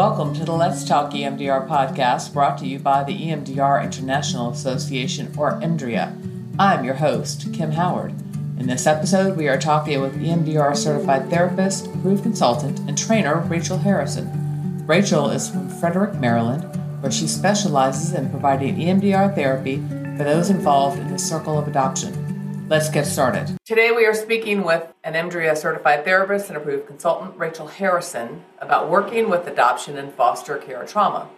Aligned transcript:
Welcome 0.00 0.32
to 0.36 0.46
the 0.46 0.52
Let's 0.52 0.82
Talk 0.82 1.12
EMDR 1.12 1.68
podcast 1.68 2.32
brought 2.32 2.56
to 2.60 2.66
you 2.66 2.78
by 2.78 3.04
the 3.04 3.12
EMDR 3.12 3.84
International 3.84 4.48
Association, 4.48 5.30
or 5.36 5.60
EMDRIA. 5.60 6.16
I'm 6.58 6.86
your 6.86 6.94
host, 6.94 7.52
Kim 7.52 7.72
Howard. 7.72 8.12
In 8.58 8.66
this 8.66 8.86
episode, 8.86 9.36
we 9.36 9.46
are 9.46 9.60
talking 9.60 10.00
with 10.00 10.18
EMDR 10.18 10.74
certified 10.74 11.28
therapist, 11.28 11.86
approved 11.88 12.22
consultant, 12.22 12.78
and 12.88 12.96
trainer 12.96 13.40
Rachel 13.40 13.76
Harrison. 13.76 14.86
Rachel 14.86 15.28
is 15.28 15.50
from 15.50 15.68
Frederick, 15.68 16.14
Maryland, 16.14 16.64
where 17.02 17.12
she 17.12 17.28
specializes 17.28 18.14
in 18.14 18.30
providing 18.30 18.76
EMDR 18.76 19.34
therapy 19.34 19.76
for 20.16 20.24
those 20.24 20.48
involved 20.48 20.98
in 20.98 21.12
the 21.12 21.18
circle 21.18 21.58
of 21.58 21.68
adoption. 21.68 22.29
Let's 22.70 22.88
get 22.88 23.04
started. 23.04 23.56
Today 23.64 23.90
we 23.90 24.06
are 24.06 24.14
speaking 24.14 24.62
with 24.62 24.92
an 25.02 25.14
EMDRIA 25.14 25.58
certified 25.58 26.04
therapist 26.04 26.46
and 26.50 26.56
approved 26.56 26.86
consultant, 26.86 27.36
Rachel 27.36 27.66
Harrison, 27.66 28.44
about 28.60 28.88
working 28.88 29.28
with 29.28 29.48
adoption 29.48 29.98
and 29.98 30.14
foster 30.14 30.56
care 30.56 30.86
trauma. 30.86 31.28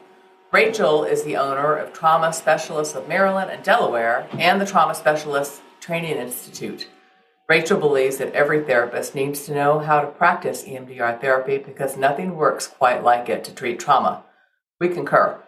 Rachel 0.52 1.04
is 1.04 1.24
the 1.24 1.38
owner 1.38 1.74
of 1.74 1.95
Trauma 1.95 2.34
Specialists 2.34 2.95
of 2.95 3.09
Maryland 3.09 3.50
and 3.50 3.64
Delaware 3.64 4.28
and 4.32 4.60
the 4.60 4.66
Trauma 4.66 4.95
Specialists 4.95 5.62
Training 5.80 6.18
Institute. 6.18 6.87
Rachel 7.48 7.80
believes 7.80 8.18
that 8.18 8.34
every 8.34 8.62
therapist 8.62 9.14
needs 9.14 9.46
to 9.46 9.54
know 9.54 9.78
how 9.78 10.02
to 10.02 10.09
practice 10.09 10.64
EMDR 10.64 11.18
therapy 11.18 11.56
because 11.56 11.96
nothing 11.96 12.37
works 12.37 12.66
quite 12.66 13.02
like 13.02 13.30
it 13.30 13.42
to 13.45 13.54
treat 13.54 13.80
trauma. 13.80 14.23
We 14.78 14.90
concur. 14.90 15.41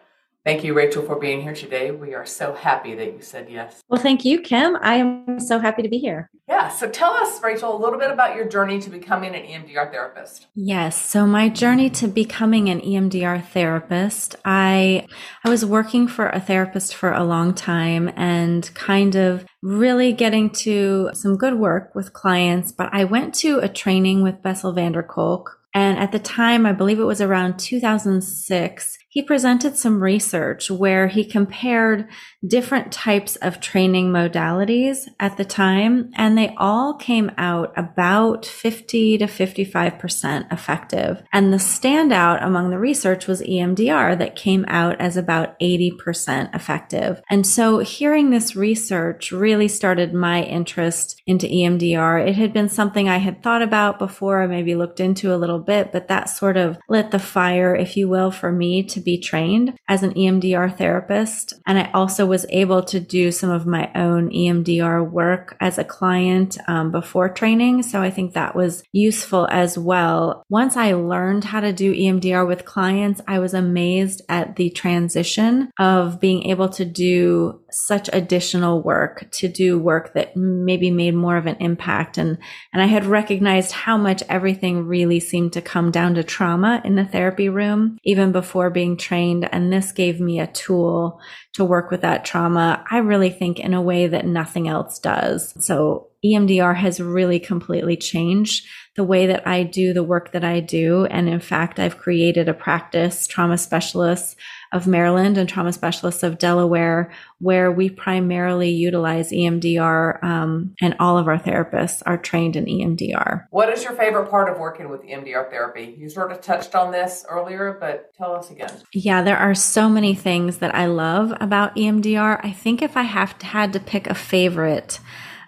Thank 0.44 0.62
you, 0.62 0.74
Rachel, 0.74 1.02
for 1.02 1.16
being 1.16 1.40
here 1.40 1.54
today. 1.54 1.90
We 1.90 2.12
are 2.12 2.26
so 2.26 2.52
happy 2.52 2.94
that 2.94 3.14
you 3.14 3.22
said 3.22 3.48
yes. 3.48 3.82
Well, 3.88 4.00
thank 4.00 4.26
you, 4.26 4.42
Kim. 4.42 4.76
I 4.82 4.96
am 4.96 5.40
so 5.40 5.58
happy 5.58 5.80
to 5.80 5.88
be 5.88 5.96
here. 5.96 6.30
Yeah. 6.46 6.68
So 6.68 6.86
tell 6.86 7.12
us, 7.12 7.42
Rachel, 7.42 7.74
a 7.74 7.80
little 7.82 7.98
bit 7.98 8.10
about 8.10 8.36
your 8.36 8.46
journey 8.46 8.78
to 8.80 8.90
becoming 8.90 9.34
an 9.34 9.42
EMDR 9.42 9.90
therapist. 9.90 10.48
Yes. 10.54 11.00
So 11.00 11.26
my 11.26 11.48
journey 11.48 11.88
to 11.90 12.08
becoming 12.08 12.68
an 12.68 12.82
EMDR 12.82 13.42
therapist, 13.42 14.36
I 14.44 15.06
I 15.44 15.48
was 15.48 15.64
working 15.64 16.06
for 16.06 16.28
a 16.28 16.40
therapist 16.40 16.94
for 16.94 17.10
a 17.10 17.24
long 17.24 17.54
time 17.54 18.12
and 18.14 18.70
kind 18.74 19.16
of 19.16 19.46
really 19.62 20.12
getting 20.12 20.50
to 20.50 21.08
some 21.14 21.38
good 21.38 21.54
work 21.54 21.94
with 21.94 22.12
clients, 22.12 22.70
but 22.70 22.90
I 22.92 23.04
went 23.04 23.32
to 23.36 23.60
a 23.60 23.68
training 23.68 24.22
with 24.22 24.42
Bessel 24.42 24.74
van 24.74 24.92
der 24.92 25.02
Kolk 25.02 25.64
and 25.74 25.98
at 25.98 26.12
the 26.12 26.20
time, 26.20 26.66
I 26.66 26.72
believe 26.72 27.00
it 27.00 27.04
was 27.04 27.20
around 27.20 27.58
2006, 27.58 28.98
he 29.14 29.22
presented 29.22 29.76
some 29.76 30.02
research 30.02 30.72
where 30.72 31.06
he 31.06 31.24
compared 31.24 32.08
different 32.44 32.90
types 32.90 33.36
of 33.36 33.60
training 33.60 34.10
modalities 34.10 35.06
at 35.20 35.36
the 35.36 35.44
time, 35.44 36.10
and 36.16 36.36
they 36.36 36.52
all 36.56 36.94
came 36.94 37.30
out 37.38 37.72
about 37.76 38.44
50 38.44 39.18
to 39.18 39.26
55% 39.26 40.52
effective. 40.52 41.22
And 41.32 41.52
the 41.52 41.58
standout 41.58 42.44
among 42.44 42.70
the 42.70 42.78
research 42.80 43.28
was 43.28 43.40
EMDR 43.40 44.18
that 44.18 44.34
came 44.34 44.64
out 44.66 45.00
as 45.00 45.16
about 45.16 45.60
80% 45.60 46.52
effective. 46.52 47.22
And 47.30 47.46
so 47.46 47.78
hearing 47.78 48.30
this 48.30 48.56
research 48.56 49.30
really 49.30 49.68
started 49.68 50.12
my 50.12 50.42
interest 50.42 51.22
into 51.24 51.46
EMDR. 51.46 52.28
It 52.28 52.34
had 52.34 52.52
been 52.52 52.68
something 52.68 53.08
I 53.08 53.18
had 53.18 53.44
thought 53.44 53.62
about 53.62 54.00
before, 54.00 54.42
I 54.42 54.48
maybe 54.48 54.74
looked 54.74 54.98
into 54.98 55.32
a 55.32 55.38
little 55.38 55.60
bit, 55.60 55.92
but 55.92 56.08
that 56.08 56.28
sort 56.28 56.56
of 56.56 56.78
lit 56.88 57.12
the 57.12 57.20
fire, 57.20 57.76
if 57.76 57.96
you 57.96 58.08
will, 58.08 58.32
for 58.32 58.50
me 58.50 58.82
to 58.82 59.03
be 59.04 59.18
trained 59.18 59.78
as 59.88 60.02
an 60.02 60.14
EMDR 60.14 60.76
therapist. 60.76 61.54
And 61.66 61.78
I 61.78 61.90
also 61.92 62.26
was 62.26 62.46
able 62.48 62.82
to 62.84 63.00
do 63.00 63.30
some 63.30 63.50
of 63.50 63.66
my 63.66 63.90
own 63.94 64.30
EMDR 64.30 65.08
work 65.08 65.56
as 65.60 65.78
a 65.78 65.84
client 65.84 66.58
um, 66.68 66.90
before 66.90 67.28
training. 67.28 67.82
So 67.82 68.00
I 68.00 68.10
think 68.10 68.32
that 68.32 68.56
was 68.56 68.82
useful 68.92 69.46
as 69.50 69.78
well. 69.78 70.44
Once 70.48 70.76
I 70.76 70.92
learned 70.92 71.44
how 71.44 71.60
to 71.60 71.72
do 71.72 71.94
EMDR 71.94 72.46
with 72.46 72.64
clients, 72.64 73.20
I 73.26 73.38
was 73.38 73.54
amazed 73.54 74.22
at 74.28 74.56
the 74.56 74.70
transition 74.70 75.70
of 75.78 76.20
being 76.20 76.44
able 76.44 76.68
to 76.70 76.84
do 76.84 77.60
such 77.70 78.08
additional 78.12 78.82
work, 78.82 79.28
to 79.32 79.48
do 79.48 79.78
work 79.78 80.14
that 80.14 80.36
maybe 80.36 80.90
made 80.90 81.14
more 81.14 81.36
of 81.36 81.46
an 81.46 81.56
impact. 81.60 82.18
And, 82.18 82.38
and 82.72 82.82
I 82.82 82.86
had 82.86 83.04
recognized 83.04 83.72
how 83.72 83.96
much 83.96 84.22
everything 84.28 84.86
really 84.86 85.20
seemed 85.20 85.52
to 85.54 85.60
come 85.60 85.90
down 85.90 86.14
to 86.14 86.24
trauma 86.24 86.80
in 86.84 86.94
the 86.94 87.04
therapy 87.04 87.48
room, 87.48 87.98
even 88.04 88.32
before 88.32 88.70
being 88.70 88.93
trained. 88.96 89.48
And 89.52 89.72
this 89.72 89.92
gave 89.92 90.20
me 90.20 90.40
a 90.40 90.46
tool 90.46 91.20
to 91.54 91.64
work 91.64 91.90
with 91.90 92.02
that 92.02 92.24
trauma. 92.24 92.84
I 92.90 92.98
really 92.98 93.30
think 93.30 93.58
in 93.60 93.74
a 93.74 93.82
way 93.82 94.06
that 94.06 94.26
nothing 94.26 94.68
else 94.68 94.98
does. 94.98 95.54
So 95.64 96.08
EMDR 96.24 96.76
has 96.76 97.00
really 97.00 97.38
completely 97.38 97.96
changed 97.96 98.66
the 98.96 99.04
way 99.04 99.26
that 99.26 99.46
I 99.46 99.64
do 99.64 99.92
the 99.92 100.04
work 100.04 100.32
that 100.32 100.44
I 100.44 100.60
do. 100.60 101.04
And 101.06 101.28
in 101.28 101.40
fact, 101.40 101.80
I've 101.80 101.98
created 101.98 102.48
a 102.48 102.54
practice, 102.54 103.26
trauma 103.26 103.58
specialists 103.58 104.36
of 104.72 104.86
Maryland 104.86 105.38
and 105.38 105.48
trauma 105.48 105.72
specialists 105.72 106.22
of 106.22 106.38
Delaware, 106.38 107.12
where 107.38 107.70
we 107.70 107.90
primarily 107.90 108.70
utilize 108.70 109.30
EMDR, 109.30 110.22
um, 110.22 110.74
and 110.80 110.96
all 110.98 111.16
of 111.16 111.28
our 111.28 111.38
therapists 111.38 112.02
are 112.06 112.18
trained 112.18 112.56
in 112.56 112.64
EMDR. 112.66 113.46
What 113.50 113.68
is 113.68 113.84
your 113.84 113.92
favorite 113.92 114.30
part 114.30 114.48
of 114.48 114.58
working 114.58 114.88
with 114.88 115.02
EMDR 115.02 115.48
therapy? 115.50 115.94
You 115.96 116.08
sort 116.08 116.32
of 116.32 116.40
touched 116.40 116.74
on 116.74 116.90
this 116.90 117.24
earlier, 117.28 117.76
but 117.80 118.12
tell 118.16 118.34
us 118.34 118.50
again. 118.50 118.72
Yeah, 118.92 119.22
there 119.22 119.38
are 119.38 119.54
so 119.54 119.88
many 119.88 120.14
things 120.14 120.58
that 120.58 120.74
I 120.74 120.86
love 120.86 121.32
about 121.40 121.76
EMDR. 121.76 122.40
I 122.42 122.50
think 122.50 122.82
if 122.82 122.96
I 122.96 123.02
have 123.02 123.38
to, 123.38 123.46
had 123.46 123.72
to 123.74 123.80
pick 123.80 124.08
a 124.08 124.14
favorite, 124.14 124.98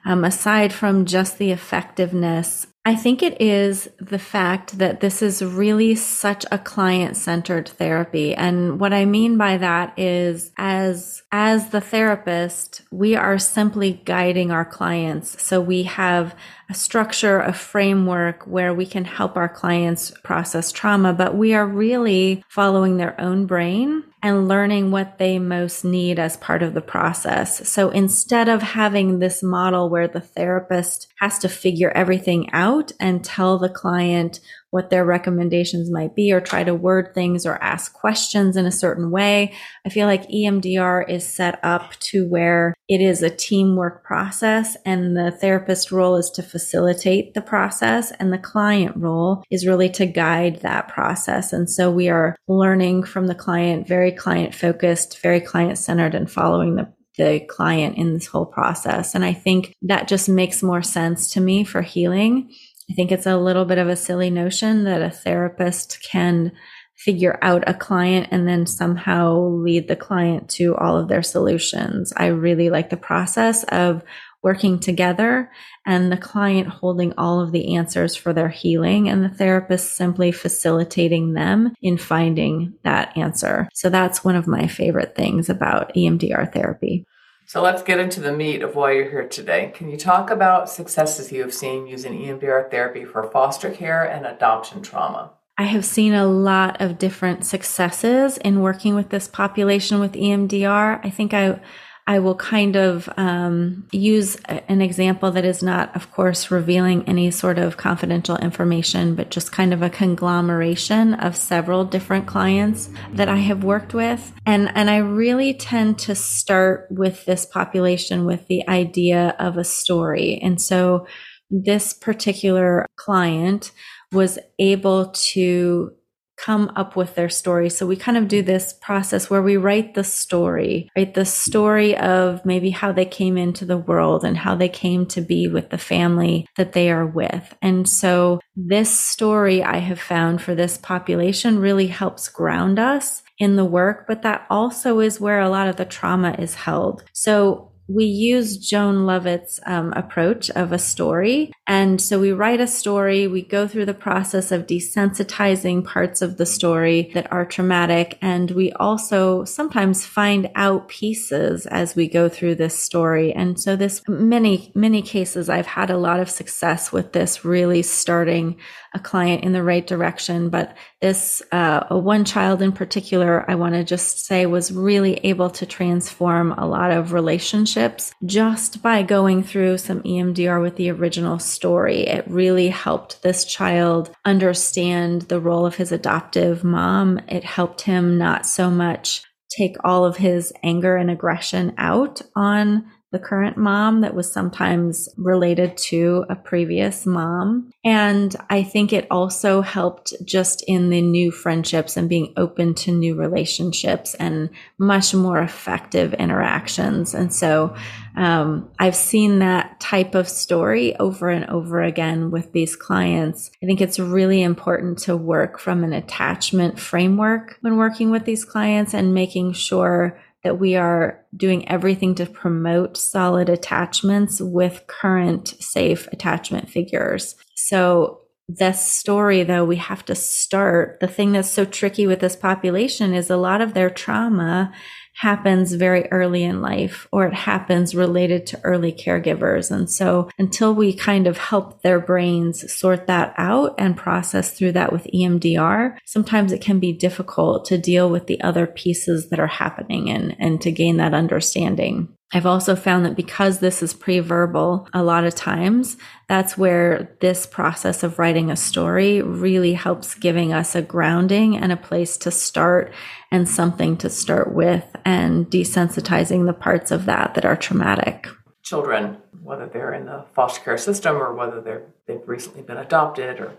um, 0.06 0.24
aside 0.24 0.72
from 0.72 1.04
just 1.04 1.36
the 1.36 1.50
effectiveness 1.50 2.66
I 2.86 2.94
think 2.94 3.20
it 3.20 3.42
is 3.42 3.88
the 3.98 4.18
fact 4.20 4.78
that 4.78 5.00
this 5.00 5.20
is 5.20 5.42
really 5.44 5.96
such 5.96 6.46
a 6.52 6.58
client 6.58 7.16
centered 7.16 7.68
therapy. 7.68 8.32
And 8.32 8.78
what 8.78 8.92
I 8.92 9.06
mean 9.06 9.36
by 9.36 9.56
that 9.56 9.98
is 9.98 10.52
as, 10.56 11.24
as 11.32 11.70
the 11.70 11.80
therapist, 11.80 12.82
we 12.92 13.16
are 13.16 13.40
simply 13.40 14.00
guiding 14.04 14.52
our 14.52 14.64
clients. 14.64 15.42
So 15.42 15.60
we 15.60 15.82
have 15.82 16.36
a 16.68 16.74
structure, 16.74 17.40
a 17.40 17.52
framework 17.52 18.44
where 18.46 18.74
we 18.74 18.86
can 18.86 19.04
help 19.04 19.36
our 19.36 19.48
clients 19.48 20.12
process 20.24 20.72
trauma, 20.72 21.12
but 21.12 21.36
we 21.36 21.54
are 21.54 21.66
really 21.66 22.42
following 22.48 22.96
their 22.96 23.18
own 23.20 23.46
brain 23.46 24.02
and 24.22 24.48
learning 24.48 24.90
what 24.90 25.18
they 25.18 25.38
most 25.38 25.84
need 25.84 26.18
as 26.18 26.36
part 26.38 26.62
of 26.62 26.74
the 26.74 26.80
process. 26.80 27.68
So 27.68 27.90
instead 27.90 28.48
of 28.48 28.60
having 28.62 29.20
this 29.20 29.42
model 29.42 29.88
where 29.88 30.08
the 30.08 30.20
therapist 30.20 31.06
has 31.20 31.38
to 31.40 31.48
figure 31.48 31.90
everything 31.90 32.50
out 32.52 32.90
and 32.98 33.24
tell 33.24 33.58
the 33.58 33.68
client 33.68 34.40
what 34.76 34.90
their 34.90 35.06
recommendations 35.06 35.90
might 35.90 36.14
be 36.14 36.30
or 36.30 36.38
try 36.38 36.62
to 36.62 36.74
word 36.74 37.14
things 37.14 37.46
or 37.46 37.54
ask 37.62 37.94
questions 37.94 38.58
in 38.58 38.66
a 38.66 38.70
certain 38.70 39.10
way. 39.10 39.54
I 39.86 39.88
feel 39.88 40.06
like 40.06 40.28
EMDR 40.28 41.08
is 41.08 41.26
set 41.26 41.58
up 41.62 41.94
to 42.10 42.28
where 42.28 42.74
it 42.86 43.00
is 43.00 43.22
a 43.22 43.30
teamwork 43.30 44.04
process 44.04 44.76
and 44.84 45.16
the 45.16 45.30
therapist 45.30 45.90
role 45.90 46.16
is 46.16 46.28
to 46.32 46.42
facilitate 46.42 47.32
the 47.32 47.40
process 47.40 48.10
and 48.20 48.30
the 48.30 48.38
client 48.38 48.94
role 48.98 49.42
is 49.50 49.66
really 49.66 49.88
to 49.88 50.04
guide 50.04 50.60
that 50.60 50.88
process. 50.88 51.54
And 51.54 51.70
so 51.70 51.90
we 51.90 52.10
are 52.10 52.36
learning 52.46 53.04
from 53.04 53.28
the 53.28 53.34
client, 53.34 53.88
very 53.88 54.12
client 54.12 54.54
focused, 54.54 55.22
very 55.22 55.40
client 55.40 55.78
centered 55.78 56.14
and 56.14 56.30
following 56.30 56.74
the 56.74 56.92
the 57.16 57.40
client 57.48 57.96
in 57.96 58.12
this 58.12 58.26
whole 58.26 58.44
process. 58.44 59.14
And 59.14 59.24
I 59.24 59.32
think 59.32 59.74
that 59.82 60.06
just 60.06 60.28
makes 60.28 60.62
more 60.62 60.82
sense 60.82 61.32
to 61.32 61.40
me 61.40 61.64
for 61.64 61.80
healing 61.80 62.52
I 62.90 62.94
think 62.94 63.10
it's 63.10 63.26
a 63.26 63.36
little 63.36 63.64
bit 63.64 63.78
of 63.78 63.88
a 63.88 63.96
silly 63.96 64.30
notion 64.30 64.84
that 64.84 65.02
a 65.02 65.10
therapist 65.10 66.02
can 66.02 66.52
figure 66.96 67.38
out 67.42 67.62
a 67.66 67.74
client 67.74 68.28
and 68.30 68.48
then 68.48 68.66
somehow 68.66 69.38
lead 69.38 69.86
the 69.86 69.96
client 69.96 70.48
to 70.48 70.74
all 70.76 70.96
of 70.96 71.08
their 71.08 71.22
solutions. 71.22 72.12
I 72.16 72.26
really 72.26 72.70
like 72.70 72.90
the 72.90 72.96
process 72.96 73.64
of 73.64 74.02
working 74.42 74.78
together 74.78 75.50
and 75.84 76.10
the 76.10 76.16
client 76.16 76.68
holding 76.68 77.12
all 77.18 77.40
of 77.40 77.52
the 77.52 77.74
answers 77.74 78.14
for 78.14 78.32
their 78.32 78.48
healing 78.48 79.08
and 79.08 79.22
the 79.22 79.28
therapist 79.28 79.94
simply 79.94 80.30
facilitating 80.30 81.32
them 81.32 81.74
in 81.82 81.98
finding 81.98 82.74
that 82.84 83.16
answer. 83.16 83.68
So 83.74 83.90
that's 83.90 84.24
one 84.24 84.36
of 84.36 84.46
my 84.46 84.68
favorite 84.68 85.16
things 85.16 85.50
about 85.50 85.94
EMDR 85.94 86.52
therapy. 86.52 87.04
So 87.48 87.62
let's 87.62 87.84
get 87.84 88.00
into 88.00 88.18
the 88.18 88.32
meat 88.32 88.62
of 88.62 88.74
why 88.74 88.90
you're 88.90 89.08
here 89.08 89.28
today. 89.28 89.70
Can 89.72 89.88
you 89.88 89.96
talk 89.96 90.30
about 90.30 90.68
successes 90.68 91.30
you 91.30 91.42
have 91.42 91.54
seen 91.54 91.86
using 91.86 92.12
EMDR 92.12 92.68
therapy 92.72 93.04
for 93.04 93.30
foster 93.30 93.70
care 93.70 94.02
and 94.02 94.26
adoption 94.26 94.82
trauma? 94.82 95.30
I 95.56 95.62
have 95.62 95.84
seen 95.84 96.12
a 96.12 96.26
lot 96.26 96.80
of 96.80 96.98
different 96.98 97.46
successes 97.46 98.36
in 98.38 98.62
working 98.62 98.96
with 98.96 99.10
this 99.10 99.28
population 99.28 100.00
with 100.00 100.14
EMDR. 100.14 101.00
I 101.04 101.08
think 101.08 101.32
I 101.32 101.60
I 102.08 102.20
will 102.20 102.36
kind 102.36 102.76
of 102.76 103.08
um, 103.16 103.88
use 103.90 104.36
an 104.46 104.80
example 104.80 105.32
that 105.32 105.44
is 105.44 105.60
not, 105.60 105.94
of 105.96 106.12
course, 106.12 106.52
revealing 106.52 107.02
any 107.08 107.32
sort 107.32 107.58
of 107.58 107.76
confidential 107.76 108.36
information, 108.36 109.16
but 109.16 109.30
just 109.30 109.50
kind 109.50 109.74
of 109.74 109.82
a 109.82 109.90
conglomeration 109.90 111.14
of 111.14 111.36
several 111.36 111.84
different 111.84 112.26
clients 112.26 112.90
that 113.12 113.28
I 113.28 113.38
have 113.38 113.64
worked 113.64 113.92
with. 113.92 114.32
And, 114.46 114.70
and 114.76 114.88
I 114.88 114.98
really 114.98 115.52
tend 115.52 115.98
to 116.00 116.14
start 116.14 116.86
with 116.90 117.24
this 117.24 117.44
population 117.44 118.24
with 118.24 118.46
the 118.46 118.66
idea 118.68 119.34
of 119.40 119.56
a 119.56 119.64
story. 119.64 120.38
And 120.40 120.60
so 120.60 121.08
this 121.50 121.92
particular 121.92 122.86
client 122.94 123.72
was 124.12 124.38
able 124.60 125.06
to 125.08 125.92
come 126.36 126.70
up 126.76 126.96
with 126.96 127.14
their 127.14 127.28
story. 127.28 127.70
So 127.70 127.86
we 127.86 127.96
kind 127.96 128.18
of 128.18 128.28
do 128.28 128.42
this 128.42 128.72
process 128.74 129.28
where 129.30 129.42
we 129.42 129.56
write 129.56 129.94
the 129.94 130.04
story, 130.04 130.90
right? 130.96 131.12
The 131.12 131.24
story 131.24 131.96
of 131.96 132.44
maybe 132.44 132.70
how 132.70 132.92
they 132.92 133.06
came 133.06 133.36
into 133.36 133.64
the 133.64 133.78
world 133.78 134.24
and 134.24 134.36
how 134.36 134.54
they 134.54 134.68
came 134.68 135.06
to 135.06 135.20
be 135.20 135.48
with 135.48 135.70
the 135.70 135.78
family 135.78 136.46
that 136.56 136.72
they 136.72 136.90
are 136.90 137.06
with. 137.06 137.54
And 137.62 137.88
so 137.88 138.40
this 138.54 138.90
story 138.90 139.62
I 139.62 139.78
have 139.78 140.00
found 140.00 140.42
for 140.42 140.54
this 140.54 140.78
population 140.78 141.58
really 141.58 141.88
helps 141.88 142.28
ground 142.28 142.78
us 142.78 143.22
in 143.38 143.56
the 143.56 143.64
work, 143.64 144.06
but 144.06 144.22
that 144.22 144.46
also 144.48 145.00
is 145.00 145.20
where 145.20 145.40
a 145.40 145.50
lot 145.50 145.68
of 145.68 145.76
the 145.76 145.84
trauma 145.84 146.34
is 146.38 146.54
held. 146.54 147.04
So 147.12 147.72
we 147.88 148.04
use 148.04 148.56
Joan 148.56 149.06
Lovett's 149.06 149.60
um, 149.66 149.92
approach 149.92 150.50
of 150.50 150.72
a 150.72 150.78
story. 150.78 151.52
And 151.66 152.00
so 152.00 152.18
we 152.18 152.32
write 152.32 152.60
a 152.60 152.66
story, 152.66 153.26
we 153.26 153.42
go 153.42 153.68
through 153.68 153.86
the 153.86 153.94
process 153.94 154.50
of 154.50 154.66
desensitizing 154.66 155.84
parts 155.84 156.22
of 156.22 156.36
the 156.36 156.46
story 156.46 157.10
that 157.14 157.30
are 157.32 157.44
traumatic. 157.44 158.18
And 158.20 158.50
we 158.52 158.72
also 158.72 159.44
sometimes 159.44 160.04
find 160.04 160.50
out 160.54 160.88
pieces 160.88 161.66
as 161.66 161.94
we 161.94 162.08
go 162.08 162.28
through 162.28 162.56
this 162.56 162.78
story. 162.78 163.32
And 163.32 163.58
so 163.60 163.76
this 163.76 164.02
many, 164.08 164.72
many 164.74 165.02
cases, 165.02 165.48
I've 165.48 165.66
had 165.66 165.90
a 165.90 165.98
lot 165.98 166.20
of 166.20 166.30
success 166.30 166.92
with 166.92 167.12
this 167.12 167.44
really 167.44 167.82
starting 167.82 168.56
a 168.96 168.98
client 168.98 169.44
in 169.44 169.52
the 169.52 169.62
right 169.62 169.86
direction. 169.86 170.48
But 170.48 170.76
this 171.00 171.42
uh, 171.52 171.86
one 171.94 172.24
child 172.24 172.62
in 172.62 172.72
particular, 172.72 173.48
I 173.48 173.54
want 173.54 173.74
to 173.74 173.84
just 173.84 174.26
say 174.26 174.46
was 174.46 174.72
really 174.72 175.14
able 175.18 175.50
to 175.50 175.66
transform 175.66 176.52
a 176.52 176.66
lot 176.66 176.90
of 176.90 177.12
relationships 177.12 178.12
just 178.24 178.82
by 178.82 179.02
going 179.02 179.44
through 179.44 179.78
some 179.78 180.02
EMDR 180.02 180.60
with 180.60 180.76
the 180.76 180.90
original 180.90 181.38
story. 181.38 182.00
It 182.06 182.26
really 182.26 182.68
helped 182.68 183.22
this 183.22 183.44
child 183.44 184.10
understand 184.24 185.22
the 185.22 185.40
role 185.40 185.66
of 185.66 185.76
his 185.76 185.92
adoptive 185.92 186.64
mom. 186.64 187.20
It 187.28 187.44
helped 187.44 187.82
him 187.82 188.18
not 188.18 188.46
so 188.46 188.70
much 188.70 189.22
take 189.48 189.76
all 189.84 190.04
of 190.04 190.16
his 190.16 190.52
anger 190.62 190.96
and 190.96 191.10
aggression 191.10 191.74
out 191.78 192.20
on 192.34 192.90
the 193.16 193.22
current 193.24 193.56
mom 193.56 194.02
that 194.02 194.14
was 194.14 194.30
sometimes 194.30 195.08
related 195.16 195.74
to 195.74 196.26
a 196.28 196.36
previous 196.36 197.06
mom. 197.06 197.70
And 197.82 198.36
I 198.50 198.62
think 198.62 198.92
it 198.92 199.06
also 199.10 199.62
helped 199.62 200.12
just 200.22 200.62
in 200.68 200.90
the 200.90 201.00
new 201.00 201.30
friendships 201.30 201.96
and 201.96 202.10
being 202.10 202.34
open 202.36 202.74
to 202.74 202.92
new 202.92 203.14
relationships 203.14 204.14
and 204.16 204.50
much 204.76 205.14
more 205.14 205.40
effective 205.40 206.12
interactions. 206.12 207.14
And 207.14 207.32
so 207.32 207.74
um, 208.16 208.68
I've 208.78 208.94
seen 208.96 209.38
that 209.38 209.80
type 209.80 210.14
of 210.14 210.28
story 210.28 210.94
over 210.96 211.30
and 211.30 211.46
over 211.46 211.82
again 211.82 212.30
with 212.30 212.52
these 212.52 212.76
clients. 212.76 213.50
I 213.62 213.66
think 213.66 213.80
it's 213.80 213.98
really 213.98 214.42
important 214.42 214.98
to 215.00 215.16
work 215.16 215.58
from 215.58 215.84
an 215.84 215.94
attachment 215.94 216.78
framework 216.78 217.56
when 217.62 217.78
working 217.78 218.10
with 218.10 218.26
these 218.26 218.44
clients 218.44 218.92
and 218.92 219.14
making 219.14 219.54
sure 219.54 220.20
that 220.46 220.60
we 220.60 220.76
are 220.76 221.24
doing 221.36 221.68
everything 221.68 222.14
to 222.14 222.24
promote 222.24 222.96
solid 222.96 223.48
attachments 223.48 224.40
with 224.40 224.86
current 224.86 225.48
safe 225.58 226.06
attachment 226.12 226.70
figures. 226.70 227.34
So 227.56 228.20
this 228.48 228.80
story 228.80 229.42
though 229.42 229.64
we 229.64 229.74
have 229.74 230.04
to 230.04 230.14
start 230.14 230.98
the 231.00 231.08
thing 231.08 231.32
that's 231.32 231.50
so 231.50 231.64
tricky 231.64 232.06
with 232.06 232.20
this 232.20 232.36
population 232.36 233.12
is 233.12 233.28
a 233.28 233.36
lot 233.36 233.60
of 233.60 233.74
their 233.74 233.90
trauma 233.90 234.72
happens 235.16 235.72
very 235.72 236.06
early 236.10 236.44
in 236.44 236.60
life 236.60 237.08
or 237.10 237.26
it 237.26 237.32
happens 237.32 237.94
related 237.94 238.46
to 238.46 238.60
early 238.64 238.92
caregivers. 238.92 239.70
And 239.70 239.90
so 239.90 240.28
until 240.38 240.74
we 240.74 240.92
kind 240.92 241.26
of 241.26 241.38
help 241.38 241.80
their 241.80 241.98
brains 241.98 242.70
sort 242.70 243.06
that 243.06 243.32
out 243.38 243.74
and 243.78 243.96
process 243.96 244.50
through 244.50 244.72
that 244.72 244.92
with 244.92 245.08
EMDR, 245.14 245.96
sometimes 246.04 246.52
it 246.52 246.60
can 246.60 246.78
be 246.80 246.92
difficult 246.92 247.64
to 247.66 247.78
deal 247.78 248.10
with 248.10 248.26
the 248.26 248.40
other 248.42 248.66
pieces 248.66 249.30
that 249.30 249.40
are 249.40 249.46
happening 249.46 250.10
and, 250.10 250.36
and 250.38 250.60
to 250.60 250.70
gain 250.70 250.98
that 250.98 251.14
understanding. 251.14 252.08
I've 252.32 252.46
also 252.46 252.74
found 252.74 253.04
that 253.04 253.14
because 253.14 253.60
this 253.60 253.82
is 253.84 253.94
pre-verbal, 253.94 254.88
a 254.92 255.02
lot 255.04 255.24
of 255.24 255.34
times 255.34 255.96
that's 256.28 256.58
where 256.58 257.16
this 257.20 257.46
process 257.46 258.02
of 258.02 258.18
writing 258.18 258.50
a 258.50 258.56
story 258.56 259.22
really 259.22 259.74
helps 259.74 260.14
giving 260.14 260.52
us 260.52 260.74
a 260.74 260.82
grounding 260.82 261.56
and 261.56 261.70
a 261.70 261.76
place 261.76 262.16
to 262.18 262.32
start 262.32 262.92
and 263.30 263.48
something 263.48 263.96
to 263.98 264.10
start 264.10 264.52
with 264.52 264.84
and 265.04 265.46
desensitizing 265.46 266.46
the 266.46 266.52
parts 266.52 266.90
of 266.90 267.06
that 267.06 267.34
that 267.34 267.44
are 267.44 267.56
traumatic. 267.56 268.26
Children, 268.64 269.18
whether 269.40 269.66
they're 269.66 269.94
in 269.94 270.06
the 270.06 270.24
foster 270.34 270.60
care 270.60 270.78
system 270.78 271.16
or 271.16 271.32
whether 271.32 271.60
they're 271.60 271.86
they've 272.08 272.26
recently 272.26 272.62
been 272.62 272.76
adopted 272.76 273.40
or 273.40 273.52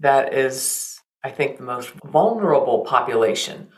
that 0.00 0.32
is 0.32 0.98
I 1.22 1.30
think 1.30 1.58
the 1.58 1.64
most 1.64 1.90
vulnerable 2.04 2.84
population 2.84 3.68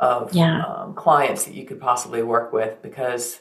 of 0.00 0.32
yeah. 0.34 0.64
um, 0.64 0.94
clients 0.94 1.44
that 1.44 1.54
you 1.54 1.64
could 1.64 1.80
possibly 1.80 2.22
work 2.24 2.52
with 2.52 2.82
because 2.82 3.38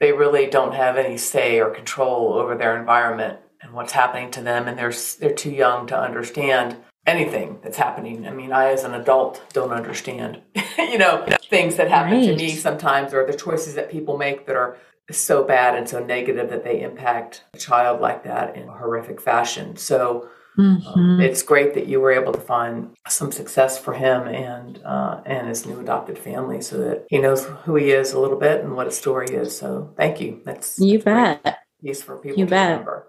they 0.00 0.12
really 0.12 0.46
don't 0.46 0.74
have 0.74 0.96
any 0.96 1.16
say 1.16 1.60
or 1.60 1.70
control 1.70 2.34
over 2.34 2.54
their 2.54 2.78
environment 2.78 3.38
and 3.60 3.72
what's 3.72 3.92
happening 3.92 4.30
to 4.30 4.42
them 4.42 4.68
and 4.68 4.78
they're 4.78 4.92
they're 5.20 5.34
too 5.34 5.50
young 5.50 5.86
to 5.86 5.98
understand 5.98 6.76
anything 7.06 7.58
that's 7.62 7.76
happening 7.76 8.26
i 8.26 8.30
mean 8.30 8.52
i 8.52 8.70
as 8.70 8.84
an 8.84 8.94
adult 8.94 9.42
don't 9.52 9.72
understand 9.72 10.40
you 10.78 10.98
know 10.98 11.26
things 11.48 11.76
that 11.76 11.88
happen 11.88 12.18
right. 12.18 12.26
to 12.26 12.36
me 12.36 12.50
sometimes 12.50 13.14
or 13.14 13.26
the 13.26 13.36
choices 13.36 13.74
that 13.74 13.90
people 13.90 14.16
make 14.16 14.46
that 14.46 14.56
are 14.56 14.76
so 15.10 15.42
bad 15.42 15.74
and 15.74 15.88
so 15.88 16.04
negative 16.04 16.50
that 16.50 16.64
they 16.64 16.82
impact 16.82 17.44
a 17.54 17.58
child 17.58 18.00
like 18.00 18.24
that 18.24 18.54
in 18.56 18.68
a 18.68 18.72
horrific 18.72 19.20
fashion 19.20 19.76
so 19.76 20.28
mm-hmm. 20.58 20.98
Um, 20.98 21.20
it's 21.20 21.42
great 21.42 21.74
that 21.74 21.86
you 21.86 22.00
were 22.00 22.12
able 22.12 22.32
to 22.32 22.40
find 22.40 22.94
some 23.08 23.32
success 23.32 23.78
for 23.78 23.94
him 23.94 24.26
and 24.26 24.80
uh, 24.84 25.20
and 25.24 25.48
his 25.48 25.66
new 25.66 25.78
adopted 25.80 26.18
family, 26.18 26.60
so 26.60 26.78
that 26.78 27.06
he 27.08 27.18
knows 27.18 27.44
who 27.64 27.76
he 27.76 27.90
is 27.90 28.12
a 28.12 28.20
little 28.20 28.38
bit 28.38 28.62
and 28.62 28.74
what 28.74 28.86
his 28.86 28.96
story 28.96 29.28
is. 29.28 29.56
So, 29.56 29.92
thank 29.96 30.20
you. 30.20 30.40
That's 30.44 30.78
you 30.78 30.98
bet. 30.98 31.58
Piece 31.82 32.02
for 32.02 32.16
people 32.16 32.38
you 32.38 32.46
bet. 32.46 32.70
Remember. 32.70 33.06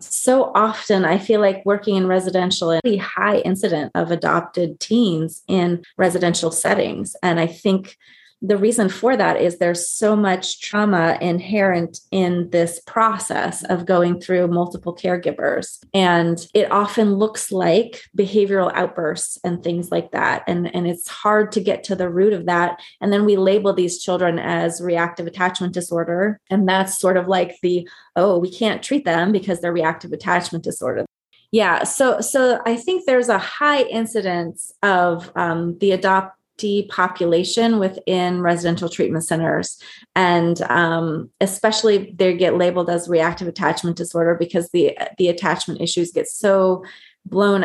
So 0.00 0.50
often, 0.54 1.04
I 1.04 1.18
feel 1.18 1.40
like 1.40 1.64
working 1.64 1.94
in 1.96 2.06
residential, 2.06 2.72
a 2.84 2.96
high 2.96 3.38
incident 3.38 3.92
of 3.94 4.10
adopted 4.10 4.80
teens 4.80 5.42
in 5.46 5.84
residential 5.96 6.50
settings, 6.50 7.14
and 7.22 7.38
I 7.38 7.46
think 7.46 7.96
the 8.44 8.56
reason 8.56 8.88
for 8.88 9.16
that 9.16 9.40
is 9.40 9.58
there's 9.58 9.88
so 9.88 10.16
much 10.16 10.60
trauma 10.60 11.16
inherent 11.20 12.00
in 12.10 12.50
this 12.50 12.80
process 12.86 13.62
of 13.64 13.86
going 13.86 14.20
through 14.20 14.48
multiple 14.48 14.94
caregivers. 14.94 15.78
And 15.94 16.44
it 16.52 16.70
often 16.72 17.14
looks 17.14 17.52
like 17.52 18.02
behavioral 18.18 18.72
outbursts 18.74 19.38
and 19.44 19.62
things 19.62 19.92
like 19.92 20.10
that. 20.10 20.42
And, 20.48 20.74
and 20.74 20.88
it's 20.88 21.08
hard 21.08 21.52
to 21.52 21.60
get 21.60 21.84
to 21.84 21.94
the 21.94 22.10
root 22.10 22.32
of 22.32 22.46
that. 22.46 22.80
And 23.00 23.12
then 23.12 23.24
we 23.24 23.36
label 23.36 23.72
these 23.72 24.02
children 24.02 24.40
as 24.40 24.80
reactive 24.80 25.28
attachment 25.28 25.72
disorder. 25.72 26.40
And 26.50 26.68
that's 26.68 26.98
sort 26.98 27.16
of 27.16 27.28
like 27.28 27.54
the, 27.62 27.88
oh, 28.16 28.38
we 28.38 28.50
can't 28.50 28.82
treat 28.82 29.04
them 29.04 29.30
because 29.30 29.60
they're 29.60 29.72
reactive 29.72 30.12
attachment 30.12 30.64
disorder 30.64 31.06
yeah 31.50 31.84
so 31.84 32.20
so 32.20 32.58
i 32.64 32.74
think 32.74 33.04
there's 33.04 33.28
a 33.28 33.38
high 33.38 33.82
incidence 33.82 34.72
of 34.82 35.30
um, 35.36 35.76
the 35.78 35.92
adopt 35.92 36.36
population 36.88 37.78
within 37.78 38.40
residential 38.40 38.88
treatment 38.88 39.24
centers. 39.24 39.78
And 40.14 40.60
um, 40.62 41.30
especially 41.40 42.14
they 42.16 42.36
get 42.36 42.56
labeled 42.56 42.90
as 42.90 43.08
reactive 43.08 43.48
attachment 43.48 43.96
disorder 43.96 44.36
because 44.38 44.70
the, 44.70 44.96
the 45.18 45.28
attachment 45.28 45.80
issues 45.80 46.12
get 46.12 46.28
so 46.28 46.84
blown 47.24 47.64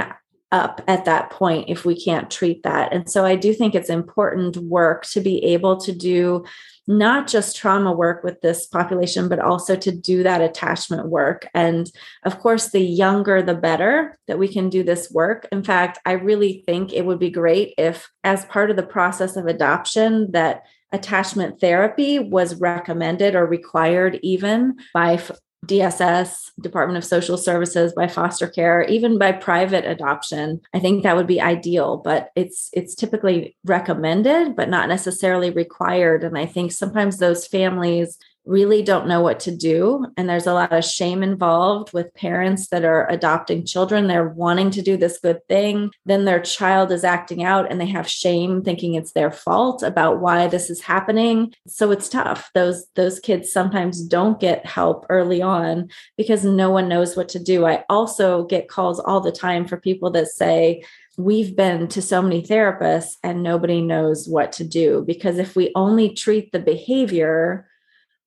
up 0.51 0.81
at 0.87 1.05
that 1.05 1.29
point 1.29 1.69
if 1.69 1.83
we 1.85 1.99
can't 1.99 2.31
treat 2.31 2.63
that. 2.63 2.93
And 2.93 3.09
so 3.09 3.25
I 3.25 3.35
do 3.35 3.53
think 3.53 3.75
it's 3.75 3.89
important 3.89 4.57
work 4.57 5.05
to 5.07 5.19
be 5.19 5.43
able 5.43 5.77
to 5.77 5.91
do 5.91 6.45
not 6.87 7.27
just 7.27 7.57
trauma 7.57 7.91
work 7.91 8.23
with 8.23 8.39
this 8.39 8.65
population, 8.65 9.27
but 9.27 9.39
also 9.39 9.75
to 9.75 9.91
do 9.91 10.23
that 10.23 10.41
attachment 10.41 11.07
work. 11.07 11.47
And 11.53 11.91
of 12.23 12.39
course, 12.39 12.69
the 12.69 12.79
younger, 12.79 13.41
the 13.41 13.55
better 13.55 14.17
that 14.27 14.39
we 14.39 14.47
can 14.47 14.69
do 14.69 14.83
this 14.83 15.11
work. 15.11 15.47
In 15.51 15.63
fact, 15.63 15.99
I 16.05 16.13
really 16.13 16.63
think 16.65 16.93
it 16.93 17.05
would 17.05 17.19
be 17.19 17.29
great 17.29 17.73
if, 17.77 18.09
as 18.23 18.45
part 18.45 18.69
of 18.69 18.77
the 18.77 18.83
process 18.83 19.35
of 19.35 19.47
adoption, 19.47 20.31
that 20.31 20.63
attachment 20.93 21.59
therapy 21.59 22.19
was 22.19 22.55
recommended 22.55 23.35
or 23.35 23.45
required 23.45 24.17
even 24.23 24.77
by 24.93 25.21
DSS, 25.67 26.51
Department 26.61 26.97
of 26.97 27.05
Social 27.05 27.37
Services, 27.37 27.93
by 27.93 28.07
foster 28.07 28.47
care, 28.47 28.83
even 28.83 29.17
by 29.17 29.31
private 29.31 29.85
adoption. 29.85 30.61
I 30.73 30.79
think 30.79 31.03
that 31.03 31.15
would 31.15 31.27
be 31.27 31.41
ideal, 31.41 31.97
but 31.97 32.31
it's 32.35 32.69
it's 32.73 32.95
typically 32.95 33.55
recommended 33.65 34.55
but 34.55 34.69
not 34.69 34.89
necessarily 34.89 35.49
required 35.49 36.23
and 36.23 36.37
I 36.37 36.45
think 36.45 36.71
sometimes 36.71 37.17
those 37.17 37.47
families 37.47 38.17
really 38.47 38.81
don't 38.81 39.07
know 39.07 39.21
what 39.21 39.39
to 39.41 39.55
do. 39.55 40.05
And 40.15 40.29
there's 40.29 40.47
a 40.47 40.53
lot 40.53 40.71
of 40.71 40.85
shame 40.85 41.21
involved 41.21 41.93
with 41.93 42.13
parents 42.13 42.69
that 42.69 42.85
are 42.85 43.09
adopting 43.09 43.65
children. 43.65 44.07
They're 44.07 44.29
wanting 44.29 44.71
to 44.71 44.81
do 44.81 44.97
this 44.97 45.19
good 45.19 45.45
thing. 45.47 45.91
Then 46.05 46.25
their 46.25 46.39
child 46.39 46.91
is 46.91 47.03
acting 47.03 47.43
out 47.43 47.69
and 47.69 47.79
they 47.79 47.87
have 47.87 48.09
shame 48.09 48.63
thinking 48.63 48.95
it's 48.95 49.11
their 49.11 49.31
fault 49.31 49.83
about 49.83 50.19
why 50.19 50.47
this 50.47 50.69
is 50.69 50.81
happening. 50.81 51.53
So 51.67 51.91
it's 51.91 52.09
tough. 52.09 52.49
Those 52.53 52.87
those 52.95 53.19
kids 53.19 53.51
sometimes 53.51 54.01
don't 54.01 54.39
get 54.39 54.65
help 54.65 55.05
early 55.09 55.41
on 55.41 55.89
because 56.15 56.45
no 56.45 56.71
one 56.71 56.87
knows 56.87 57.15
what 57.15 57.29
to 57.29 57.39
do. 57.39 57.65
I 57.65 57.83
also 57.89 58.45
get 58.45 58.69
calls 58.69 58.99
all 58.99 59.19
the 59.19 59.31
time 59.31 59.67
for 59.67 59.77
people 59.77 60.09
that 60.11 60.27
say, 60.27 60.83
we've 61.17 61.55
been 61.55 61.87
to 61.87 62.01
so 62.01 62.21
many 62.21 62.43
therapists 62.43 63.17
and 63.23 63.41
nobody 63.41 63.81
knows 63.81 64.27
what 64.27 64.51
to 64.53 64.63
do 64.63 65.03
because 65.05 65.39
if 65.39 65.55
we 65.55 65.71
only 65.73 66.13
treat 66.13 66.51
the 66.51 66.59
behavior 66.59 67.67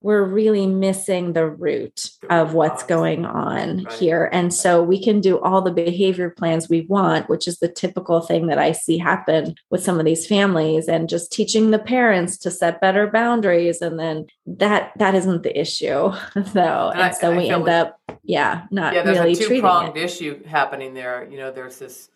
we're 0.03 0.25
really 0.25 0.67
missing 0.67 1.35
the 1.35 1.47
root 1.47 2.11
of 2.31 2.55
what's 2.55 2.83
going 2.83 3.27
on 3.27 3.85
right. 3.85 3.93
here. 3.93 4.31
And 4.33 4.53
so 4.53 4.83
we 4.83 5.03
can 5.03 5.21
do 5.21 5.39
all 5.41 5.61
the 5.61 5.71
behavior 5.71 6.31
plans 6.31 6.69
we 6.69 6.83
want, 6.83 7.29
which 7.29 7.47
is 7.47 7.59
the 7.59 7.69
typical 7.69 8.23
thing 8.23 8.47
that 8.47 8.59
I 8.59 8.73
see 8.73 8.97
happen 8.97 9.55
with 9.69 9.83
some 9.83 9.99
of 9.99 10.07
these 10.07 10.27
families 10.27 10.89
and 10.89 11.09
just 11.09 11.33
teaching 11.33 11.71
the 11.71 11.79
parents 11.79 12.39
to 12.39 12.51
set 12.51 12.81
better 12.81 13.09
boundaries. 13.09 13.83
And 13.83 13.99
then 13.99 14.27
that 14.47 14.93
that 14.97 15.15
isn't 15.15 15.43
the 15.43 15.59
issue 15.59 16.13
though. 16.35 16.91
And, 16.91 17.01
and 17.01 17.15
so 17.15 17.37
we 17.37 17.51
end 17.51 17.65
like, 17.65 17.73
up, 17.73 18.01
yeah, 18.23 18.67
not 18.71 18.95
yeah, 18.95 19.03
there's 19.03 19.19
really 19.19 19.33
a 19.33 19.37
two-pronged 19.37 19.99
issue 19.99 20.43
happening 20.45 20.95
there. 20.95 21.29
You 21.31 21.37
know, 21.37 21.53
there's 21.53 21.79
this 21.79 22.09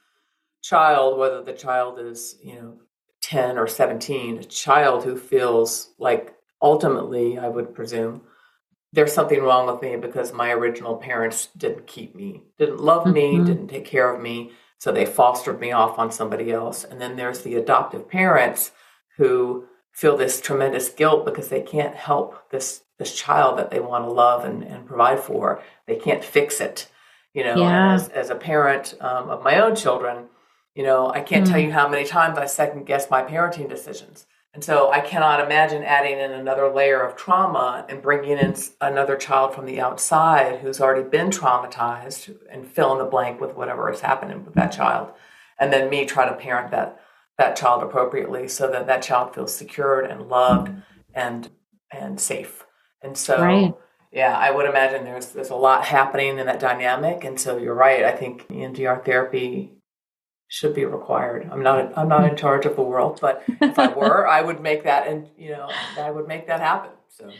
child, 0.63 1.19
whether 1.19 1.43
the 1.43 1.53
child 1.53 1.99
is, 1.99 2.37
you 2.43 2.55
know, 2.55 2.79
10 3.23 3.59
or 3.59 3.67
17, 3.67 4.39
a 4.39 4.45
child 4.45 5.05
who 5.05 5.17
feels 5.17 5.91
like 5.99 6.34
ultimately, 6.61 7.39
I 7.39 7.49
would 7.49 7.75
presume, 7.75 8.23
there's 8.93 9.13
something 9.13 9.43
wrong 9.43 9.67
with 9.67 9.83
me 9.83 9.97
because 9.97 10.33
my 10.33 10.51
original 10.51 10.97
parents 10.97 11.49
didn't 11.57 11.87
keep 11.87 12.15
me, 12.15 12.43
didn't 12.59 12.81
love 12.81 13.07
me, 13.07 13.35
mm-hmm. 13.35 13.45
didn't 13.45 13.69
take 13.69 13.85
care 13.85 14.13
of 14.15 14.21
me. 14.21 14.53
So 14.79 14.93
they 14.93 15.07
fostered 15.07 15.61
me 15.61 15.73
off 15.73 15.99
on 15.99 16.13
somebody 16.13 16.53
else. 16.53 16.85
And 16.85 17.01
then 17.01 17.17
there's 17.17 17.41
the 17.41 17.55
adoptive 17.57 18.09
parents 18.09 18.73
who 19.17 19.67
feel 19.93 20.17
this 20.17 20.41
tremendous 20.41 20.89
guilt 20.89 21.25
because 21.25 21.49
they 21.49 21.63
can't 21.63 21.95
help 21.95 22.51
this 22.51 22.83
this 22.99 23.15
child 23.15 23.59
that 23.59 23.71
they 23.71 23.81
want 23.81 24.05
to 24.05 24.11
love 24.11 24.45
and, 24.45 24.63
and 24.63 24.87
provide 24.87 25.19
for. 25.19 25.61
They 25.87 25.97
can't 25.97 26.23
fix 26.23 26.61
it. 26.61 26.89
You 27.33 27.43
know, 27.43 27.57
yeah. 27.57 27.95
as, 27.95 28.09
as 28.11 28.31
a 28.31 28.37
parent 28.37 28.95
um, 29.01 29.29
of 29.31 29.43
my 29.43 29.59
own 29.61 29.75
children, 29.75 30.27
you 30.77 30.85
know, 30.85 31.11
I 31.11 31.21
can't 31.21 31.45
mm. 31.45 31.51
tell 31.51 31.59
you 31.59 31.73
how 31.73 31.89
many 31.89 32.05
times 32.05 32.39
I 32.39 32.47
second 32.47 32.87
guess 32.87 33.11
my 33.11 33.23
parenting 33.23 33.69
decisions. 33.69 34.27
And 34.55 34.63
so 34.63 34.93
I 34.93 35.01
cannot 35.01 35.41
imagine 35.41 35.83
adding 35.83 36.21
in 36.21 36.31
another 36.31 36.73
layer 36.73 37.03
of 37.03 37.17
trauma 37.17 37.85
and 37.89 38.01
bringing 38.01 38.39
in 38.39 38.55
another 38.81 39.17
child 39.17 39.53
from 39.53 39.67
the 39.67 39.81
outside 39.81 40.61
who's 40.61 40.81
already 40.81 41.09
been 41.09 41.31
traumatized 41.31 42.33
and 42.49 42.65
fill 42.65 42.93
in 42.93 42.99
the 42.99 43.05
blank 43.05 43.41
with 43.41 43.57
whatever 43.57 43.91
is 43.91 44.01
happening 44.01 44.45
with 44.45 44.55
that 44.55 44.71
child. 44.71 45.13
And 45.59 45.73
then 45.73 45.91
me 45.91 46.07
try 46.07 46.29
to 46.29 46.37
parent 46.37 46.71
that 46.71 47.01
that 47.37 47.57
child 47.57 47.83
appropriately 47.83 48.47
so 48.47 48.71
that 48.71 48.87
that 48.87 49.03
child 49.03 49.35
feels 49.35 49.53
secured 49.53 50.09
and 50.09 50.29
loved 50.29 50.71
and 51.13 51.51
and 51.91 52.21
safe. 52.21 52.65
And 53.03 53.19
so 53.19 53.43
right. 53.43 53.75
yeah, 54.13 54.39
I 54.39 54.53
would 54.53 54.67
imagine 54.67 55.05
there's 55.05 55.33
there's 55.33 55.51
a 55.51 55.57
lot 55.57 55.85
happening 55.85 56.39
in 56.39 56.47
that 56.47 56.61
dynamic. 56.61 57.25
And 57.25 57.41
so 57.41 57.57
you're 57.57 57.75
right. 57.75 58.05
I 58.05 58.13
think 58.13 58.47
EMDR 58.47 59.05
therapy 59.05 59.73
should 60.55 60.73
be 60.73 60.85
required. 60.85 61.49
I'm 61.51 61.65
not 61.65 61.99
I'm 61.99 62.09
not 62.09 62.29
in 62.31 62.37
charge 62.37 62.65
of 62.65 62.77
the 62.77 62.83
world, 62.83 63.19
but 63.21 63.43
if 63.61 63.77
I 63.77 63.89
were, 63.89 64.29
I 64.29 64.41
would 64.41 64.61
make 64.61 64.85
that 64.85 65.09
and 65.09 65.29
you 65.37 65.51
know 65.51 65.69
I 65.99 66.11
would 66.11 66.29
make 66.29 66.47
that 66.47 66.61
happen. 66.61 66.93
So 67.09 67.31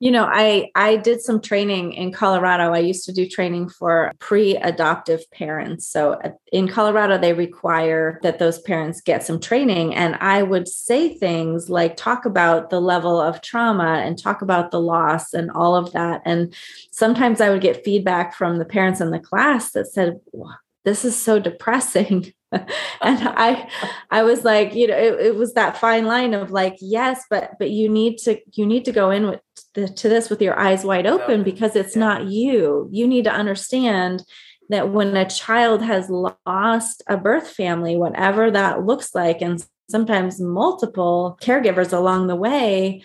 you 0.00 0.10
know 0.10 0.28
i 0.30 0.68
i 0.74 0.96
did 0.96 1.20
some 1.20 1.40
training 1.40 1.92
in 1.92 2.12
colorado 2.12 2.72
i 2.72 2.78
used 2.78 3.04
to 3.04 3.12
do 3.12 3.28
training 3.28 3.68
for 3.68 4.12
pre-adoptive 4.18 5.22
parents 5.30 5.86
so 5.86 6.14
uh, 6.24 6.30
in 6.52 6.66
colorado 6.66 7.16
they 7.16 7.32
require 7.32 8.18
that 8.22 8.40
those 8.40 8.60
parents 8.62 9.00
get 9.00 9.22
some 9.22 9.38
training 9.38 9.94
and 9.94 10.16
i 10.16 10.42
would 10.42 10.66
say 10.66 11.16
things 11.16 11.70
like 11.70 11.96
talk 11.96 12.24
about 12.24 12.70
the 12.70 12.80
level 12.80 13.20
of 13.20 13.40
trauma 13.40 14.02
and 14.04 14.18
talk 14.18 14.42
about 14.42 14.72
the 14.72 14.80
loss 14.80 15.32
and 15.32 15.48
all 15.52 15.76
of 15.76 15.92
that 15.92 16.20
and 16.24 16.52
sometimes 16.90 17.40
i 17.40 17.48
would 17.48 17.62
get 17.62 17.84
feedback 17.84 18.34
from 18.34 18.58
the 18.58 18.64
parents 18.64 19.00
in 19.00 19.12
the 19.12 19.20
class 19.20 19.70
that 19.70 19.86
said 19.86 20.20
this 20.84 21.04
is 21.04 21.16
so 21.16 21.38
depressing 21.38 22.32
and 23.02 23.28
i 23.28 23.68
i 24.10 24.22
was 24.22 24.44
like 24.44 24.74
you 24.74 24.86
know 24.86 24.96
it, 24.96 25.26
it, 25.26 25.36
was 25.36 25.54
that 25.54 25.76
fine 25.76 26.06
line 26.06 26.34
of 26.34 26.50
like 26.50 26.76
yes 26.80 27.24
but 27.30 27.52
but 27.58 27.70
you 27.70 27.88
need 27.88 28.18
to 28.18 28.38
you 28.52 28.66
need 28.66 28.84
to 28.84 28.92
go 28.92 29.10
in 29.10 29.26
with 29.26 29.40
the, 29.74 29.88
to 29.88 30.08
this 30.08 30.30
with 30.30 30.40
your 30.40 30.58
eyes 30.58 30.84
wide 30.84 31.06
open 31.06 31.42
because 31.42 31.74
it's 31.74 31.96
yeah. 31.96 32.00
not 32.00 32.26
you 32.26 32.88
you 32.92 33.06
need 33.06 33.24
to 33.24 33.32
understand 33.32 34.24
that 34.70 34.90
when 34.90 35.16
a 35.16 35.28
child 35.28 35.82
has 35.82 36.08
lost 36.08 37.02
a 37.06 37.16
birth 37.16 37.50
family 37.50 37.96
whatever 37.96 38.50
that 38.50 38.84
looks 38.84 39.14
like 39.14 39.42
and 39.42 39.64
sometimes 39.90 40.40
multiple 40.40 41.38
caregivers 41.42 41.92
along 41.92 42.26
the 42.26 42.36
way 42.36 43.02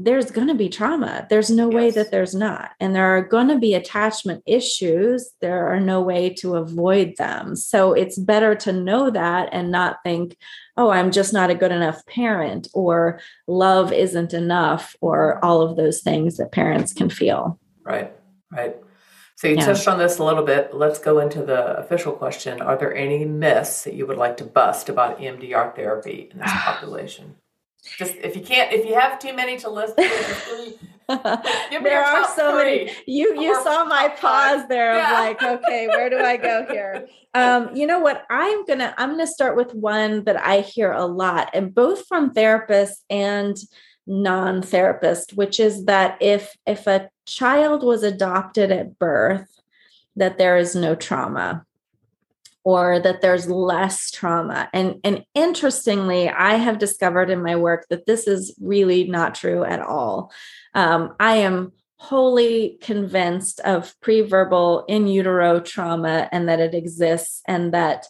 there's 0.00 0.30
going 0.30 0.46
to 0.46 0.54
be 0.54 0.68
trauma. 0.68 1.26
There's 1.28 1.50
no 1.50 1.72
yes. 1.72 1.74
way 1.74 1.90
that 1.90 2.12
there's 2.12 2.32
not. 2.32 2.70
And 2.78 2.94
there 2.94 3.16
are 3.16 3.22
going 3.22 3.48
to 3.48 3.58
be 3.58 3.74
attachment 3.74 4.44
issues. 4.46 5.30
There 5.40 5.66
are 5.66 5.80
no 5.80 6.00
way 6.00 6.30
to 6.34 6.54
avoid 6.54 7.16
them. 7.16 7.56
So 7.56 7.94
it's 7.94 8.16
better 8.16 8.54
to 8.54 8.72
know 8.72 9.10
that 9.10 9.48
and 9.50 9.72
not 9.72 9.98
think, 10.04 10.36
oh, 10.76 10.90
I'm 10.90 11.10
just 11.10 11.32
not 11.32 11.50
a 11.50 11.56
good 11.56 11.72
enough 11.72 12.06
parent 12.06 12.68
or 12.72 13.18
love 13.48 13.92
isn't 13.92 14.32
enough 14.32 14.94
or 15.00 15.44
all 15.44 15.62
of 15.62 15.76
those 15.76 16.00
things 16.00 16.36
that 16.36 16.52
parents 16.52 16.92
can 16.92 17.10
feel. 17.10 17.58
Right, 17.82 18.12
right. 18.52 18.76
So 19.34 19.48
you 19.48 19.56
yeah. 19.56 19.66
touched 19.66 19.88
on 19.88 19.98
this 19.98 20.18
a 20.18 20.24
little 20.24 20.44
bit. 20.44 20.74
Let's 20.74 21.00
go 21.00 21.18
into 21.18 21.42
the 21.42 21.76
official 21.76 22.12
question. 22.12 22.62
Are 22.62 22.76
there 22.76 22.94
any 22.94 23.24
myths 23.24 23.82
that 23.82 23.94
you 23.94 24.06
would 24.06 24.16
like 24.16 24.36
to 24.36 24.44
bust 24.44 24.88
about 24.88 25.18
EMDR 25.18 25.74
therapy 25.74 26.28
in 26.30 26.38
this 26.38 26.52
population? 26.54 27.34
Just 27.96 28.14
if 28.16 28.36
you 28.36 28.42
can't, 28.42 28.72
if 28.72 28.86
you 28.86 28.94
have 28.94 29.18
too 29.18 29.32
many 29.32 29.56
to 29.58 29.70
list, 29.70 29.96
there 31.08 32.04
are 32.04 32.36
so 32.36 32.52
three. 32.52 32.84
many. 32.84 32.92
You 33.06 33.40
you 33.40 33.54
saw 33.62 33.84
my 33.84 34.08
pause 34.08 34.68
there 34.68 34.94
yeah. 34.94 35.12
of 35.12 35.18
like, 35.18 35.42
okay, 35.42 35.88
where 35.88 36.10
do 36.10 36.18
I 36.18 36.36
go 36.36 36.66
here? 36.70 37.06
Um, 37.34 37.74
you 37.74 37.86
know 37.86 38.00
what? 38.00 38.24
I'm 38.30 38.64
gonna 38.66 38.94
I'm 38.98 39.10
gonna 39.10 39.26
start 39.26 39.56
with 39.56 39.74
one 39.74 40.24
that 40.24 40.36
I 40.36 40.60
hear 40.60 40.92
a 40.92 41.06
lot, 41.06 41.50
and 41.54 41.74
both 41.74 42.06
from 42.06 42.34
therapists 42.34 42.98
and 43.08 43.56
non-therapist, 44.06 45.34
which 45.34 45.60
is 45.60 45.84
that 45.84 46.18
if 46.20 46.56
if 46.66 46.86
a 46.86 47.10
child 47.26 47.82
was 47.82 48.02
adopted 48.02 48.70
at 48.70 48.98
birth, 48.98 49.48
that 50.16 50.38
there 50.38 50.56
is 50.56 50.74
no 50.74 50.94
trauma 50.94 51.64
or 52.68 53.00
that 53.00 53.22
there's 53.22 53.48
less 53.48 54.10
trauma. 54.10 54.68
And, 54.74 54.96
and 55.02 55.24
interestingly, 55.34 56.28
I 56.28 56.56
have 56.56 56.78
discovered 56.78 57.30
in 57.30 57.42
my 57.42 57.56
work 57.56 57.86
that 57.88 58.04
this 58.04 58.26
is 58.26 58.54
really 58.60 59.04
not 59.04 59.34
true 59.34 59.64
at 59.64 59.80
all. 59.80 60.30
Um, 60.74 61.14
I 61.18 61.36
am 61.36 61.72
wholly 61.96 62.76
convinced 62.82 63.60
of 63.60 63.98
preverbal 64.04 64.84
in 64.86 65.06
utero 65.06 65.60
trauma 65.60 66.28
and 66.30 66.46
that 66.50 66.60
it 66.60 66.74
exists, 66.74 67.40
and 67.48 67.72
that 67.72 68.04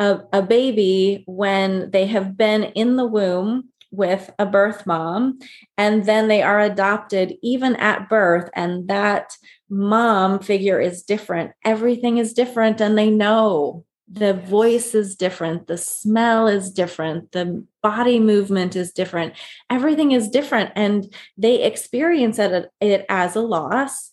a, 0.00 0.22
a 0.32 0.42
baby, 0.42 1.22
when 1.28 1.92
they 1.92 2.06
have 2.06 2.36
been 2.36 2.64
in 2.64 2.96
the 2.96 3.06
womb, 3.06 3.68
with 3.92 4.30
a 4.38 4.46
birth 4.46 4.86
mom 4.86 5.40
and 5.76 6.06
then 6.06 6.28
they 6.28 6.42
are 6.42 6.60
adopted 6.60 7.34
even 7.42 7.74
at 7.74 8.08
birth 8.08 8.48
and 8.54 8.86
that 8.86 9.36
mom 9.68 10.38
figure 10.38 10.80
is 10.80 11.02
different 11.02 11.50
everything 11.64 12.16
is 12.16 12.32
different 12.32 12.80
and 12.80 12.96
they 12.96 13.10
know 13.10 13.84
the 14.12 14.34
voice 14.34 14.94
is 14.94 15.14
different 15.14 15.66
the 15.66 15.78
smell 15.78 16.48
is 16.48 16.72
different 16.72 17.30
the 17.32 17.64
body 17.82 18.18
movement 18.18 18.74
is 18.74 18.92
different 18.92 19.34
everything 19.70 20.12
is 20.12 20.28
different 20.28 20.70
and 20.74 21.14
they 21.38 21.62
experience 21.62 22.38
it, 22.38 22.70
it 22.80 23.06
as 23.08 23.36
a 23.36 23.40
loss. 23.40 24.10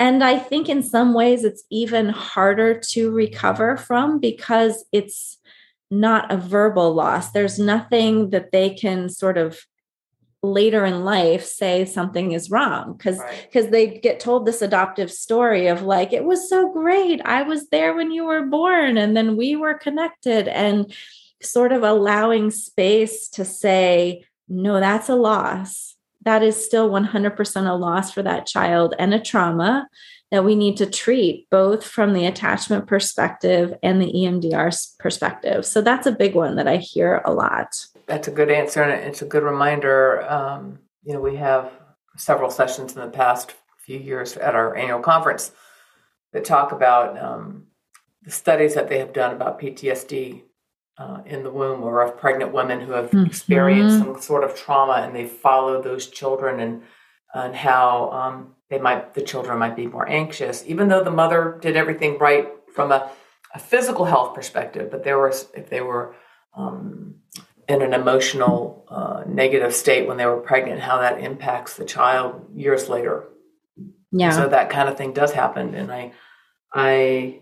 And 0.00 0.24
i 0.24 0.38
think 0.38 0.68
in 0.68 0.82
some 0.82 1.14
ways 1.14 1.44
it's 1.44 1.62
even 1.70 2.08
harder 2.08 2.80
to 2.90 3.10
recover 3.10 3.76
from 3.76 4.18
because 4.18 4.84
it's 4.92 5.38
not 5.92 6.32
a 6.32 6.36
verbal 6.38 6.94
loss. 6.94 7.30
There's 7.30 7.58
nothing 7.58 8.30
that 8.30 8.50
they 8.50 8.70
can 8.70 9.10
sort 9.10 9.36
of 9.36 9.60
later 10.42 10.84
in 10.84 11.04
life 11.04 11.44
say 11.44 11.84
something 11.84 12.32
is 12.32 12.50
wrong 12.50 12.94
because 12.96 13.20
because 13.42 13.64
right. 13.64 13.72
they 13.72 13.86
get 13.86 14.18
told 14.18 14.44
this 14.44 14.60
adoptive 14.60 15.10
story 15.10 15.68
of 15.68 15.82
like 15.82 16.12
it 16.12 16.24
was 16.24 16.48
so 16.48 16.72
great 16.72 17.20
i 17.24 17.42
was 17.42 17.68
there 17.68 17.94
when 17.94 18.10
you 18.10 18.24
were 18.24 18.46
born 18.46 18.98
and 18.98 19.16
then 19.16 19.36
we 19.36 19.54
were 19.54 19.74
connected 19.74 20.48
and 20.48 20.92
sort 21.40 21.70
of 21.70 21.84
allowing 21.84 22.50
space 22.50 23.28
to 23.28 23.44
say 23.44 24.24
no 24.48 24.80
that's 24.80 25.08
a 25.08 25.14
loss 25.14 25.94
that 26.24 26.42
is 26.42 26.64
still 26.64 26.88
100% 26.88 27.68
a 27.68 27.74
loss 27.74 28.12
for 28.12 28.22
that 28.22 28.46
child 28.46 28.94
and 28.98 29.12
a 29.12 29.20
trauma 29.20 29.88
that 30.30 30.44
we 30.44 30.54
need 30.54 30.78
to 30.78 30.86
treat 30.86 31.48
both 31.50 31.84
from 31.84 32.14
the 32.14 32.26
attachment 32.26 32.86
perspective 32.86 33.74
and 33.82 34.00
the 34.00 34.10
EMDR 34.10 34.96
perspective. 34.98 35.66
So 35.66 35.82
that's 35.82 36.06
a 36.06 36.12
big 36.12 36.34
one 36.34 36.56
that 36.56 36.66
I 36.66 36.76
hear 36.76 37.20
a 37.24 37.32
lot 37.32 37.68
that's 38.06 38.28
a 38.28 38.32
good 38.32 38.50
answer, 38.50 38.82
and 38.82 39.08
it's 39.08 39.22
a 39.22 39.26
good 39.26 39.42
reminder. 39.42 40.22
Um, 40.30 40.78
you 41.02 41.12
know, 41.12 41.20
we 41.20 41.36
have 41.36 41.72
several 42.16 42.50
sessions 42.50 42.94
in 42.94 43.00
the 43.00 43.08
past 43.08 43.54
few 43.78 43.98
years 43.98 44.36
at 44.36 44.54
our 44.54 44.76
annual 44.76 45.00
conference 45.00 45.52
that 46.32 46.44
talk 46.44 46.72
about 46.72 47.20
um, 47.22 47.66
the 48.22 48.30
studies 48.30 48.74
that 48.74 48.88
they 48.88 48.98
have 48.98 49.12
done 49.12 49.34
about 49.34 49.60
PTSD 49.60 50.42
uh, 50.98 51.22
in 51.26 51.42
the 51.42 51.50
womb 51.50 51.82
or 51.82 52.02
of 52.02 52.16
pregnant 52.16 52.52
women 52.52 52.80
who 52.80 52.92
have 52.92 53.06
mm-hmm. 53.06 53.26
experienced 53.26 53.98
some 53.98 54.20
sort 54.20 54.44
of 54.44 54.54
trauma 54.54 55.04
and 55.04 55.14
they 55.14 55.26
follow 55.26 55.82
those 55.82 56.08
children 56.08 56.60
and 56.60 56.82
and 57.34 57.56
how 57.56 58.10
um, 58.10 58.54
they 58.68 58.78
might 58.78 59.14
the 59.14 59.22
children 59.22 59.58
might 59.58 59.74
be 59.74 59.86
more 59.86 60.08
anxious 60.08 60.62
even 60.66 60.88
though 60.88 61.02
the 61.02 61.10
mother 61.10 61.58
did 61.62 61.76
everything 61.76 62.18
right 62.18 62.48
from 62.74 62.92
a, 62.92 63.10
a 63.54 63.58
physical 63.58 64.04
health 64.04 64.34
perspective 64.34 64.90
but 64.90 65.02
there 65.02 65.18
was 65.18 65.48
if 65.54 65.70
they 65.70 65.80
were 65.80 66.14
um, 66.54 67.14
in 67.68 67.82
an 67.82 67.94
emotional 67.94 68.84
uh, 68.88 69.22
negative 69.26 69.74
state 69.74 70.06
when 70.06 70.16
they 70.16 70.26
were 70.26 70.40
pregnant 70.40 70.80
how 70.80 70.98
that 70.98 71.20
impacts 71.20 71.76
the 71.76 71.84
child 71.84 72.44
years 72.54 72.88
later 72.88 73.24
yeah 74.10 74.30
so 74.30 74.48
that 74.48 74.70
kind 74.70 74.88
of 74.88 74.96
thing 74.96 75.12
does 75.12 75.32
happen 75.32 75.74
and 75.74 75.92
i 75.92 76.12
i 76.72 77.38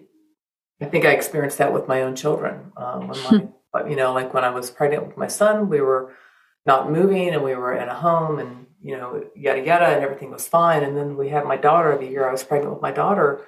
I 0.80 0.86
think 0.86 1.04
I 1.04 1.10
experienced 1.10 1.58
that 1.58 1.72
with 1.72 1.88
my 1.88 2.02
own 2.02 2.16
children. 2.16 2.72
Um, 2.76 3.08
when 3.08 3.52
my, 3.72 3.84
you 3.88 3.96
know, 3.96 4.12
like 4.12 4.32
when 4.32 4.44
I 4.44 4.50
was 4.50 4.70
pregnant 4.70 5.06
with 5.06 5.16
my 5.16 5.28
son, 5.28 5.68
we 5.68 5.80
were 5.80 6.14
not 6.66 6.90
moving 6.90 7.28
and 7.28 7.44
we 7.44 7.54
were 7.54 7.74
in 7.74 7.88
a 7.88 7.94
home 7.94 8.38
and, 8.38 8.66
you 8.82 8.96
know, 8.96 9.24
yada, 9.36 9.60
yada, 9.60 9.86
and 9.86 10.02
everything 10.02 10.30
was 10.30 10.48
fine. 10.48 10.82
And 10.82 10.96
then 10.96 11.16
we 11.16 11.28
had 11.28 11.44
my 11.44 11.56
daughter 11.56 11.96
the 11.96 12.06
year 12.06 12.28
I 12.28 12.32
was 12.32 12.44
pregnant 12.44 12.72
with 12.72 12.82
my 12.82 12.92
daughter. 12.92 13.40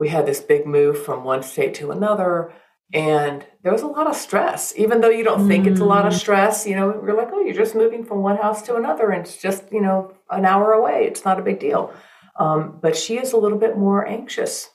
We 0.00 0.08
had 0.08 0.26
this 0.26 0.40
big 0.40 0.66
move 0.66 1.02
from 1.04 1.22
one 1.22 1.42
state 1.42 1.74
to 1.74 1.92
another. 1.92 2.52
And 2.92 3.46
there 3.62 3.72
was 3.72 3.82
a 3.82 3.86
lot 3.86 4.06
of 4.06 4.14
stress, 4.14 4.74
even 4.76 5.00
though 5.00 5.08
you 5.08 5.24
don't 5.24 5.48
think 5.48 5.66
it's 5.66 5.80
a 5.80 5.84
lot 5.84 6.06
of 6.06 6.12
mm. 6.12 6.18
stress. 6.18 6.66
You 6.66 6.76
know, 6.76 6.92
you're 6.92 7.16
like, 7.16 7.30
oh, 7.32 7.40
you're 7.40 7.54
just 7.54 7.74
moving 7.74 8.04
from 8.04 8.22
one 8.22 8.36
house 8.36 8.60
to 8.62 8.76
another, 8.76 9.10
and 9.10 9.24
it's 9.24 9.38
just, 9.38 9.64
you 9.72 9.80
know, 9.80 10.12
an 10.30 10.44
hour 10.44 10.72
away. 10.72 11.06
It's 11.06 11.24
not 11.24 11.38
a 11.38 11.42
big 11.42 11.58
deal. 11.58 11.92
Um, 12.38 12.78
but 12.82 12.96
she 12.96 13.18
is 13.18 13.32
a 13.32 13.38
little 13.38 13.58
bit 13.58 13.78
more 13.78 14.06
anxious 14.06 14.68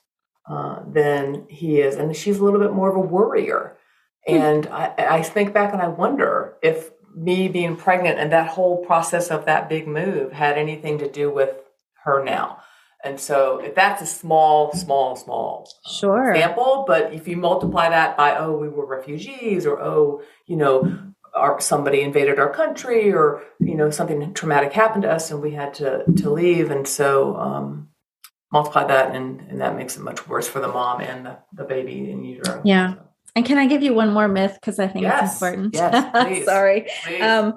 uh, 0.50 0.82
than 0.88 1.46
he 1.48 1.80
is, 1.80 1.96
and 1.96 2.16
she's 2.16 2.40
a 2.40 2.44
little 2.44 2.60
bit 2.60 2.74
more 2.74 2.90
of 2.90 2.96
a 2.96 3.00
worrier. 3.00 3.78
Hmm. 4.26 4.36
And 4.36 4.68
I, 4.68 4.94
I 4.98 5.22
think 5.22 5.54
back 5.54 5.74
and 5.74 5.82
I 5.82 5.88
wonder 5.88 6.56
if 6.64 6.92
me 7.16 7.48
being 7.48 7.76
pregnant 7.76 8.20
and 8.20 8.32
that 8.32 8.50
whole 8.50 8.86
process 8.86 9.30
of 9.30 9.46
that 9.46 9.70
big 9.70 9.88
move 9.88 10.32
had 10.32 10.58
anything 10.58 11.00
to 11.00 11.10
do 11.10 11.32
with 11.32 11.56
her 12.04 12.24
now. 12.24 12.60
And 13.08 13.20
so 13.20 13.60
if 13.60 13.74
that's 13.74 14.02
a 14.02 14.06
small, 14.06 14.74
small, 14.74 15.16
small 15.16 15.70
uh, 15.86 15.90
sure. 15.90 16.32
example, 16.32 16.84
but 16.86 17.14
if 17.14 17.28
you 17.28 17.38
multiply 17.38 17.90
that 17.90 18.18
by, 18.18 18.38
oh, 18.38 18.58
we 18.58 18.68
were 18.68 18.86
refugees 18.86 19.66
or, 19.66 19.82
oh, 19.82 20.22
you 20.46 20.58
know, 20.58 21.14
our, 21.34 21.62
somebody 21.62 22.02
invaded 22.02 22.38
our 22.38 22.52
country 22.52 23.14
or, 23.14 23.44
you 23.60 23.76
know, 23.76 23.90
something 23.90 24.34
traumatic 24.34 24.74
happened 24.74 25.04
to 25.04 25.12
us 25.12 25.32
and 25.32 25.42
we 25.42 25.52
had 25.52 25.74
to, 25.76 26.04
to 26.18 26.30
leave. 26.30 26.70
And 26.70 26.86
so, 26.88 27.36
um, 27.38 27.90
multiply 28.52 28.84
that 28.86 29.16
and, 29.16 29.42
and 29.42 29.62
that 29.62 29.76
makes 29.76 29.98
it 29.98 30.02
much 30.02 30.28
worse 30.28 30.48
for 30.48 30.60
the 30.60 30.68
mom 30.68 31.02
and 31.02 31.26
the, 31.26 31.38
the 31.54 31.64
baby 31.64 32.10
in 32.12 32.24
utero. 32.24 32.62
Yeah. 32.66 32.96
So. 32.96 33.02
And 33.38 33.46
can 33.46 33.58
I 33.58 33.68
give 33.68 33.84
you 33.84 33.94
one 33.94 34.14
more 34.14 34.28
myth? 34.28 34.58
Because 34.60 34.80
I 34.80 34.88
think 34.88 35.04
yes, 35.04 35.34
it's 35.34 35.42
important. 35.42 35.76
Yes, 35.76 36.46
Sorry. 36.46 36.88
Please. 37.04 37.22
Um, 37.22 37.56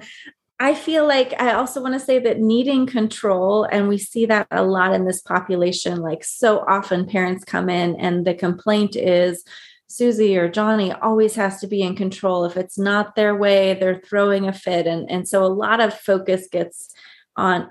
I 0.62 0.74
feel 0.74 1.08
like 1.08 1.32
I 1.40 1.54
also 1.54 1.80
want 1.80 1.94
to 1.94 2.00
say 2.00 2.18
that 2.18 2.38
needing 2.38 2.84
control, 2.84 3.64
and 3.64 3.88
we 3.88 3.96
see 3.96 4.26
that 4.26 4.46
a 4.50 4.62
lot 4.62 4.92
in 4.92 5.06
this 5.06 5.22
population. 5.22 6.00
Like, 6.00 6.22
so 6.22 6.62
often 6.68 7.06
parents 7.06 7.44
come 7.44 7.70
in 7.70 7.96
and 7.96 8.26
the 8.26 8.34
complaint 8.34 8.94
is, 8.94 9.42
Susie 9.86 10.36
or 10.36 10.48
Johnny 10.48 10.92
always 10.92 11.34
has 11.34 11.60
to 11.60 11.66
be 11.66 11.80
in 11.82 11.96
control. 11.96 12.44
If 12.44 12.58
it's 12.58 12.78
not 12.78 13.16
their 13.16 13.34
way, 13.34 13.74
they're 13.74 14.02
throwing 14.04 14.46
a 14.46 14.52
fit. 14.52 14.86
And, 14.86 15.10
and 15.10 15.26
so 15.26 15.44
a 15.44 15.48
lot 15.48 15.80
of 15.80 15.98
focus 15.98 16.46
gets 16.52 16.94
on 17.36 17.70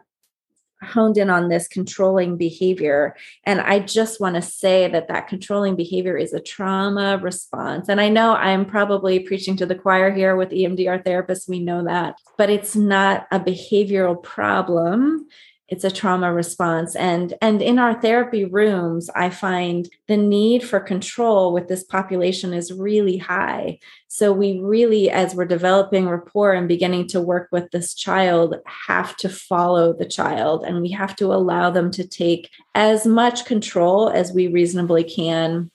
honed 0.82 1.18
in 1.18 1.30
on 1.30 1.50
this 1.50 1.68
controlling 1.68 2.38
behavior. 2.38 3.16
And 3.44 3.62
i 3.62 3.80
just 3.80 4.20
want 4.20 4.36
to 4.36 4.42
say 4.42 4.88
that 4.90 5.08
that 5.08 5.28
controlling 5.28 5.76
behavior 5.76 6.18
is 6.18 6.34
a 6.34 6.40
trauma 6.40 7.18
response. 7.18 7.90
And 7.90 8.00
i 8.00 8.10
know 8.10 8.34
i'm 8.34 8.66
probably 8.66 9.20
preaching 9.20 9.58
to 9.58 9.66
the 9.66 9.76
choir 9.76 10.12
here 10.12 10.36
with 10.36 10.50
emdr 10.50 11.04
therapists. 11.04 11.50
We 11.50 11.60
know 11.60 11.84
that. 11.86 12.16
But 12.38 12.50
it's 12.50 12.76
not 12.76 13.28
a 13.32 13.40
behavioral 13.40 14.22
problem 14.22 15.28
it's 15.70 15.84
a 15.84 15.92
trauma 15.92 16.34
response 16.34 16.96
and 16.96 17.34
and 17.42 17.62
in 17.62 17.80
our 17.80 18.00
therapy 18.02 18.46
rooms 18.46 19.10
i 19.16 19.30
find 19.30 19.90
the 20.08 20.18
need 20.18 20.64
for 20.64 20.80
control 20.80 21.54
with 21.54 21.68
this 21.68 21.84
population 21.84 22.54
is 22.54 22.74
really 22.74 23.18
high 23.18 23.78
so 24.08 24.34
we 24.34 24.60
really 24.60 25.10
as 25.10 25.36
we're 25.36 25.46
developing 25.46 26.10
rapport 26.10 26.54
and 26.54 26.68
beginning 26.68 27.08
to 27.08 27.22
work 27.22 27.48
with 27.52 27.70
this 27.72 27.94
child 27.94 28.56
have 28.66 29.16
to 29.16 29.30
follow 29.30 29.94
the 29.94 30.08
child 30.08 30.64
and 30.64 30.82
we 30.82 30.92
have 30.92 31.16
to 31.16 31.26
allow 31.34 31.70
them 31.70 31.92
to 31.92 32.08
take 32.08 32.50
as 32.76 33.06
much 33.06 33.46
control 33.46 34.10
as 34.10 34.32
we 34.32 34.48
reasonably 34.48 35.04
can 35.04 35.70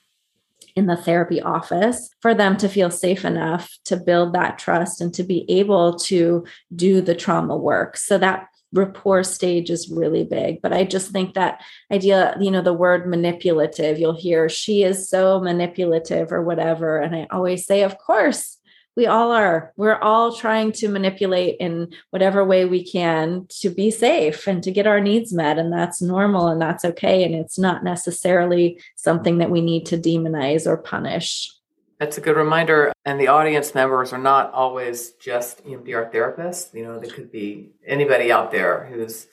in 0.77 0.87
the 0.87 0.97
therapy 0.97 1.41
office 1.41 2.11
for 2.21 2.35
them 2.35 2.57
to 2.57 2.69
feel 2.69 2.91
safe 2.91 3.25
enough 3.25 3.71
to 3.85 3.97
build 3.97 4.33
that 4.33 4.59
trust 4.59 5.01
and 5.01 5.15
to 5.15 5.23
be 5.23 5.49
able 5.49 5.97
to 5.97 6.45
do 6.75 7.01
the 7.01 7.15
trauma 7.15 7.57
work. 7.57 7.97
So 7.97 8.19
that 8.19 8.49
rapport 8.75 9.23
stage 9.23 9.71
is 9.71 9.89
really 9.89 10.25
big 10.25 10.61
but 10.61 10.73
i 10.73 10.85
just 10.85 11.11
think 11.11 11.35
that 11.35 11.63
idea 11.91 12.37
you 12.41 12.51
know 12.51 12.63
the 12.63 12.73
word 12.73 13.09
manipulative 13.09 13.99
you'll 13.99 14.17
hear 14.17 14.49
she 14.49 14.83
is 14.83 15.09
so 15.09 15.41
manipulative 15.41 16.33
or 16.33 16.43
whatever 16.43 16.99
and 16.99 17.15
i 17.15 17.27
always 17.31 17.65
say 17.65 17.83
of 17.83 17.97
course 17.99 18.59
we 18.97 19.07
all 19.07 19.33
are. 19.33 19.73
We're 19.77 19.99
all 19.99 20.35
trying 20.35 20.73
to 20.73 20.89
manipulate 20.89 21.57
in 21.59 21.93
whatever 22.11 22.45
way 22.45 22.65
we 22.65 22.85
can 22.85 23.47
to 23.61 23.71
be 23.71 23.91
safe 23.91 24.47
and 24.47 24.63
to 24.63 24.71
get 24.71 24.87
our 24.87 25.01
needs 25.01 25.33
met 25.33 25.59
and 25.59 25.73
that's 25.73 26.01
normal 26.01 26.49
and 26.49 26.61
that's 26.61 26.85
okay 26.85 27.25
and 27.25 27.35
it's 27.35 27.59
not 27.59 27.83
necessarily 27.83 28.81
something 28.95 29.39
that 29.39 29.51
we 29.51 29.61
need 29.61 29.87
to 29.87 29.99
demonize 29.99 30.67
or 30.67 30.77
punish 30.77 31.51
that's 31.99 32.19
a 32.19 32.21
good 32.21 32.37
reminder. 32.37 32.93
And 33.05 33.21
the 33.21 33.29
audience 33.29 33.75
members 33.75 34.13
are 34.13 34.19
not 34.19 34.53
always 34.53 35.13
just 35.13 35.65
EMDR 35.65 36.13
therapists. 36.13 36.75
You 36.75 36.85
know, 36.85 36.99
they 36.99 37.09
could 37.09 37.31
be 37.31 37.73
anybody 37.87 38.33
out 38.33 38.51
there 38.51 38.87
who's 38.87 39.27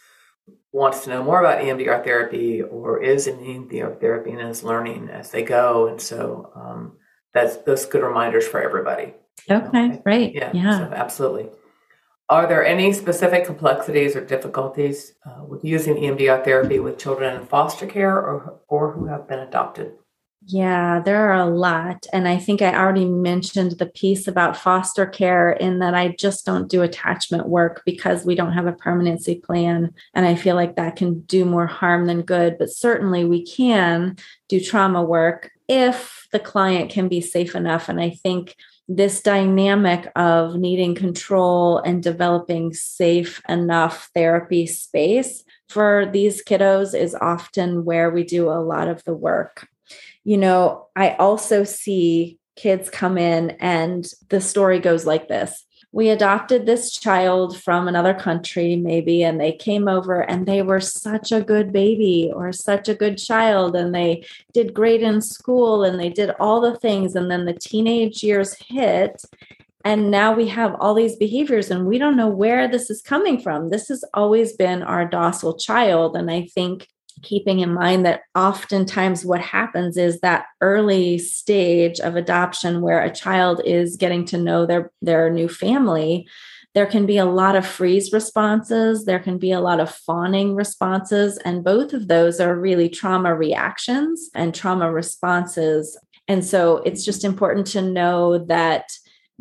wants 0.74 1.04
to 1.04 1.10
know 1.10 1.24
more 1.24 1.40
about 1.40 1.64
EMDR 1.64 2.04
therapy 2.04 2.62
or 2.62 3.02
is 3.02 3.28
in 3.28 3.38
EMDR 3.38 4.00
therapy 4.00 4.32
and 4.32 4.42
is 4.42 4.64
learning 4.64 5.10
as 5.10 5.32
they 5.32 5.44
go. 5.44 5.88
And 5.88 6.02
so 6.02 6.52
um, 6.56 6.98
that's 7.34 7.58
those 7.58 7.86
good 7.86 8.04
reminders 8.04 8.48
for 8.48 8.62
everybody. 8.62 9.14
Okay, 9.50 10.00
great. 10.04 10.34
Yeah, 10.34 10.52
yeah. 10.54 10.78
So 10.78 10.94
absolutely. 10.94 11.50
Are 12.30 12.48
there 12.48 12.66
any 12.66 12.94
specific 12.94 13.46
complexities 13.46 14.16
or 14.16 14.24
difficulties 14.24 15.14
uh, 15.26 15.44
with 15.44 15.66
using 15.66 15.96
EMDR 15.96 16.46
therapy 16.46 16.80
with 16.80 16.98
children 16.98 17.36
in 17.36 17.46
foster 17.46 17.86
care 17.86 18.16
or, 18.16 18.60
or 18.70 18.94
who 18.94 19.08
have 19.08 19.28
been 19.28 19.40
adopted? 19.40 19.96
Yeah, 20.48 21.00
there 21.06 21.30
are 21.30 21.40
a 21.40 21.46
lot. 21.46 22.08
And 22.12 22.28
I 22.28 22.38
think 22.38 22.62
I 22.64 22.74
already 22.76 23.06
mentioned 23.06 23.74
the 23.74 23.86
piece 23.86 24.28
about 24.28 24.58
foster 24.58 25.06
care 25.06 25.52
in 25.52 25.80
that 25.80 25.94
I 25.94 26.16
just 26.18 26.46
don't 26.48 26.68
do 26.68 26.82
attachment 26.82 27.48
work 27.48 27.84
because 27.86 28.26
we 28.26 28.34
don't 28.34 28.54
have 28.54 28.66
a 28.66 28.74
permanency 28.74 29.36
plan. 29.36 29.94
And 30.16 30.26
I 30.26 30.34
feel 30.34 30.56
like 30.56 30.76
that 30.76 30.96
can 30.96 31.22
do 31.22 31.46
more 31.46 31.68
harm 31.68 32.08
than 32.08 32.24
good. 32.24 32.58
But 32.58 32.72
certainly 32.72 33.24
we 33.24 33.46
can 33.46 34.18
do 34.50 34.60
trauma 34.60 35.04
work 35.04 35.52
if 35.68 36.28
the 36.32 36.40
client 36.40 36.90
can 36.90 37.08
be 37.08 37.22
safe 37.22 37.54
enough. 37.56 37.88
And 37.88 38.02
I 38.02 38.10
think 38.10 38.56
this 38.88 39.22
dynamic 39.22 40.12
of 40.16 40.56
needing 40.56 40.96
control 40.96 41.78
and 41.78 42.02
developing 42.02 42.74
safe 42.74 43.42
enough 43.48 44.10
therapy 44.16 44.66
space 44.66 45.44
for 45.70 46.10
these 46.12 46.44
kiddos 46.44 47.00
is 47.00 47.16
often 47.16 47.86
where 47.86 48.10
we 48.10 48.24
do 48.24 48.50
a 48.50 48.60
lot 48.60 48.88
of 48.88 49.04
the 49.04 49.14
work 49.14 49.68
you 50.24 50.38
know, 50.38 50.88
I 50.96 51.12
also 51.12 51.64
see 51.64 52.38
kids 52.56 52.90
come 52.90 53.18
in 53.18 53.52
and 53.60 54.06
the 54.30 54.42
story 54.42 54.80
goes 54.80 55.06
like 55.06 55.28
this. 55.28 55.66
We 55.94 56.10
adopted 56.10 56.66
this 56.66 56.92
child 56.92 57.62
from 57.62 57.88
another 57.88 58.14
country, 58.14 58.78
maybe, 58.78 59.24
and 59.24 59.42
they 59.42 59.52
came 59.52 59.90
over 59.90 60.22
and 60.22 60.46
they 60.46 60.62
were 60.62 60.80
such 60.80 61.34
a 61.34 61.42
good 61.42 61.74
baby 61.74 62.32
or 62.34 62.54
such 62.54 62.88
a 62.88 62.96
good 62.96 63.18
child, 63.18 63.76
and 63.76 63.94
they 63.94 64.26
did 64.54 64.74
great 64.74 65.02
in 65.02 65.20
school 65.20 65.84
and 65.84 66.00
they 66.00 66.08
did 66.08 66.30
all 66.40 66.62
the 66.62 66.78
things. 66.78 67.14
And 67.14 67.30
then 67.30 67.44
the 67.44 67.54
teenage 67.54 68.24
years 68.24 68.54
hit, 68.54 69.22
and 69.84 70.12
now 70.12 70.34
we 70.34 70.48
have 70.48 70.76
all 70.80 70.94
these 70.94 71.16
behaviors 71.16 71.72
and 71.72 71.86
we 71.86 71.98
don't 71.98 72.16
know 72.16 72.28
where 72.28 72.68
this 72.68 72.90
is 72.90 73.02
coming 73.02 73.40
from 73.42 73.70
this 73.70 73.88
has 73.88 74.04
always 74.14 74.54
been 74.54 74.84
our 74.84 75.06
docile 75.06 75.58
child 75.58 76.16
and 76.16 76.30
i 76.30 76.48
think 76.54 76.88
keeping 77.22 77.60
in 77.60 77.74
mind 77.74 78.06
that 78.06 78.22
oftentimes 78.36 79.26
what 79.26 79.42
happens 79.42 79.98
is 79.98 80.20
that 80.22 80.46
early 80.62 81.18
stage 81.18 82.00
of 82.00 82.16
adoption 82.16 82.82
where 82.82 83.02
a 83.02 83.14
child 83.14 83.62
is 83.66 83.98
getting 83.98 84.26
to 84.26 84.38
know 84.38 84.66
their 84.66 84.92
their 85.02 85.30
new 85.30 85.48
family 85.48 86.28
there 86.74 86.86
can 86.86 87.06
be 87.06 87.18
a 87.18 87.26
lot 87.26 87.56
of 87.56 87.66
freeze 87.66 88.14
responses 88.14 89.06
there 89.06 89.20
can 89.20 89.38
be 89.38 89.52
a 89.52 89.60
lot 89.60 89.80
of 89.80 89.94
fawning 89.94 90.56
responses 90.56 91.38
and 91.40 91.64
both 91.64 91.94
of 91.94 92.08
those 92.08 92.40
are 92.40 92.58
really 92.58 92.90
trauma 92.90 93.34
reactions 93.36 94.30
and 94.34 94.54
trauma 94.54 94.92
responses. 94.92 95.98
And 96.28 96.44
so 96.46 96.78
it's 96.78 97.04
just 97.04 97.24
important 97.24 97.68
to 97.68 97.82
know 97.82 98.46
that 98.46 98.86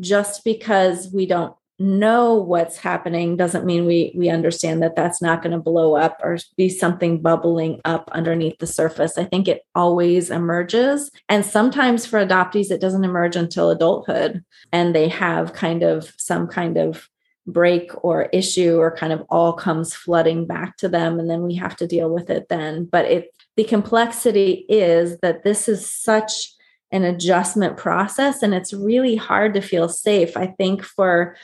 just 0.00 0.44
because 0.44 1.10
we 1.12 1.26
don't 1.26 1.54
know 1.80 2.34
what's 2.34 2.76
happening 2.76 3.38
doesn't 3.38 3.64
mean 3.64 3.86
we 3.86 4.12
we 4.14 4.28
understand 4.28 4.82
that 4.82 4.94
that's 4.94 5.22
not 5.22 5.42
going 5.42 5.52
to 5.52 5.58
blow 5.58 5.96
up 5.96 6.20
or 6.22 6.36
be 6.56 6.68
something 6.68 7.22
bubbling 7.22 7.80
up 7.86 8.10
underneath 8.12 8.58
the 8.58 8.66
surface. 8.66 9.16
I 9.16 9.24
think 9.24 9.48
it 9.48 9.64
always 9.74 10.30
emerges 10.30 11.10
and 11.30 11.44
sometimes 11.44 12.04
for 12.04 12.24
adoptees 12.24 12.70
it 12.70 12.82
doesn't 12.82 13.04
emerge 13.04 13.34
until 13.34 13.70
adulthood 13.70 14.44
and 14.72 14.94
they 14.94 15.08
have 15.08 15.54
kind 15.54 15.82
of 15.82 16.12
some 16.18 16.46
kind 16.46 16.76
of 16.76 17.08
break 17.46 17.90
or 18.04 18.24
issue 18.24 18.76
or 18.76 18.94
kind 18.94 19.14
of 19.14 19.24
all 19.30 19.54
comes 19.54 19.94
flooding 19.94 20.46
back 20.46 20.76
to 20.76 20.88
them 20.88 21.18
and 21.18 21.30
then 21.30 21.42
we 21.42 21.54
have 21.54 21.76
to 21.76 21.86
deal 21.86 22.10
with 22.10 22.28
it 22.28 22.48
then. 22.50 22.84
But 22.84 23.06
it 23.06 23.34
the 23.56 23.64
complexity 23.64 24.66
is 24.68 25.18
that 25.20 25.44
this 25.44 25.66
is 25.66 25.88
such 25.88 26.52
an 26.92 27.04
adjustment 27.04 27.76
process 27.76 28.42
and 28.42 28.52
it's 28.52 28.74
really 28.74 29.16
hard 29.16 29.54
to 29.54 29.60
feel 29.60 29.88
safe. 29.88 30.36
I 30.36 30.48
think 30.48 30.82
for 30.82 31.36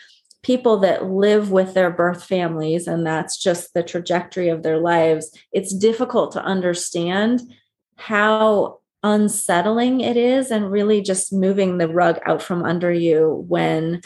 people 0.47 0.77
that 0.77 1.11
live 1.11 1.51
with 1.51 1.75
their 1.75 1.91
birth 1.91 2.23
families 2.23 2.87
and 2.87 3.05
that's 3.05 3.37
just 3.37 3.75
the 3.75 3.83
trajectory 3.83 4.49
of 4.49 4.63
their 4.63 4.79
lives 4.79 5.37
it's 5.51 5.75
difficult 5.75 6.31
to 6.31 6.45
understand 6.45 7.43
how 7.97 8.79
unsettling 9.03 10.01
it 10.01 10.17
is 10.17 10.53
and 10.53 10.71
really 10.71 11.01
just 11.03 11.33
moving 11.33 11.79
the 11.79 11.89
rug 11.89 12.21
out 12.27 12.41
from 12.41 12.65
under 12.65 12.93
you 12.93 13.45
when 13.49 14.01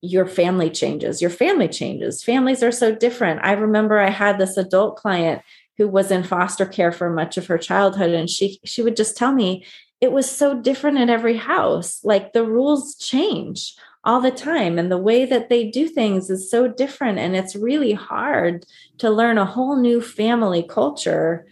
your 0.00 0.26
family 0.26 0.70
changes 0.70 1.20
your 1.20 1.30
family 1.30 1.68
changes 1.68 2.24
families 2.24 2.62
are 2.62 2.72
so 2.72 2.94
different. 2.94 3.38
I 3.42 3.52
remember 3.52 3.98
i 3.98 4.08
had 4.08 4.38
this 4.38 4.56
adult 4.56 4.96
client 4.96 5.42
who 5.76 5.88
was 5.88 6.10
in 6.10 6.22
foster 6.22 6.64
care 6.64 6.92
for 6.92 7.10
much 7.10 7.36
of 7.36 7.48
her 7.48 7.58
childhood 7.58 8.12
and 8.12 8.30
she 8.30 8.60
she 8.64 8.80
would 8.80 8.96
just 8.96 9.14
tell 9.14 9.32
me 9.32 9.66
it 10.00 10.12
was 10.12 10.30
so 10.30 10.58
different 10.58 10.98
in 10.98 11.10
every 11.10 11.36
house. 11.36 12.00
Like 12.02 12.32
the 12.32 12.44
rules 12.44 12.96
change 12.96 13.74
all 14.04 14.20
the 14.20 14.30
time. 14.30 14.78
And 14.78 14.90
the 14.90 14.98
way 14.98 15.24
that 15.24 15.48
they 15.48 15.70
do 15.70 15.88
things 15.88 16.30
is 16.30 16.50
so 16.50 16.68
different 16.68 17.18
and 17.18 17.36
it's 17.36 17.54
really 17.54 17.92
hard 17.92 18.64
to 18.98 19.10
learn 19.10 19.38
a 19.38 19.44
whole 19.44 19.76
new 19.76 20.00
family 20.00 20.62
culture 20.62 21.46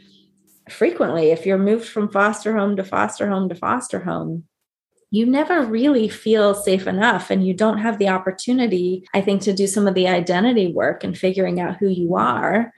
frequently. 0.70 1.30
If 1.30 1.46
you're 1.46 1.58
moved 1.58 1.88
from 1.88 2.10
foster 2.10 2.56
home 2.56 2.76
to 2.76 2.84
foster 2.84 3.28
home 3.28 3.48
to 3.48 3.54
foster 3.54 4.00
home 4.00 4.44
you 5.10 5.24
never 5.24 5.62
really 5.62 6.08
feel 6.08 6.54
safe 6.54 6.86
enough 6.86 7.30
and 7.30 7.46
you 7.46 7.54
don't 7.54 7.78
have 7.78 7.98
the 7.98 8.08
opportunity 8.08 9.08
i 9.14 9.20
think 9.20 9.40
to 9.40 9.52
do 9.52 9.66
some 9.66 9.86
of 9.86 9.94
the 9.94 10.06
identity 10.06 10.72
work 10.72 11.02
and 11.02 11.16
figuring 11.16 11.60
out 11.60 11.76
who 11.76 11.88
you 11.88 12.14
are. 12.16 12.72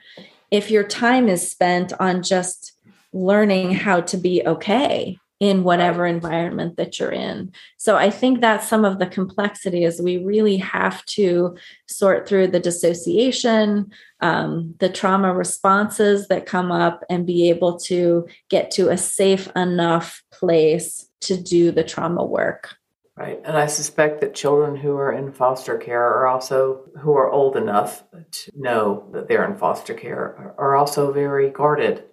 If 0.49 0.69
your 0.69 0.83
time 0.83 1.29
is 1.29 1.49
spent 1.49 1.93
on 1.99 2.23
just 2.23 2.73
learning 3.13 3.73
how 3.73 4.01
to 4.01 4.17
be 4.17 4.41
okay 4.45 5.17
in 5.41 5.63
whatever 5.63 6.05
environment 6.05 6.77
that 6.77 6.99
you're 6.99 7.11
in. 7.11 7.51
So 7.77 7.97
I 7.97 8.11
think 8.11 8.39
that's 8.39 8.67
some 8.67 8.85
of 8.85 8.99
the 8.99 9.07
complexity 9.07 9.83
is 9.83 9.99
we 9.99 10.19
really 10.23 10.57
have 10.57 11.03
to 11.07 11.57
sort 11.87 12.29
through 12.29 12.49
the 12.49 12.59
dissociation, 12.59 13.91
um, 14.19 14.75
the 14.77 14.87
trauma 14.87 15.33
responses 15.33 16.27
that 16.27 16.45
come 16.45 16.71
up, 16.71 17.03
and 17.09 17.25
be 17.25 17.49
able 17.49 17.79
to 17.79 18.27
get 18.49 18.69
to 18.71 18.89
a 18.89 18.97
safe 18.97 19.49
enough 19.55 20.21
place 20.31 21.07
to 21.21 21.41
do 21.41 21.71
the 21.71 21.83
trauma 21.83 22.23
work. 22.23 22.75
Right. 23.17 23.41
And 23.43 23.57
I 23.57 23.65
suspect 23.65 24.21
that 24.21 24.35
children 24.35 24.75
who 24.75 24.95
are 24.95 25.11
in 25.11 25.31
foster 25.31 25.77
care 25.77 26.03
are 26.03 26.27
also, 26.27 26.83
who 26.99 27.13
are 27.13 27.31
old 27.31 27.55
enough 27.55 28.03
to 28.31 28.51
know 28.55 29.09
that 29.11 29.27
they're 29.27 29.45
in 29.45 29.57
foster 29.57 29.95
care, 29.95 30.53
are 30.59 30.75
also 30.75 31.11
very 31.11 31.49
guarded 31.49 32.03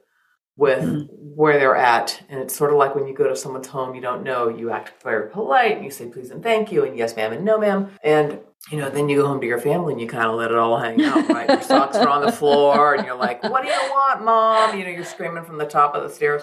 with 0.58 0.82
mm-hmm. 0.82 1.04
where 1.36 1.58
they're 1.58 1.76
at. 1.76 2.20
And 2.28 2.40
it's 2.40 2.54
sort 2.54 2.72
of 2.72 2.76
like 2.76 2.94
when 2.94 3.06
you 3.06 3.14
go 3.14 3.28
to 3.28 3.36
someone's 3.36 3.68
home 3.68 3.94
you 3.94 4.02
don't 4.02 4.24
know, 4.24 4.48
you 4.48 4.70
act 4.70 5.02
very 5.02 5.30
polite 5.30 5.76
and 5.76 5.84
you 5.84 5.90
say 5.90 6.06
please 6.06 6.30
and 6.30 6.42
thank 6.42 6.70
you 6.70 6.84
and 6.84 6.98
yes 6.98 7.16
ma'am 7.16 7.32
and 7.32 7.44
no 7.44 7.58
ma'am. 7.58 7.90
And 8.04 8.40
you 8.70 8.78
know, 8.78 8.90
then 8.90 9.08
you 9.08 9.18
go 9.18 9.26
home 9.26 9.40
to 9.40 9.46
your 9.46 9.60
family 9.60 9.92
and 9.94 10.02
you 10.02 10.08
kind 10.08 10.26
of 10.26 10.34
let 10.34 10.50
it 10.50 10.58
all 10.58 10.76
hang 10.76 11.02
out, 11.02 11.28
right? 11.28 11.48
your 11.48 11.62
socks 11.62 11.96
are 11.96 12.08
on 12.08 12.26
the 12.26 12.32
floor 12.32 12.94
and 12.94 13.06
you're 13.06 13.16
like, 13.16 13.42
what 13.44 13.62
do 13.62 13.68
you 13.68 13.90
want, 13.90 14.24
mom? 14.24 14.76
You 14.76 14.84
know, 14.84 14.90
you're 14.90 15.04
screaming 15.04 15.44
from 15.44 15.58
the 15.58 15.64
top 15.64 15.94
of 15.94 16.02
the 16.02 16.10
stairs. 16.10 16.42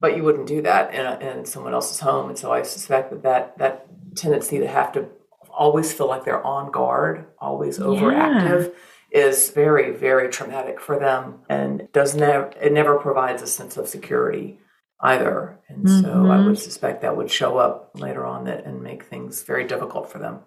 But 0.00 0.16
you 0.16 0.24
wouldn't 0.24 0.48
do 0.48 0.62
that 0.62 0.92
in, 0.92 1.06
a, 1.06 1.18
in 1.20 1.44
someone 1.44 1.72
else's 1.72 2.00
home. 2.00 2.28
And 2.28 2.36
so 2.36 2.52
I 2.52 2.62
suspect 2.62 3.10
that, 3.10 3.22
that 3.22 3.58
that 3.58 4.16
tendency 4.16 4.58
to 4.58 4.66
have 4.66 4.90
to 4.92 5.06
always 5.48 5.92
feel 5.92 6.08
like 6.08 6.24
they're 6.24 6.44
on 6.44 6.72
guard, 6.72 7.26
always 7.38 7.78
overactive. 7.78 8.66
Yeah 8.66 8.78
is 9.12 9.50
very, 9.50 9.92
very 9.92 10.28
traumatic 10.28 10.80
for 10.80 10.98
them 10.98 11.40
and 11.48 11.88
does 11.92 12.14
never 12.14 12.50
it 12.60 12.72
never 12.72 12.98
provides 12.98 13.42
a 13.42 13.46
sense 13.46 13.76
of 13.76 13.86
security 13.86 14.58
either. 15.00 15.58
And 15.68 15.84
mm-hmm. 15.84 16.00
so 16.00 16.30
I 16.30 16.38
would 16.38 16.46
mm-hmm. 16.46 16.54
suspect 16.54 17.02
that 17.02 17.16
would 17.16 17.30
show 17.30 17.58
up 17.58 17.90
later 17.94 18.24
on 18.24 18.44
that 18.44 18.64
and 18.64 18.82
make 18.82 19.04
things 19.04 19.42
very 19.42 19.66
difficult 19.66 20.10
for 20.10 20.18
them. 20.18 20.40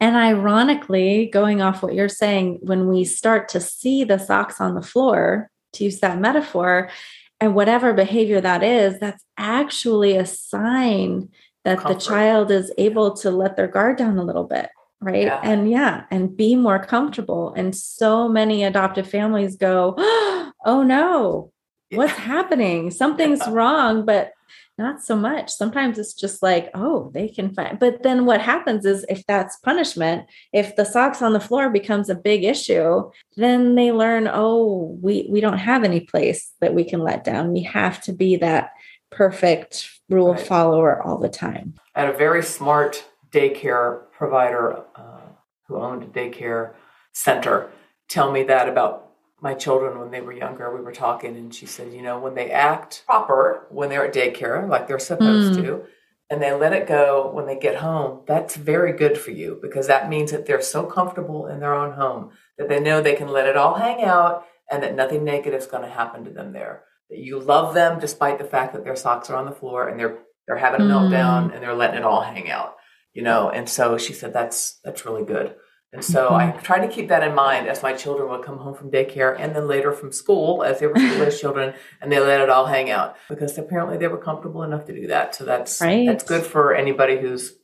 And 0.00 0.16
ironically, 0.16 1.26
going 1.26 1.60
off 1.60 1.82
what 1.82 1.94
you're 1.94 2.08
saying, 2.08 2.60
when 2.62 2.88
we 2.88 3.04
start 3.04 3.48
to 3.50 3.60
see 3.60 4.04
the 4.04 4.18
socks 4.18 4.60
on 4.60 4.74
the 4.74 4.82
floor, 4.82 5.50
to 5.74 5.84
use 5.84 6.00
that 6.00 6.18
metaphor, 6.18 6.90
and 7.38 7.54
whatever 7.54 7.92
behavior 7.92 8.40
that 8.40 8.62
is, 8.62 8.98
that's 8.98 9.24
actually 9.36 10.16
a 10.16 10.26
sign 10.26 11.28
that 11.64 11.78
Comfort. 11.78 11.94
the 11.94 12.00
child 12.00 12.50
is 12.50 12.72
able 12.78 13.14
to 13.16 13.30
let 13.30 13.56
their 13.56 13.68
guard 13.68 13.98
down 13.98 14.18
a 14.18 14.24
little 14.24 14.44
bit 14.44 14.70
right 15.00 15.24
yeah. 15.24 15.40
and 15.42 15.70
yeah 15.70 16.04
and 16.10 16.36
be 16.36 16.54
more 16.54 16.78
comfortable 16.78 17.54
and 17.56 17.74
so 17.74 18.28
many 18.28 18.64
adoptive 18.64 19.08
families 19.08 19.56
go 19.56 19.94
oh 20.64 20.82
no 20.82 21.52
yeah. 21.90 21.98
what's 21.98 22.12
happening 22.12 22.90
something's 22.90 23.40
yeah. 23.40 23.50
wrong 23.52 24.04
but 24.04 24.32
not 24.78 25.02
so 25.02 25.14
much 25.14 25.50
sometimes 25.50 25.98
it's 25.98 26.14
just 26.14 26.42
like 26.42 26.70
oh 26.74 27.10
they 27.12 27.28
can 27.28 27.52
find 27.54 27.78
but 27.78 28.02
then 28.02 28.24
what 28.24 28.40
happens 28.40 28.84
is 28.84 29.04
if 29.08 29.24
that's 29.26 29.58
punishment 29.58 30.26
if 30.52 30.74
the 30.76 30.84
socks 30.84 31.22
on 31.22 31.32
the 31.32 31.40
floor 31.40 31.70
becomes 31.70 32.08
a 32.08 32.14
big 32.14 32.44
issue 32.44 33.02
then 33.36 33.74
they 33.74 33.92
learn 33.92 34.28
oh 34.32 34.96
we 35.02 35.26
we 35.30 35.40
don't 35.40 35.58
have 35.58 35.84
any 35.84 36.00
place 36.00 36.52
that 36.60 36.74
we 36.74 36.82
can 36.82 37.00
let 37.00 37.24
down 37.24 37.52
we 37.52 37.62
have 37.62 38.00
to 38.00 38.12
be 38.12 38.36
that 38.36 38.70
perfect 39.10 39.90
rule 40.08 40.32
right. 40.32 40.46
follower 40.46 41.02
all 41.02 41.18
the 41.18 41.28
time 41.28 41.74
at 41.94 42.08
a 42.08 42.16
very 42.16 42.42
smart 42.42 43.04
daycare 43.32 44.02
provider 44.12 44.84
uh, 44.94 45.20
who 45.66 45.76
owned 45.76 46.02
a 46.02 46.06
daycare 46.06 46.74
center 47.12 47.70
tell 48.08 48.30
me 48.30 48.42
that 48.42 48.68
about 48.68 49.10
my 49.40 49.54
children 49.54 49.98
when 49.98 50.10
they 50.10 50.20
were 50.20 50.32
younger. 50.32 50.74
We 50.74 50.82
were 50.82 50.92
talking, 50.92 51.36
and 51.36 51.54
she 51.54 51.64
said, 51.64 51.94
you 51.94 52.02
know, 52.02 52.18
when 52.18 52.34
they 52.34 52.50
act 52.50 53.04
proper 53.06 53.66
when 53.70 53.88
they're 53.88 54.06
at 54.06 54.14
daycare, 54.14 54.68
like 54.68 54.86
they're 54.86 54.98
supposed 54.98 55.58
mm. 55.58 55.62
to, 55.62 55.84
and 56.28 56.42
they 56.42 56.52
let 56.52 56.74
it 56.74 56.86
go 56.86 57.30
when 57.32 57.46
they 57.46 57.58
get 57.58 57.76
home, 57.76 58.20
that's 58.26 58.56
very 58.56 58.92
good 58.92 59.16
for 59.16 59.30
you 59.30 59.58
because 59.62 59.86
that 59.86 60.08
means 60.08 60.30
that 60.30 60.46
they're 60.46 60.60
so 60.60 60.84
comfortable 60.84 61.46
in 61.46 61.60
their 61.60 61.74
own 61.74 61.94
home 61.94 62.30
that 62.58 62.68
they 62.68 62.80
know 62.80 63.00
they 63.00 63.16
can 63.16 63.28
let 63.28 63.48
it 63.48 63.56
all 63.56 63.74
hang 63.74 64.04
out 64.04 64.44
and 64.70 64.82
that 64.82 64.94
nothing 64.94 65.24
negative 65.24 65.60
is 65.60 65.66
going 65.66 65.82
to 65.82 65.88
happen 65.88 66.24
to 66.24 66.30
them 66.30 66.52
there. 66.52 66.84
That 67.08 67.18
you 67.18 67.40
love 67.40 67.74
them 67.74 67.98
despite 67.98 68.38
the 68.38 68.44
fact 68.44 68.74
that 68.74 68.84
their 68.84 68.94
socks 68.94 69.30
are 69.30 69.36
on 69.36 69.46
the 69.46 69.52
floor 69.52 69.88
and 69.88 69.98
they're 69.98 70.18
they're 70.46 70.58
having 70.58 70.80
a 70.80 70.84
mm. 70.84 70.90
meltdown 70.90 71.54
and 71.54 71.62
they're 71.62 71.74
letting 71.74 71.98
it 71.98 72.04
all 72.04 72.22
hang 72.22 72.50
out 72.50 72.76
you 73.14 73.22
know 73.22 73.50
and 73.50 73.68
so 73.68 73.98
she 73.98 74.12
said 74.12 74.32
that's 74.32 74.78
that's 74.84 75.04
really 75.04 75.24
good 75.24 75.54
and 75.92 76.04
so 76.04 76.26
mm-hmm. 76.26 76.56
I 76.56 76.62
tried 76.62 76.86
to 76.86 76.92
keep 76.92 77.08
that 77.08 77.24
in 77.24 77.34
mind 77.34 77.66
as 77.66 77.82
my 77.82 77.92
children 77.92 78.28
would 78.30 78.44
come 78.44 78.58
home 78.58 78.74
from 78.74 78.92
daycare 78.92 79.36
and 79.38 79.56
then 79.56 79.66
later 79.66 79.92
from 79.92 80.12
school 80.12 80.62
as 80.62 80.78
they 80.78 80.86
were 80.86 80.96
school 80.96 81.24
age 81.24 81.40
children 81.40 81.74
and 82.00 82.12
they 82.12 82.20
let 82.20 82.40
it 82.40 82.48
all 82.48 82.66
hang 82.66 82.90
out 82.90 83.16
because 83.28 83.58
apparently 83.58 83.96
they 83.96 84.06
were 84.06 84.16
comfortable 84.16 84.62
enough 84.62 84.84
to 84.86 84.94
do 84.94 85.08
that. 85.08 85.34
So 85.34 85.44
that's 85.44 85.80
right. 85.80 86.06
that's 86.06 86.22
good 86.22 86.44
for 86.44 86.74
anybody 86.74 87.18
who's 87.18 87.54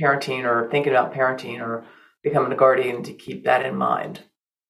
parenting 0.00 0.44
or 0.44 0.70
thinking 0.70 0.92
about 0.92 1.12
parenting 1.12 1.60
or 1.60 1.84
becoming 2.22 2.50
a 2.50 2.56
guardian 2.56 3.02
to 3.02 3.12
keep 3.12 3.44
that 3.44 3.66
in 3.66 3.76
mind. 3.76 4.22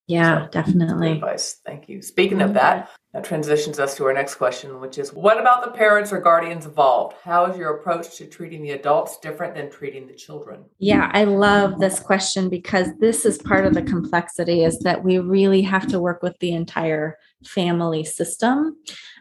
Yeah, 0.07 0.45
so, 0.45 0.51
definitely. 0.51 1.13
Advice. 1.13 1.59
Thank 1.65 1.87
you. 1.87 2.01
Speaking 2.01 2.41
of 2.41 2.55
that, 2.55 2.89
that 3.13 3.23
transitions 3.23 3.79
us 3.79 3.95
to 3.95 4.05
our 4.05 4.13
next 4.13 4.35
question, 4.35 4.79
which 4.81 4.97
is 4.97 5.13
what 5.13 5.39
about 5.39 5.63
the 5.63 5.71
parents 5.71 6.11
or 6.11 6.19
guardians 6.19 6.65
involved? 6.65 7.15
How 7.23 7.45
is 7.45 7.57
your 7.57 7.77
approach 7.77 8.17
to 8.17 8.25
treating 8.25 8.61
the 8.61 8.71
adults 8.71 9.17
different 9.19 9.55
than 9.55 9.71
treating 9.71 10.07
the 10.07 10.13
children? 10.13 10.65
Yeah, 10.79 11.09
I 11.13 11.23
love 11.23 11.79
this 11.79 11.99
question 11.99 12.49
because 12.49 12.89
this 12.99 13.25
is 13.25 13.37
part 13.37 13.65
of 13.65 13.73
the 13.73 13.81
complexity 13.81 14.63
is 14.63 14.79
that 14.79 15.03
we 15.03 15.19
really 15.19 15.61
have 15.61 15.87
to 15.87 15.99
work 15.99 16.21
with 16.21 16.37
the 16.39 16.51
entire 16.51 17.17
family 17.45 18.03
system. 18.03 18.77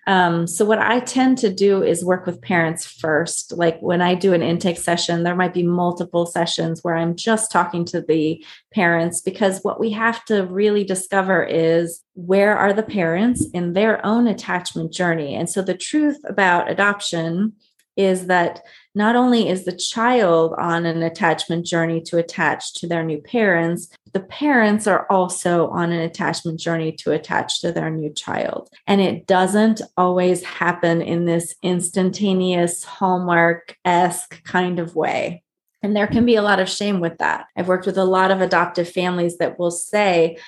Um, 0.09 0.47
so, 0.47 0.65
what 0.65 0.79
I 0.79 1.01
tend 1.01 1.39
to 1.39 1.53
do 1.53 1.83
is 1.83 2.05
work 2.05 2.27
with 2.27 2.41
parents 2.41 2.87
first. 2.87 3.53
Like 3.53 3.81
when 3.81 4.01
I 4.01 4.15
do 4.15 4.33
an 4.33 4.43
intake 4.43 4.79
session, 4.79 5.25
there 5.25 5.35
might 5.35 5.53
be 5.53 5.65
multiple 5.65 6.27
sessions 6.27 6.85
where 6.85 6.95
I'm 6.95 7.17
just 7.17 7.51
talking 7.51 7.85
to 7.87 8.01
the 8.01 8.45
parents 8.73 9.21
because 9.21 9.61
what 9.63 9.81
we 9.81 9.91
have 9.91 10.25
to 10.27 10.47
really 10.47 10.85
discover 10.85 11.43
is 11.43 12.03
where 12.15 12.57
are 12.57 12.73
the 12.73 12.85
parents 12.85 13.47
in 13.53 13.73
their 13.73 14.05
own 14.07 14.29
attachment 14.29 14.93
journey. 14.93 15.35
And 15.35 15.51
so, 15.51 15.61
the 15.61 15.77
truth 15.77 16.19
about 16.25 16.71
adoption 16.71 17.55
is 17.97 18.27
that 18.27 18.63
not 18.95 19.17
only 19.17 19.49
is 19.49 19.65
the 19.65 19.77
child 19.77 20.55
on 20.59 20.87
an 20.87 21.03
attachment 21.03 21.67
journey 21.67 22.01
to 22.03 22.19
attach 22.19 22.75
to 22.75 22.87
their 22.87 23.03
new 23.05 23.19
parents, 23.19 23.89
the 24.13 24.21
parents 24.21 24.87
are 24.87 25.07
also 25.11 25.69
on 25.69 25.93
an 25.93 26.01
attachment 26.01 26.59
journey 26.59 26.93
to 26.93 27.13
attach 27.13 27.61
to 27.61 27.73
their 27.73 27.91
new 27.91 28.13
child. 28.13 28.71
And 28.87 29.01
it 29.01 29.27
doesn't 29.27 29.83
always 29.97 30.43
happen 30.43 31.03
in 31.03 31.25
this 31.27 31.55
instantaneous 31.63 32.85
Hallmark 32.85 33.77
esque 33.85 34.43
kind 34.45 34.79
of 34.79 34.97
way. 34.97 35.43
And 35.83 35.95
there 35.95 36.07
can 36.07 36.25
be 36.25 36.37
a 36.37 36.43
lot 36.43 36.59
of 36.59 36.69
shame 36.69 37.01
with 37.01 37.19
that. 37.19 37.47
I've 37.57 37.69
worked 37.69 37.87
with 37.87 37.99
a 37.99 38.05
lot 38.05 38.31
of 38.31 38.41
adoptive 38.41 38.89
families 38.89 39.39
that 39.39 39.59
will 39.59 39.71
say, 39.71 40.39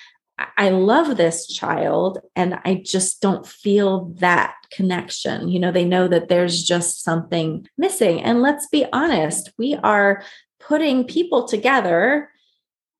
I 0.56 0.70
love 0.70 1.16
this 1.16 1.46
child 1.46 2.18
and 2.36 2.60
I 2.64 2.82
just 2.84 3.20
don't 3.20 3.46
feel 3.46 4.06
that 4.18 4.54
connection. 4.70 5.48
You 5.48 5.58
know, 5.58 5.72
they 5.72 5.84
know 5.84 6.08
that 6.08 6.28
there's 6.28 6.62
just 6.62 7.02
something 7.02 7.66
missing. 7.76 8.22
And 8.22 8.42
let's 8.42 8.68
be 8.68 8.86
honest, 8.92 9.52
we 9.58 9.74
are 9.76 10.22
putting 10.60 11.04
people 11.04 11.46
together 11.46 12.30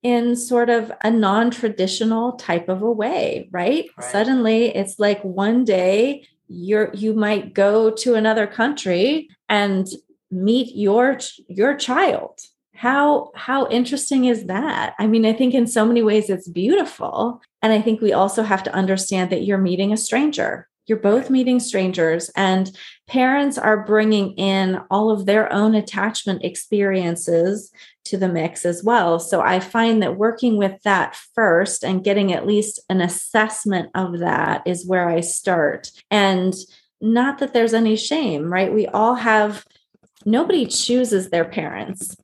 in 0.03 0.35
sort 0.35 0.69
of 0.69 0.91
a 1.03 1.11
non-traditional 1.11 2.33
type 2.33 2.69
of 2.69 2.81
a 2.81 2.91
way, 2.91 3.49
right? 3.51 3.89
right? 3.97 4.11
Suddenly 4.11 4.75
it's 4.75 4.99
like 4.99 5.21
one 5.23 5.65
day 5.65 6.25
you're 6.47 6.91
you 6.93 7.13
might 7.13 7.53
go 7.53 7.91
to 7.91 8.15
another 8.15 8.47
country 8.47 9.29
and 9.47 9.87
meet 10.31 10.75
your 10.75 11.19
your 11.47 11.75
child 11.75 12.39
how 12.79 13.31
how 13.35 13.67
interesting 13.67 14.23
is 14.23 14.45
that? 14.45 14.95
I 14.99 15.05
mean 15.05 15.25
i 15.25 15.33
think 15.33 15.53
in 15.53 15.67
so 15.67 15.83
many 15.85 16.01
ways 16.01 16.29
it's 16.29 16.47
beautiful. 16.47 17.41
And 17.61 17.73
i 17.73 17.81
think 17.81 17.99
we 17.99 18.13
also 18.13 18.41
have 18.41 18.63
to 18.63 18.73
understand 18.73 19.31
that 19.31 19.43
you're 19.43 19.57
meeting 19.57 19.91
a 19.91 19.97
stranger. 19.97 20.69
You're 20.85 20.97
both 20.97 21.29
meeting 21.29 21.59
strangers 21.59 22.31
and 22.37 22.71
parents 23.05 23.57
are 23.57 23.85
bringing 23.85 24.31
in 24.35 24.79
all 24.89 25.11
of 25.11 25.25
their 25.25 25.51
own 25.51 25.75
attachment 25.75 26.45
experiences 26.45 27.69
to 28.05 28.15
the 28.15 28.29
mix 28.29 28.63
as 28.63 28.81
well. 28.81 29.19
So 29.19 29.41
i 29.41 29.59
find 29.59 30.01
that 30.01 30.15
working 30.15 30.55
with 30.55 30.81
that 30.83 31.17
first 31.35 31.83
and 31.83 32.01
getting 32.01 32.31
at 32.31 32.47
least 32.47 32.79
an 32.89 33.01
assessment 33.01 33.89
of 33.93 34.19
that 34.19 34.65
is 34.65 34.87
where 34.87 35.09
i 35.09 35.19
start. 35.19 35.91
And 36.09 36.53
not 37.01 37.39
that 37.39 37.53
there's 37.53 37.73
any 37.73 37.97
shame 37.97 38.53
right? 38.53 38.73
We 38.73 38.87
all 38.87 39.15
have 39.15 39.65
nobody 40.25 40.65
chooses 40.65 41.29
their 41.29 41.45
parents 41.45 42.15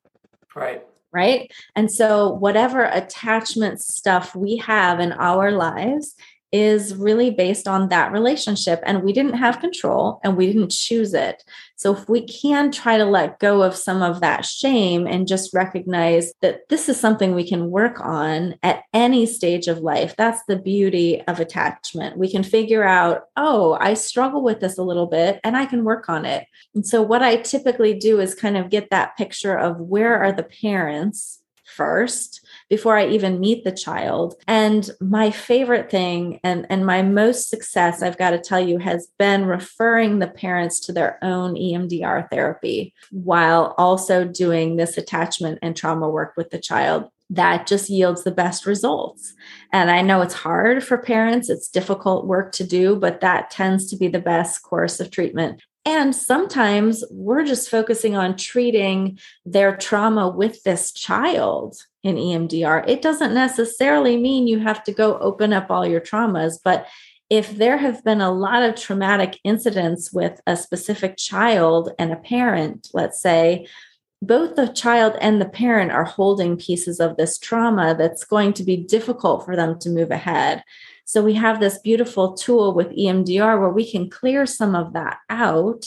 Right. 0.56 0.82
Right. 1.12 1.52
And 1.76 1.90
so, 1.90 2.30
whatever 2.30 2.84
attachment 2.84 3.80
stuff 3.80 4.34
we 4.34 4.56
have 4.56 4.98
in 5.00 5.12
our 5.12 5.52
lives 5.52 6.14
is 6.56 6.94
really 6.94 7.30
based 7.30 7.68
on 7.68 7.88
that 7.90 8.12
relationship. 8.12 8.80
And 8.86 9.02
we 9.02 9.12
didn't 9.12 9.34
have 9.34 9.60
control 9.60 10.20
and 10.24 10.36
we 10.36 10.46
didn't 10.46 10.70
choose 10.70 11.12
it. 11.12 11.44
So, 11.76 11.94
if 11.94 12.08
we 12.08 12.26
can 12.26 12.72
try 12.72 12.96
to 12.96 13.04
let 13.04 13.38
go 13.38 13.62
of 13.62 13.76
some 13.76 14.00
of 14.00 14.20
that 14.20 14.46
shame 14.46 15.06
and 15.06 15.28
just 15.28 15.52
recognize 15.52 16.32
that 16.40 16.60
this 16.70 16.88
is 16.88 16.98
something 16.98 17.34
we 17.34 17.46
can 17.46 17.70
work 17.70 18.00
on 18.00 18.54
at 18.62 18.84
any 18.94 19.26
stage 19.26 19.68
of 19.68 19.80
life, 19.80 20.14
that's 20.16 20.42
the 20.48 20.56
beauty 20.56 21.20
of 21.28 21.38
attachment. 21.38 22.16
We 22.16 22.30
can 22.30 22.42
figure 22.42 22.84
out, 22.84 23.24
oh, 23.36 23.76
I 23.78 23.92
struggle 23.92 24.42
with 24.42 24.60
this 24.60 24.78
a 24.78 24.82
little 24.82 25.06
bit 25.06 25.38
and 25.44 25.56
I 25.56 25.66
can 25.66 25.84
work 25.84 26.08
on 26.08 26.24
it. 26.24 26.46
And 26.74 26.86
so, 26.86 27.02
what 27.02 27.22
I 27.22 27.36
typically 27.36 27.92
do 27.92 28.20
is 28.20 28.34
kind 28.34 28.56
of 28.56 28.70
get 28.70 28.88
that 28.90 29.16
picture 29.18 29.56
of 29.56 29.78
where 29.78 30.18
are 30.18 30.32
the 30.32 30.44
parents 30.44 31.42
first 31.76 32.44
before 32.68 32.96
I 32.96 33.06
even 33.08 33.38
meet 33.38 33.64
the 33.64 33.72
child. 33.72 34.34
And 34.48 34.90
my 35.00 35.30
favorite 35.30 35.90
thing 35.90 36.40
and, 36.42 36.66
and 36.70 36.84
my 36.84 37.02
most 37.02 37.48
success, 37.48 38.02
I've 38.02 38.18
got 38.18 38.30
to 38.30 38.40
tell 38.40 38.60
you, 38.60 38.78
has 38.78 39.08
been 39.18 39.44
referring 39.44 40.18
the 40.18 40.28
parents 40.28 40.80
to 40.80 40.92
their 40.92 41.18
own 41.22 41.54
EMDR 41.54 42.28
therapy 42.30 42.94
while 43.10 43.74
also 43.78 44.24
doing 44.24 44.76
this 44.76 44.96
attachment 44.96 45.58
and 45.62 45.76
trauma 45.76 46.08
work 46.08 46.34
with 46.36 46.50
the 46.50 46.58
child 46.58 47.10
that 47.30 47.66
just 47.66 47.90
yields 47.90 48.22
the 48.22 48.30
best 48.30 48.66
results. 48.66 49.34
And 49.72 49.90
I 49.90 50.00
know 50.00 50.22
it's 50.22 50.34
hard 50.34 50.84
for 50.84 50.96
parents, 50.96 51.50
it's 51.50 51.68
difficult 51.68 52.26
work 52.26 52.52
to 52.52 52.64
do, 52.64 52.96
but 52.96 53.20
that 53.20 53.50
tends 53.50 53.90
to 53.90 53.96
be 53.96 54.08
the 54.08 54.20
best 54.20 54.62
course 54.62 55.00
of 55.00 55.10
treatment. 55.10 55.62
And 55.86 56.14
sometimes 56.14 57.04
we're 57.12 57.44
just 57.44 57.70
focusing 57.70 58.16
on 58.16 58.36
treating 58.36 59.20
their 59.44 59.76
trauma 59.76 60.28
with 60.28 60.64
this 60.64 60.92
child 60.92 61.76
in 62.02 62.16
EMDR. 62.16 62.88
It 62.88 63.02
doesn't 63.02 63.32
necessarily 63.32 64.16
mean 64.16 64.48
you 64.48 64.58
have 64.58 64.82
to 64.84 64.92
go 64.92 65.16
open 65.18 65.52
up 65.52 65.70
all 65.70 65.86
your 65.86 66.00
traumas, 66.00 66.58
but 66.62 66.88
if 67.30 67.56
there 67.56 67.78
have 67.78 68.04
been 68.04 68.20
a 68.20 68.32
lot 68.32 68.64
of 68.64 68.74
traumatic 68.74 69.38
incidents 69.44 70.12
with 70.12 70.40
a 70.46 70.56
specific 70.56 71.16
child 71.16 71.92
and 72.00 72.12
a 72.12 72.16
parent, 72.16 72.88
let's 72.92 73.20
say, 73.20 73.66
both 74.22 74.56
the 74.56 74.68
child 74.68 75.14
and 75.20 75.40
the 75.40 75.48
parent 75.48 75.92
are 75.92 76.04
holding 76.04 76.56
pieces 76.56 76.98
of 77.00 77.16
this 77.16 77.38
trauma 77.38 77.94
that's 77.96 78.24
going 78.24 78.52
to 78.54 78.64
be 78.64 78.76
difficult 78.76 79.44
for 79.44 79.54
them 79.54 79.78
to 79.80 79.90
move 79.90 80.10
ahead. 80.10 80.64
So 81.06 81.22
we 81.22 81.34
have 81.34 81.60
this 81.60 81.78
beautiful 81.78 82.34
tool 82.34 82.74
with 82.74 82.88
EMDR 82.88 83.60
where 83.60 83.70
we 83.70 83.88
can 83.88 84.10
clear 84.10 84.44
some 84.44 84.74
of 84.74 84.92
that 84.94 85.18
out 85.30 85.86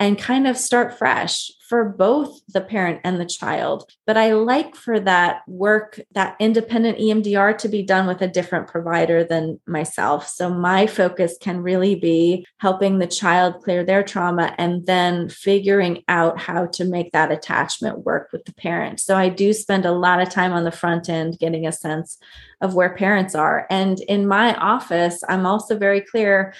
and 0.00 0.18
kind 0.18 0.46
of 0.46 0.56
start 0.56 0.96
fresh 0.96 1.50
for 1.74 1.88
both 1.88 2.40
the 2.46 2.60
parent 2.60 3.00
and 3.02 3.18
the 3.18 3.26
child. 3.26 3.90
But 4.06 4.16
I 4.16 4.34
like 4.34 4.76
for 4.76 5.00
that 5.00 5.42
work, 5.48 5.98
that 6.12 6.36
independent 6.38 6.98
EMDR 6.98 7.58
to 7.58 7.68
be 7.68 7.82
done 7.82 8.06
with 8.06 8.22
a 8.22 8.28
different 8.28 8.68
provider 8.68 9.24
than 9.24 9.58
myself. 9.66 10.28
So 10.28 10.48
my 10.48 10.86
focus 10.86 11.36
can 11.40 11.64
really 11.64 11.96
be 11.96 12.46
helping 12.58 13.00
the 13.00 13.08
child 13.08 13.60
clear 13.64 13.82
their 13.82 14.04
trauma 14.04 14.54
and 14.56 14.86
then 14.86 15.28
figuring 15.28 16.04
out 16.06 16.38
how 16.38 16.66
to 16.66 16.84
make 16.84 17.10
that 17.10 17.32
attachment 17.32 18.04
work 18.04 18.28
with 18.32 18.44
the 18.44 18.54
parent. 18.54 19.00
So 19.00 19.16
I 19.16 19.28
do 19.28 19.52
spend 19.52 19.84
a 19.84 19.90
lot 19.90 20.22
of 20.22 20.30
time 20.30 20.52
on 20.52 20.62
the 20.62 20.70
front 20.70 21.08
end 21.08 21.40
getting 21.40 21.66
a 21.66 21.72
sense 21.72 22.18
of 22.60 22.76
where 22.76 22.94
parents 22.94 23.34
are. 23.34 23.66
And 23.68 23.98
in 24.02 24.28
my 24.28 24.54
office, 24.54 25.24
I'm 25.28 25.44
also 25.44 25.76
very 25.76 26.02
clear 26.02 26.54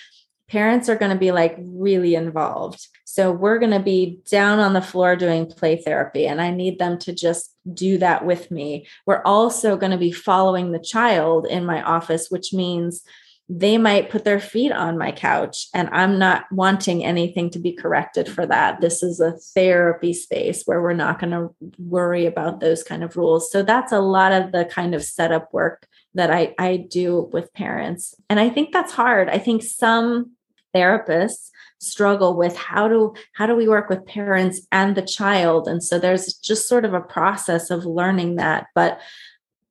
parents 0.48 0.88
are 0.88 0.96
going 0.96 1.12
to 1.12 1.18
be 1.18 1.32
like 1.32 1.56
really 1.58 2.14
involved. 2.16 2.88
So 3.14 3.30
we're 3.30 3.60
going 3.60 3.70
to 3.70 3.78
be 3.78 4.18
down 4.28 4.58
on 4.58 4.72
the 4.72 4.82
floor 4.82 5.14
doing 5.14 5.46
play 5.46 5.76
therapy, 5.76 6.26
and 6.26 6.40
I 6.40 6.50
need 6.50 6.80
them 6.80 6.98
to 6.98 7.14
just 7.14 7.54
do 7.72 7.96
that 7.98 8.26
with 8.26 8.50
me. 8.50 8.88
We're 9.06 9.22
also 9.22 9.76
going 9.76 9.92
to 9.92 9.98
be 9.98 10.10
following 10.10 10.72
the 10.72 10.80
child 10.80 11.46
in 11.46 11.64
my 11.64 11.80
office, 11.80 12.28
which 12.28 12.52
means 12.52 13.04
they 13.48 13.78
might 13.78 14.10
put 14.10 14.24
their 14.24 14.40
feet 14.40 14.72
on 14.72 14.98
my 14.98 15.12
couch 15.12 15.68
and 15.72 15.88
I'm 15.92 16.18
not 16.18 16.50
wanting 16.50 17.04
anything 17.04 17.50
to 17.50 17.60
be 17.60 17.72
corrected 17.72 18.28
for 18.28 18.46
that. 18.46 18.80
This 18.80 19.00
is 19.00 19.20
a 19.20 19.32
therapy 19.32 20.12
space 20.12 20.64
where 20.64 20.82
we're 20.82 20.92
not 20.94 21.20
going 21.20 21.30
to 21.32 21.54
worry 21.78 22.26
about 22.26 22.58
those 22.58 22.82
kind 22.82 23.04
of 23.04 23.16
rules. 23.16 23.52
So 23.52 23.62
that's 23.62 23.92
a 23.92 24.00
lot 24.00 24.32
of 24.32 24.50
the 24.50 24.64
kind 24.64 24.92
of 24.92 25.04
setup 25.04 25.52
work 25.52 25.86
that 26.14 26.32
I, 26.32 26.54
I 26.58 26.78
do 26.78 27.28
with 27.32 27.52
parents. 27.52 28.16
And 28.28 28.40
I 28.40 28.48
think 28.48 28.72
that's 28.72 28.92
hard. 28.92 29.28
I 29.28 29.38
think 29.38 29.62
some 29.62 30.32
therapists 30.74 31.50
struggle 31.84 32.36
with 32.36 32.56
how 32.56 32.88
do 32.88 33.14
how 33.34 33.46
do 33.46 33.54
we 33.54 33.68
work 33.68 33.88
with 33.88 34.06
parents 34.06 34.66
and 34.72 34.96
the 34.96 35.02
child? 35.02 35.68
And 35.68 35.82
so 35.82 35.98
there's 35.98 36.34
just 36.34 36.68
sort 36.68 36.84
of 36.84 36.94
a 36.94 37.00
process 37.00 37.70
of 37.70 37.84
learning 37.84 38.36
that. 38.36 38.66
But 38.74 39.00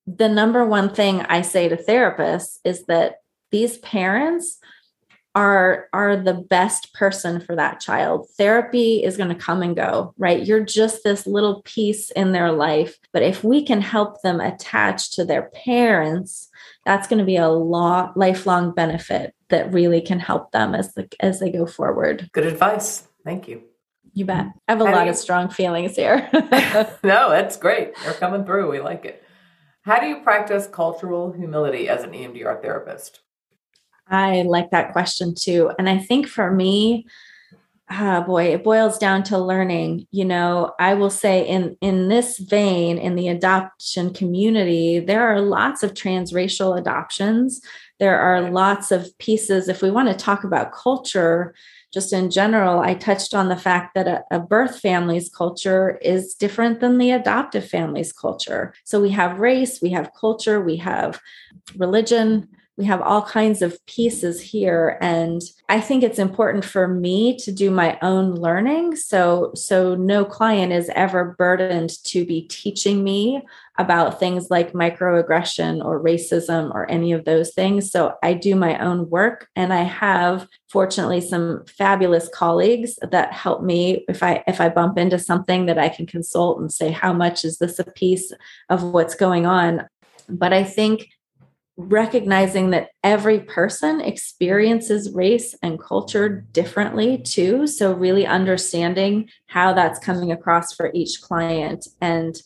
the 0.05 0.27
number 0.27 0.65
one 0.65 0.93
thing 0.93 1.21
i 1.29 1.41
say 1.41 1.69
to 1.69 1.77
therapists 1.77 2.57
is 2.65 2.85
that 2.87 3.21
these 3.51 3.77
parents 3.77 4.59
are 5.35 5.87
are 5.93 6.15
the 6.15 6.33
best 6.33 6.93
person 6.93 7.39
for 7.39 7.55
that 7.55 7.79
child. 7.79 8.29
Therapy 8.37 9.03
is 9.03 9.17
going 9.17 9.29
to 9.29 9.35
come 9.35 9.63
and 9.63 9.75
go 9.75 10.13
right? 10.17 10.45
You're 10.45 10.63
just 10.63 11.03
this 11.03 11.25
little 11.25 11.61
piece 11.63 12.11
in 12.11 12.31
their 12.31 12.51
life. 12.51 12.97
But 13.11 13.23
if 13.23 13.43
we 13.43 13.65
can 13.65 13.81
help 13.81 14.21
them 14.21 14.39
attach 14.39 15.11
to 15.11 15.25
their 15.25 15.49
parents 15.65 16.49
that's 16.85 17.07
going 17.07 17.19
to 17.19 17.25
be 17.25 17.37
a 17.37 17.49
long 17.49 18.11
lifelong 18.15 18.73
benefit 18.73 19.33
that 19.49 19.71
really 19.71 20.01
can 20.01 20.19
help 20.19 20.51
them 20.51 20.75
as 20.75 20.93
the, 20.93 21.07
as 21.19 21.39
they 21.39 21.51
go 21.51 21.65
forward. 21.65 22.29
Good 22.33 22.45
advice. 22.45 23.07
Thank 23.23 23.47
you. 23.47 23.63
You 24.13 24.25
bet. 24.25 24.47
I 24.67 24.71
have 24.73 24.81
a 24.81 24.83
lot 24.83 25.07
of 25.07 25.15
strong 25.15 25.49
feelings 25.49 25.95
here. 25.95 26.29
No 27.03 27.29
that's 27.29 27.57
great. 27.57 27.95
They're 28.03 28.13
coming 28.13 28.45
through. 28.45 28.69
We 28.69 28.79
like 28.79 29.05
it. 29.05 29.23
How 29.81 29.99
do 29.99 30.07
you 30.07 30.21
practice 30.21 30.67
cultural 30.67 31.31
humility 31.31 31.89
as 31.89 32.03
an 32.03 32.11
emdr 32.11 32.61
therapist? 32.61 33.21
I 34.07 34.43
like 34.43 34.71
that 34.71 34.91
question 34.91 35.33
too. 35.35 35.71
And 35.79 35.89
I 35.89 35.97
think 35.97 36.27
for 36.27 36.51
me, 36.51 37.05
ah, 37.93 38.23
boy, 38.25 38.45
it 38.45 38.63
boils 38.63 38.97
down 38.97 39.23
to 39.23 39.37
learning. 39.37 40.07
You 40.11 40.25
know, 40.25 40.73
I 40.79 40.93
will 40.95 41.09
say 41.09 41.47
in 41.47 41.77
in 41.81 42.07
this 42.07 42.39
vein, 42.39 42.97
in 42.97 43.15
the 43.15 43.27
adoption 43.27 44.13
community, 44.13 44.99
there 44.99 45.27
are 45.27 45.41
lots 45.41 45.83
of 45.83 45.93
transracial 45.93 46.77
adoptions. 46.77 47.61
There 47.99 48.19
are 48.19 48.49
lots 48.49 48.91
of 48.91 49.17
pieces. 49.19 49.69
If 49.69 49.81
we 49.81 49.91
want 49.91 50.09
to 50.09 50.15
talk 50.15 50.43
about 50.43 50.73
culture, 50.73 51.53
just 51.93 52.11
in 52.11 52.31
general, 52.31 52.79
I 52.79 52.95
touched 52.95 53.35
on 53.35 53.49
the 53.49 53.55
fact 53.55 53.93
that 53.93 54.07
a, 54.07 54.23
a, 54.31 54.39
birth 54.39 54.79
family's 54.79 55.29
culture 55.29 55.99
is 56.01 56.33
different 56.33 56.79
than 56.79 56.97
the 56.97 57.11
adoptive 57.11 57.69
family's 57.69 58.11
culture. 58.11 58.73
So 58.83 58.99
we 58.99 59.11
have 59.11 59.39
race, 59.39 59.79
we 59.79 59.91
have 59.91 60.11
culture, 60.19 60.59
we 60.59 60.77
have 60.77 61.21
religion, 61.77 62.49
we 62.77 62.85
have 62.85 63.01
all 63.01 63.21
kinds 63.21 63.61
of 63.61 63.77
pieces 63.85 64.41
here 64.41 64.97
and 64.99 65.41
i 65.69 65.79
think 65.79 66.03
it's 66.03 66.19
important 66.19 66.65
for 66.65 66.87
me 66.87 67.37
to 67.37 67.51
do 67.51 67.69
my 67.69 67.97
own 68.01 68.33
learning. 68.35 68.95
So 68.95 69.51
so 69.55 69.95
no 69.95 70.25
client 70.25 70.71
is 70.71 70.89
ever 70.95 71.35
burdened 71.37 71.91
to 72.05 72.25
be 72.25 72.43
teaching 72.43 73.03
me 73.03 73.41
about 73.77 74.19
things 74.19 74.49
like 74.49 74.73
microaggression 74.73 75.83
or 75.83 76.03
racism 76.03 76.73
or 76.73 76.89
any 76.89 77.11
of 77.11 77.25
those 77.25 77.53
things. 77.53 77.91
So 77.91 78.15
i 78.23 78.33
do 78.33 78.55
my 78.55 78.77
own 78.79 79.09
work 79.09 79.47
and 79.55 79.73
i 79.73 79.83
have 79.83 80.47
fortunately 80.69 81.21
some 81.21 81.63
fabulous 81.65 82.29
colleagues 82.33 82.97
that 83.01 83.33
help 83.33 83.63
me 83.63 84.05
if 84.07 84.23
i 84.23 84.43
if 84.47 84.59
i 84.61 84.69
bump 84.69 84.97
into 84.97 85.19
something 85.19 85.65
that 85.67 85.77
i 85.77 85.89
can 85.89 86.05
consult 86.05 86.59
and 86.59 86.71
say 86.71 86.91
how 86.91 87.13
much 87.13 87.45
is 87.45 87.57
this 87.57 87.79
a 87.79 87.83
piece 87.83 88.31
of 88.69 88.83
what's 88.83 89.15
going 89.15 89.45
on? 89.45 89.87
But 90.29 90.53
i 90.53 90.63
think 90.63 91.09
recognizing 91.75 92.69
that 92.69 92.89
every 93.03 93.39
person 93.39 93.99
experiences 93.99 95.11
race 95.11 95.55
and 95.63 95.79
culture 95.79 96.45
differently 96.51 97.17
too. 97.17 97.65
So 97.65 97.93
really 97.93 98.27
understanding 98.27 99.29
how 99.47 99.73
that's 99.73 99.99
coming 99.99 100.31
across 100.31 100.73
for 100.73 100.91
each 100.93 101.21
client 101.21 101.87
and 101.99 102.39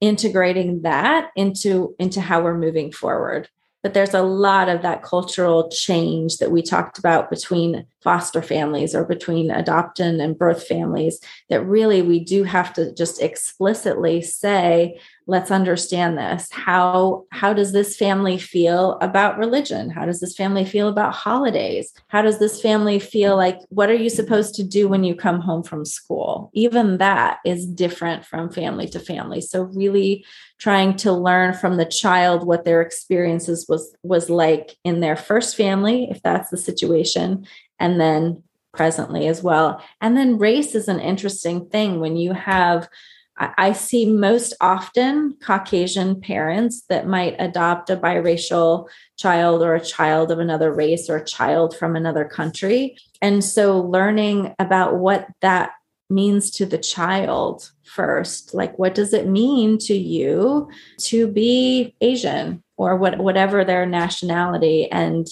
integrating 0.00 0.82
that 0.82 1.30
into 1.36 1.94
into 1.98 2.20
how 2.20 2.42
we're 2.42 2.58
moving 2.58 2.92
forward. 2.92 3.48
But 3.82 3.94
there's 3.94 4.14
a 4.14 4.22
lot 4.22 4.68
of 4.68 4.82
that 4.82 5.02
cultural 5.02 5.68
change 5.70 6.38
that 6.38 6.50
we 6.50 6.62
talked 6.62 6.98
about 6.98 7.30
between 7.30 7.86
foster 8.02 8.40
families 8.42 8.94
or 8.94 9.04
between 9.04 9.50
adoption 9.50 10.20
and 10.20 10.38
birth 10.38 10.66
families 10.66 11.20
that 11.50 11.64
really 11.64 12.00
we 12.00 12.20
do 12.20 12.44
have 12.44 12.72
to 12.74 12.94
just 12.94 13.22
explicitly 13.22 14.22
say 14.22 14.98
let's 15.26 15.50
understand 15.50 16.18
this. 16.18 16.48
How 16.52 17.24
how 17.30 17.54
does 17.54 17.72
this 17.72 17.96
family 17.96 18.36
feel 18.36 18.98
about 19.00 19.38
religion? 19.38 19.90
How 19.90 20.04
does 20.04 20.20
this 20.20 20.36
family 20.36 20.64
feel 20.64 20.88
about 20.88 21.14
holidays? 21.14 21.92
How 22.08 22.22
does 22.22 22.38
this 22.38 22.60
family 22.60 22.98
feel 22.98 23.36
like 23.36 23.58
what 23.70 23.88
are 23.88 23.94
you 23.94 24.10
supposed 24.10 24.54
to 24.56 24.62
do 24.62 24.86
when 24.86 25.02
you 25.02 25.14
come 25.14 25.40
home 25.40 25.62
from 25.62 25.84
school? 25.84 26.50
Even 26.52 26.98
that 26.98 27.38
is 27.44 27.66
different 27.66 28.24
from 28.24 28.50
family 28.50 28.86
to 28.88 29.00
family. 29.00 29.40
So 29.40 29.62
really 29.62 30.24
trying 30.58 30.96
to 30.96 31.12
learn 31.12 31.54
from 31.54 31.76
the 31.76 31.86
child 31.86 32.46
what 32.46 32.64
their 32.64 32.82
experiences 32.82 33.66
was 33.68 33.96
was 34.02 34.28
like 34.28 34.76
in 34.84 35.00
their 35.00 35.16
first 35.16 35.56
family 35.56 36.08
if 36.10 36.22
that's 36.22 36.50
the 36.50 36.58
situation 36.58 37.46
and 37.80 37.98
then 38.00 38.42
presently 38.72 39.26
as 39.26 39.42
well. 39.42 39.82
And 40.00 40.16
then 40.16 40.38
race 40.38 40.74
is 40.74 40.88
an 40.88 41.00
interesting 41.00 41.68
thing. 41.70 42.00
When 42.00 42.16
you 42.16 42.32
have 42.32 42.88
I 43.36 43.72
see 43.72 44.06
most 44.06 44.54
often 44.60 45.36
Caucasian 45.42 46.20
parents 46.20 46.82
that 46.88 47.08
might 47.08 47.34
adopt 47.40 47.90
a 47.90 47.96
biracial 47.96 48.88
child 49.16 49.62
or 49.62 49.74
a 49.74 49.84
child 49.84 50.30
of 50.30 50.38
another 50.38 50.72
race 50.72 51.10
or 51.10 51.16
a 51.16 51.24
child 51.24 51.76
from 51.76 51.96
another 51.96 52.24
country. 52.24 52.96
And 53.20 53.42
so 53.42 53.80
learning 53.80 54.54
about 54.60 54.96
what 54.96 55.26
that 55.40 55.72
means 56.08 56.50
to 56.52 56.66
the 56.66 56.78
child 56.78 57.72
first, 57.82 58.54
like 58.54 58.78
what 58.78 58.94
does 58.94 59.12
it 59.12 59.26
mean 59.26 59.78
to 59.78 59.94
you 59.94 60.68
to 60.98 61.26
be 61.26 61.96
Asian 62.00 62.62
or 62.76 62.96
what, 62.96 63.18
whatever 63.18 63.64
their 63.64 63.84
nationality? 63.84 64.88
And 64.92 65.26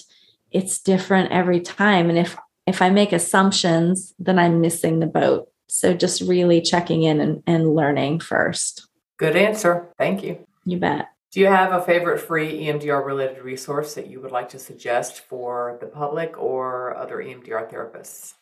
it's 0.50 0.80
different 0.80 1.30
every 1.30 1.60
time. 1.60 2.08
And 2.08 2.18
if 2.18 2.36
if 2.66 2.80
I 2.80 2.90
make 2.90 3.12
assumptions, 3.12 4.14
then 4.20 4.38
I'm 4.38 4.60
missing 4.60 5.00
the 5.00 5.06
boat. 5.06 5.51
So 5.74 5.94
just 5.94 6.20
really 6.20 6.60
checking 6.60 7.02
in 7.02 7.18
and, 7.18 7.42
and 7.46 7.74
learning 7.74 8.20
first. 8.20 8.88
Good 9.16 9.36
answer. 9.36 9.88
Thank 9.96 10.22
you. 10.22 10.46
You 10.66 10.76
bet. 10.76 11.08
Do 11.30 11.40
you 11.40 11.46
have 11.46 11.72
a 11.72 11.80
favorite 11.82 12.20
free 12.20 12.64
EMDR 12.64 13.04
related 13.04 13.42
resource 13.42 13.94
that 13.94 14.06
you 14.06 14.20
would 14.20 14.32
like 14.32 14.50
to 14.50 14.58
suggest 14.58 15.20
for 15.20 15.78
the 15.80 15.86
public 15.86 16.38
or 16.38 16.94
other 16.94 17.16
EMDR 17.16 17.72
therapists? 17.72 18.34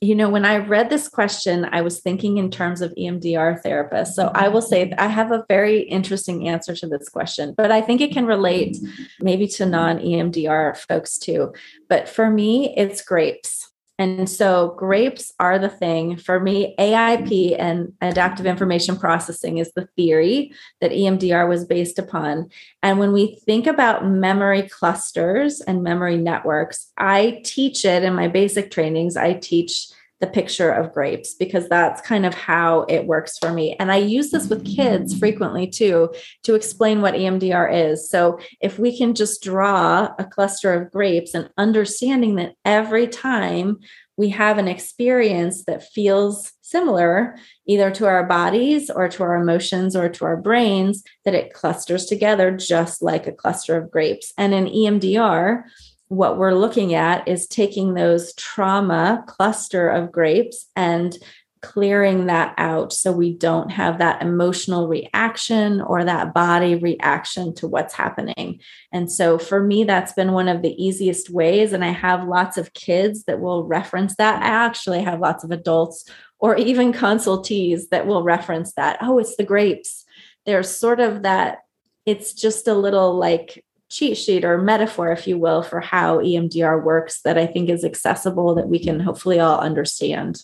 You 0.00 0.16
know, 0.16 0.28
when 0.28 0.44
I 0.44 0.56
read 0.56 0.90
this 0.90 1.06
question, 1.06 1.68
I 1.70 1.82
was 1.82 2.00
thinking 2.00 2.38
in 2.38 2.50
terms 2.50 2.80
of 2.80 2.92
EMDR 2.98 3.62
therapists. 3.62 4.14
So 4.14 4.32
I 4.34 4.48
will 4.48 4.60
say 4.60 4.92
I 4.98 5.06
have 5.06 5.30
a 5.30 5.44
very 5.48 5.82
interesting 5.82 6.48
answer 6.48 6.74
to 6.74 6.88
this 6.88 7.08
question, 7.08 7.54
but 7.56 7.70
I 7.70 7.80
think 7.80 8.00
it 8.00 8.12
can 8.12 8.26
relate 8.26 8.76
maybe 9.20 9.46
to 9.46 9.66
non 9.66 10.00
EMDR 10.00 10.76
folks 10.76 11.16
too. 11.16 11.54
But 11.88 12.08
for 12.08 12.28
me, 12.28 12.74
it's 12.76 13.02
grapes. 13.02 13.71
And 14.02 14.28
so 14.28 14.74
grapes 14.76 15.32
are 15.38 15.60
the 15.60 15.68
thing. 15.68 16.16
For 16.16 16.40
me, 16.40 16.74
AIP 16.76 17.54
and 17.56 17.92
adaptive 18.00 18.46
information 18.46 18.96
processing 18.96 19.58
is 19.58 19.72
the 19.74 19.86
theory 19.94 20.52
that 20.80 20.90
EMDR 20.90 21.48
was 21.48 21.64
based 21.64 22.00
upon. 22.00 22.50
And 22.82 22.98
when 22.98 23.12
we 23.12 23.36
think 23.46 23.68
about 23.68 24.04
memory 24.04 24.62
clusters 24.62 25.60
and 25.60 25.84
memory 25.84 26.16
networks, 26.16 26.90
I 26.98 27.42
teach 27.44 27.84
it 27.84 28.02
in 28.02 28.12
my 28.16 28.26
basic 28.26 28.72
trainings. 28.72 29.16
I 29.16 29.34
teach 29.34 29.92
the 30.22 30.28
picture 30.28 30.70
of 30.70 30.94
grapes 30.94 31.34
because 31.34 31.68
that's 31.68 32.00
kind 32.00 32.24
of 32.24 32.32
how 32.32 32.82
it 32.82 33.06
works 33.06 33.36
for 33.38 33.52
me. 33.52 33.74
And 33.80 33.90
I 33.90 33.96
use 33.96 34.30
this 34.30 34.48
with 34.48 34.64
kids 34.64 35.18
frequently 35.18 35.66
too 35.66 36.14
to 36.44 36.54
explain 36.54 37.02
what 37.02 37.14
EMDR 37.14 37.90
is. 37.90 38.08
So 38.08 38.38
if 38.60 38.78
we 38.78 38.96
can 38.96 39.16
just 39.16 39.42
draw 39.42 40.14
a 40.20 40.24
cluster 40.24 40.72
of 40.72 40.92
grapes 40.92 41.34
and 41.34 41.50
understanding 41.58 42.36
that 42.36 42.54
every 42.64 43.08
time 43.08 43.80
we 44.16 44.28
have 44.28 44.58
an 44.58 44.68
experience 44.68 45.64
that 45.64 45.82
feels 45.82 46.52
similar 46.60 47.36
either 47.66 47.90
to 47.90 48.06
our 48.06 48.24
bodies 48.24 48.90
or 48.90 49.08
to 49.08 49.24
our 49.24 49.34
emotions 49.34 49.96
or 49.96 50.08
to 50.08 50.24
our 50.24 50.36
brains, 50.36 51.02
that 51.24 51.34
it 51.34 51.52
clusters 51.52 52.06
together 52.06 52.56
just 52.56 53.02
like 53.02 53.26
a 53.26 53.32
cluster 53.32 53.76
of 53.76 53.90
grapes. 53.90 54.32
And 54.38 54.54
in 54.54 54.66
EMDR, 54.66 55.64
what 56.12 56.36
we're 56.36 56.52
looking 56.52 56.92
at 56.92 57.26
is 57.26 57.46
taking 57.46 57.94
those 57.94 58.34
trauma 58.34 59.24
cluster 59.26 59.88
of 59.88 60.12
grapes 60.12 60.66
and 60.76 61.16
clearing 61.62 62.26
that 62.26 62.54
out 62.58 62.92
so 62.92 63.10
we 63.10 63.32
don't 63.32 63.70
have 63.70 63.96
that 63.96 64.20
emotional 64.20 64.88
reaction 64.88 65.80
or 65.80 66.04
that 66.04 66.34
body 66.34 66.74
reaction 66.74 67.54
to 67.54 67.66
what's 67.66 67.94
happening. 67.94 68.60
And 68.92 69.10
so 69.10 69.38
for 69.38 69.62
me, 69.62 69.84
that's 69.84 70.12
been 70.12 70.32
one 70.32 70.48
of 70.48 70.60
the 70.60 70.74
easiest 70.74 71.30
ways. 71.30 71.72
And 71.72 71.82
I 71.82 71.92
have 71.92 72.28
lots 72.28 72.58
of 72.58 72.74
kids 72.74 73.24
that 73.24 73.40
will 73.40 73.64
reference 73.64 74.16
that. 74.16 74.42
I 74.42 74.48
actually 74.48 75.02
have 75.02 75.18
lots 75.18 75.44
of 75.44 75.50
adults 75.50 76.04
or 76.38 76.56
even 76.56 76.92
consultees 76.92 77.88
that 77.90 78.06
will 78.06 78.22
reference 78.22 78.74
that. 78.74 78.98
Oh, 79.00 79.18
it's 79.18 79.36
the 79.36 79.44
grapes. 79.44 80.04
There's 80.44 80.68
sort 80.68 81.00
of 81.00 81.22
that, 81.22 81.60
it's 82.04 82.34
just 82.34 82.68
a 82.68 82.74
little 82.74 83.16
like 83.16 83.64
cheat 83.92 84.16
sheet 84.16 84.44
or 84.44 84.58
metaphor, 84.58 85.12
if 85.12 85.26
you 85.26 85.38
will, 85.38 85.62
for 85.62 85.80
how 85.80 86.18
EMDR 86.18 86.82
works 86.82 87.20
that 87.22 87.36
I 87.36 87.46
think 87.46 87.68
is 87.68 87.84
accessible 87.84 88.54
that 88.54 88.68
we 88.68 88.78
can 88.78 88.98
hopefully 89.00 89.38
all 89.38 89.60
understand. 89.60 90.42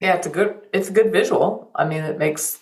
Yeah, 0.00 0.14
it's 0.14 0.26
a 0.26 0.30
good 0.30 0.60
it's 0.72 0.88
a 0.88 0.92
good 0.92 1.12
visual. 1.12 1.70
I 1.74 1.84
mean, 1.84 2.02
it 2.02 2.18
makes 2.18 2.58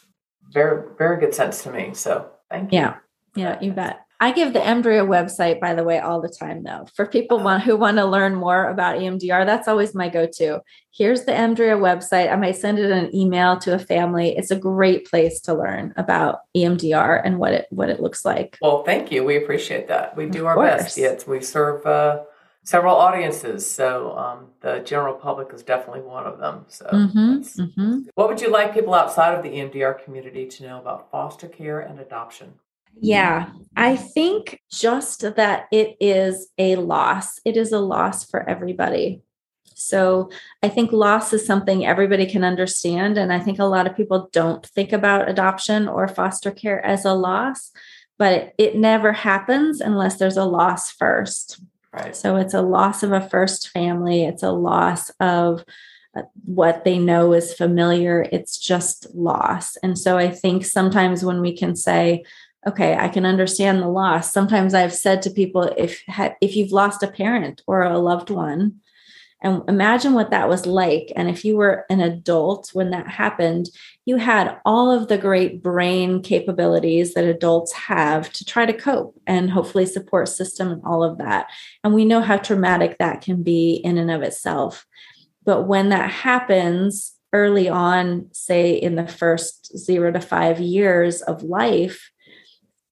very 0.53 0.83
very 0.99 1.19
good 1.19 1.35
sense 1.35 1.63
to 1.63 1.73
me. 1.73 1.95
So 1.95 2.31
thank 2.51 2.73
you. 2.73 2.79
Yeah, 2.79 2.97
yeah, 3.35 3.59
you 3.61 3.73
bet. 3.73 4.08
I 4.21 4.33
give 4.33 4.53
the 4.53 4.59
Emdria 4.59 5.07
website, 5.07 5.61
by 5.61 5.75
the 5.75 5.85
way, 5.85 6.01
all 6.01 6.21
the 6.21 6.29
time 6.29 6.65
though. 6.65 6.87
For 6.95 7.07
people 7.07 7.39
want, 7.39 7.63
who 7.63 7.77
want 7.77 7.99
to 7.99 8.05
learn 8.05 8.35
more 8.35 8.69
about 8.69 8.99
EMDR, 8.99 9.47
that's 9.47 9.69
always 9.69 9.95
my 9.95 10.09
go-to. 10.09 10.61
Here's 10.91 11.25
the 11.25 11.33
Emdria 11.33 11.79
website. 11.79 12.33
I 12.33 12.35
might 12.35 12.57
send 12.57 12.81
it 12.81 12.91
an 12.91 13.15
email 13.15 13.59
to 13.61 13.75
a 13.75 13.79
family. 13.79 14.37
It's 14.37 14.51
a 14.51 14.57
great 14.57 15.09
place 15.09 15.41
to 15.43 15.55
learn 15.55 15.95
about 15.97 16.41
EMDR 16.57 17.23
and 17.25 17.39
what 17.39 17.53
it 17.53 17.67
what 17.71 17.91
it 17.91 18.01
looks 18.01 18.25
like. 18.25 18.59
Well, 18.61 18.83
thank 18.83 19.13
you. 19.13 19.23
We 19.23 19.37
appreciate 19.37 19.87
that. 19.87 20.17
We 20.17 20.27
do 20.27 20.47
our 20.47 20.61
best. 20.61 20.99
Yes, 20.99 21.25
we 21.25 21.41
serve 21.41 21.87
uh, 21.87 22.25
several 22.65 22.97
audiences, 22.97 23.71
so 23.71 24.19
um, 24.19 24.49
the 24.61 24.81
general 24.81 25.15
public 25.15 25.53
is 25.55 25.63
definitely 25.63 26.03
one 26.03 26.27
of 26.27 26.41
them. 26.41 26.65
So, 26.67 26.87
mm-hmm, 26.87 27.63
mm-hmm. 27.63 27.99
what 28.17 28.29
would 28.29 28.41
you 28.41 28.51
like 28.51 28.75
people 28.75 28.95
outside 28.95 29.35
of 29.35 29.45
the 29.45 29.51
EMDR 29.51 30.03
community 30.03 30.47
to 30.47 30.65
know 30.65 30.81
about 30.81 31.13
foster 31.13 31.47
care 31.47 31.79
and 31.79 32.01
adoption? 32.01 32.55
Yeah, 33.01 33.51
I 33.77 33.97
think 33.97 34.61
just 34.71 35.21
that 35.37 35.67
it 35.71 35.97
is 36.01 36.49
a 36.59 36.77
loss. 36.77 37.39
It 37.45 37.57
is 37.57 37.73
a 37.73 37.79
loss 37.79 38.29
for 38.29 38.49
everybody. 38.49 39.23
So 39.75 40.31
I 40.63 40.69
think 40.69 40.91
loss 40.91 41.33
is 41.33 41.47
something 41.47 41.87
everybody 41.87 42.27
can 42.27 42.43
understand. 42.43 43.17
And 43.17 43.33
I 43.33 43.39
think 43.39 43.61
a 43.61 43.65
lot 43.65 43.87
of 43.87 43.97
people 43.97 44.29
don't 44.33 44.67
think 44.67 44.93
about 44.93 45.31
adoption 45.31 45.87
or 45.87 46.09
foster 46.09 46.51
care 46.51 46.85
as 46.85 47.05
a 47.05 47.15
loss, 47.15 47.71
but 48.19 48.53
it 48.59 48.75
never 48.75 49.13
happens 49.13 49.81
unless 49.81 50.17
there's 50.17 50.37
a 50.37 50.45
loss 50.45 50.91
first. 50.91 51.61
Right. 51.93 52.17
So 52.17 52.37
it's 52.37 52.55
a 52.55 52.63
loss 52.63 53.05
of 53.05 53.13
a 53.13 53.29
first 53.29 53.69
family, 53.69 54.25
it's 54.25 54.43
a 54.43 54.51
loss 54.51 55.11
of 55.21 55.65
uh, 56.17 56.23
what 56.45 56.85
they 56.85 56.99
know 56.99 57.33
is 57.33 57.55
familiar. 57.55 58.27
It's 58.33 58.59
just 58.59 59.15
loss. 59.15 59.77
And 59.77 59.97
so 59.97 60.19
I 60.19 60.31
think 60.31 60.65
sometimes 60.65 61.25
when 61.25 61.41
we 61.41 61.57
can 61.57 61.77
say, 61.77 62.25
okay 62.67 62.97
i 62.97 63.09
can 63.09 63.25
understand 63.25 63.81
the 63.81 63.89
loss 63.89 64.33
sometimes 64.33 64.75
i've 64.75 64.95
said 64.95 65.23
to 65.23 65.31
people 65.31 65.63
if 65.77 66.03
if 66.41 66.57
you've 66.57 66.73
lost 66.73 67.03
a 67.03 67.09
parent 67.09 67.63
or 67.67 67.83
a 67.83 67.99
loved 67.99 68.31
one 68.31 68.81
And 69.41 69.63
imagine 69.69 70.15
what 70.15 70.31
that 70.31 70.49
was 70.49 70.67
like. 70.67 71.13
And 71.15 71.31
if 71.31 71.45
you 71.45 71.57
were 71.57 71.87
an 71.89 72.01
adult 72.01 72.71
when 72.73 72.91
that 72.91 73.07
happened, 73.07 73.69
you 74.05 74.17
had 74.17 74.59
all 74.65 74.91
of 74.91 75.07
the 75.07 75.19
great 75.19 75.63
brain 75.63 76.23
capabilities 76.23 77.15
that 77.15 77.25
adults 77.25 77.73
have 77.73 78.33
to 78.33 78.45
try 78.45 78.67
to 78.67 78.73
cope 78.73 79.15
and 79.27 79.51
hopefully 79.51 79.87
support 79.87 80.29
system 80.29 80.73
and 80.73 80.83
all 80.85 81.05
of 81.05 81.19
that. 81.19 81.47
And 81.85 81.95
we 81.95 82.05
know 82.05 82.21
how 82.21 82.39
traumatic 82.39 82.99
that 82.99 83.21
can 83.21 83.45
be 83.45 83.75
in 83.75 83.97
and 83.97 84.11
of 84.11 84.23
itself. 84.23 84.87
But 85.45 85.69
when 85.69 85.91
that 85.91 86.11
happens 86.11 87.15
early 87.33 87.69
on, 87.69 88.29
say 88.33 88.73
in 88.73 88.97
the 88.97 89.07
first 89.07 89.77
zero 89.79 90.11
to 90.11 90.21
five 90.21 90.59
years 90.59 91.23
of 91.23 91.45
life, 91.45 92.11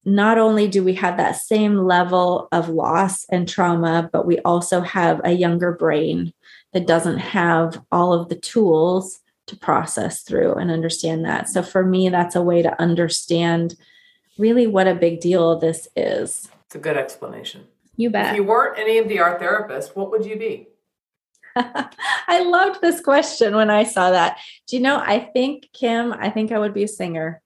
not 0.07 0.39
only 0.39 0.69
do 0.69 0.85
we 0.85 0.95
have 0.95 1.17
that 1.17 1.33
same 1.33 1.77
level 1.79 2.47
of 2.53 2.69
loss 2.69 3.27
and 3.29 3.49
trauma, 3.49 4.09
but 4.13 4.25
we 4.25 4.39
also 4.41 4.81
have 4.81 5.21
a 5.25 5.33
younger 5.33 5.73
brain 5.73 6.33
that 6.73 6.87
doesn't 6.87 7.19
have 7.19 7.83
all 7.91 8.13
of 8.13 8.29
the 8.29 8.37
tools 8.37 9.19
to 9.49 9.57
process 9.57 10.23
through 10.23 10.55
and 10.55 10.71
understand 10.71 11.25
that. 11.25 11.49
So 11.49 11.61
for 11.61 11.85
me, 11.85 12.09
that's 12.09 12.37
a 12.37 12.43
way 12.43 12.63
to 12.63 12.81
understand 12.81 13.75
really 14.39 14.69
what 14.69 14.87
a 14.87 14.95
big 14.95 15.21
deal 15.21 15.59
this 15.59 15.89
is. 15.97 16.49
It's 16.67 16.77
a 16.77 16.79
good 16.79 16.97
explanation. 16.97 17.67
You 17.97 18.11
bet. 18.11 18.31
If 18.31 18.37
you 18.37 18.45
weren't 18.45 18.79
an 18.79 18.87
EMDR 18.87 19.41
therapist, 19.41 19.97
what 19.97 20.13
would 20.13 20.25
you 20.25 20.37
be? 20.39 20.69
I 21.57 22.43
loved 22.45 22.81
this 22.81 23.01
question 23.01 23.57
when 23.57 23.71
I 23.71 23.83
saw 23.83 24.11
that. 24.11 24.39
Do 24.69 24.77
you 24.77 24.83
know, 24.83 24.99
I 24.99 25.19
think, 25.19 25.71
Kim, 25.73 26.13
I 26.13 26.31
think 26.31 26.53
I 26.53 26.59
would 26.59 26.75
be 26.75 26.85
a 26.85 26.89
singer. 26.89 27.43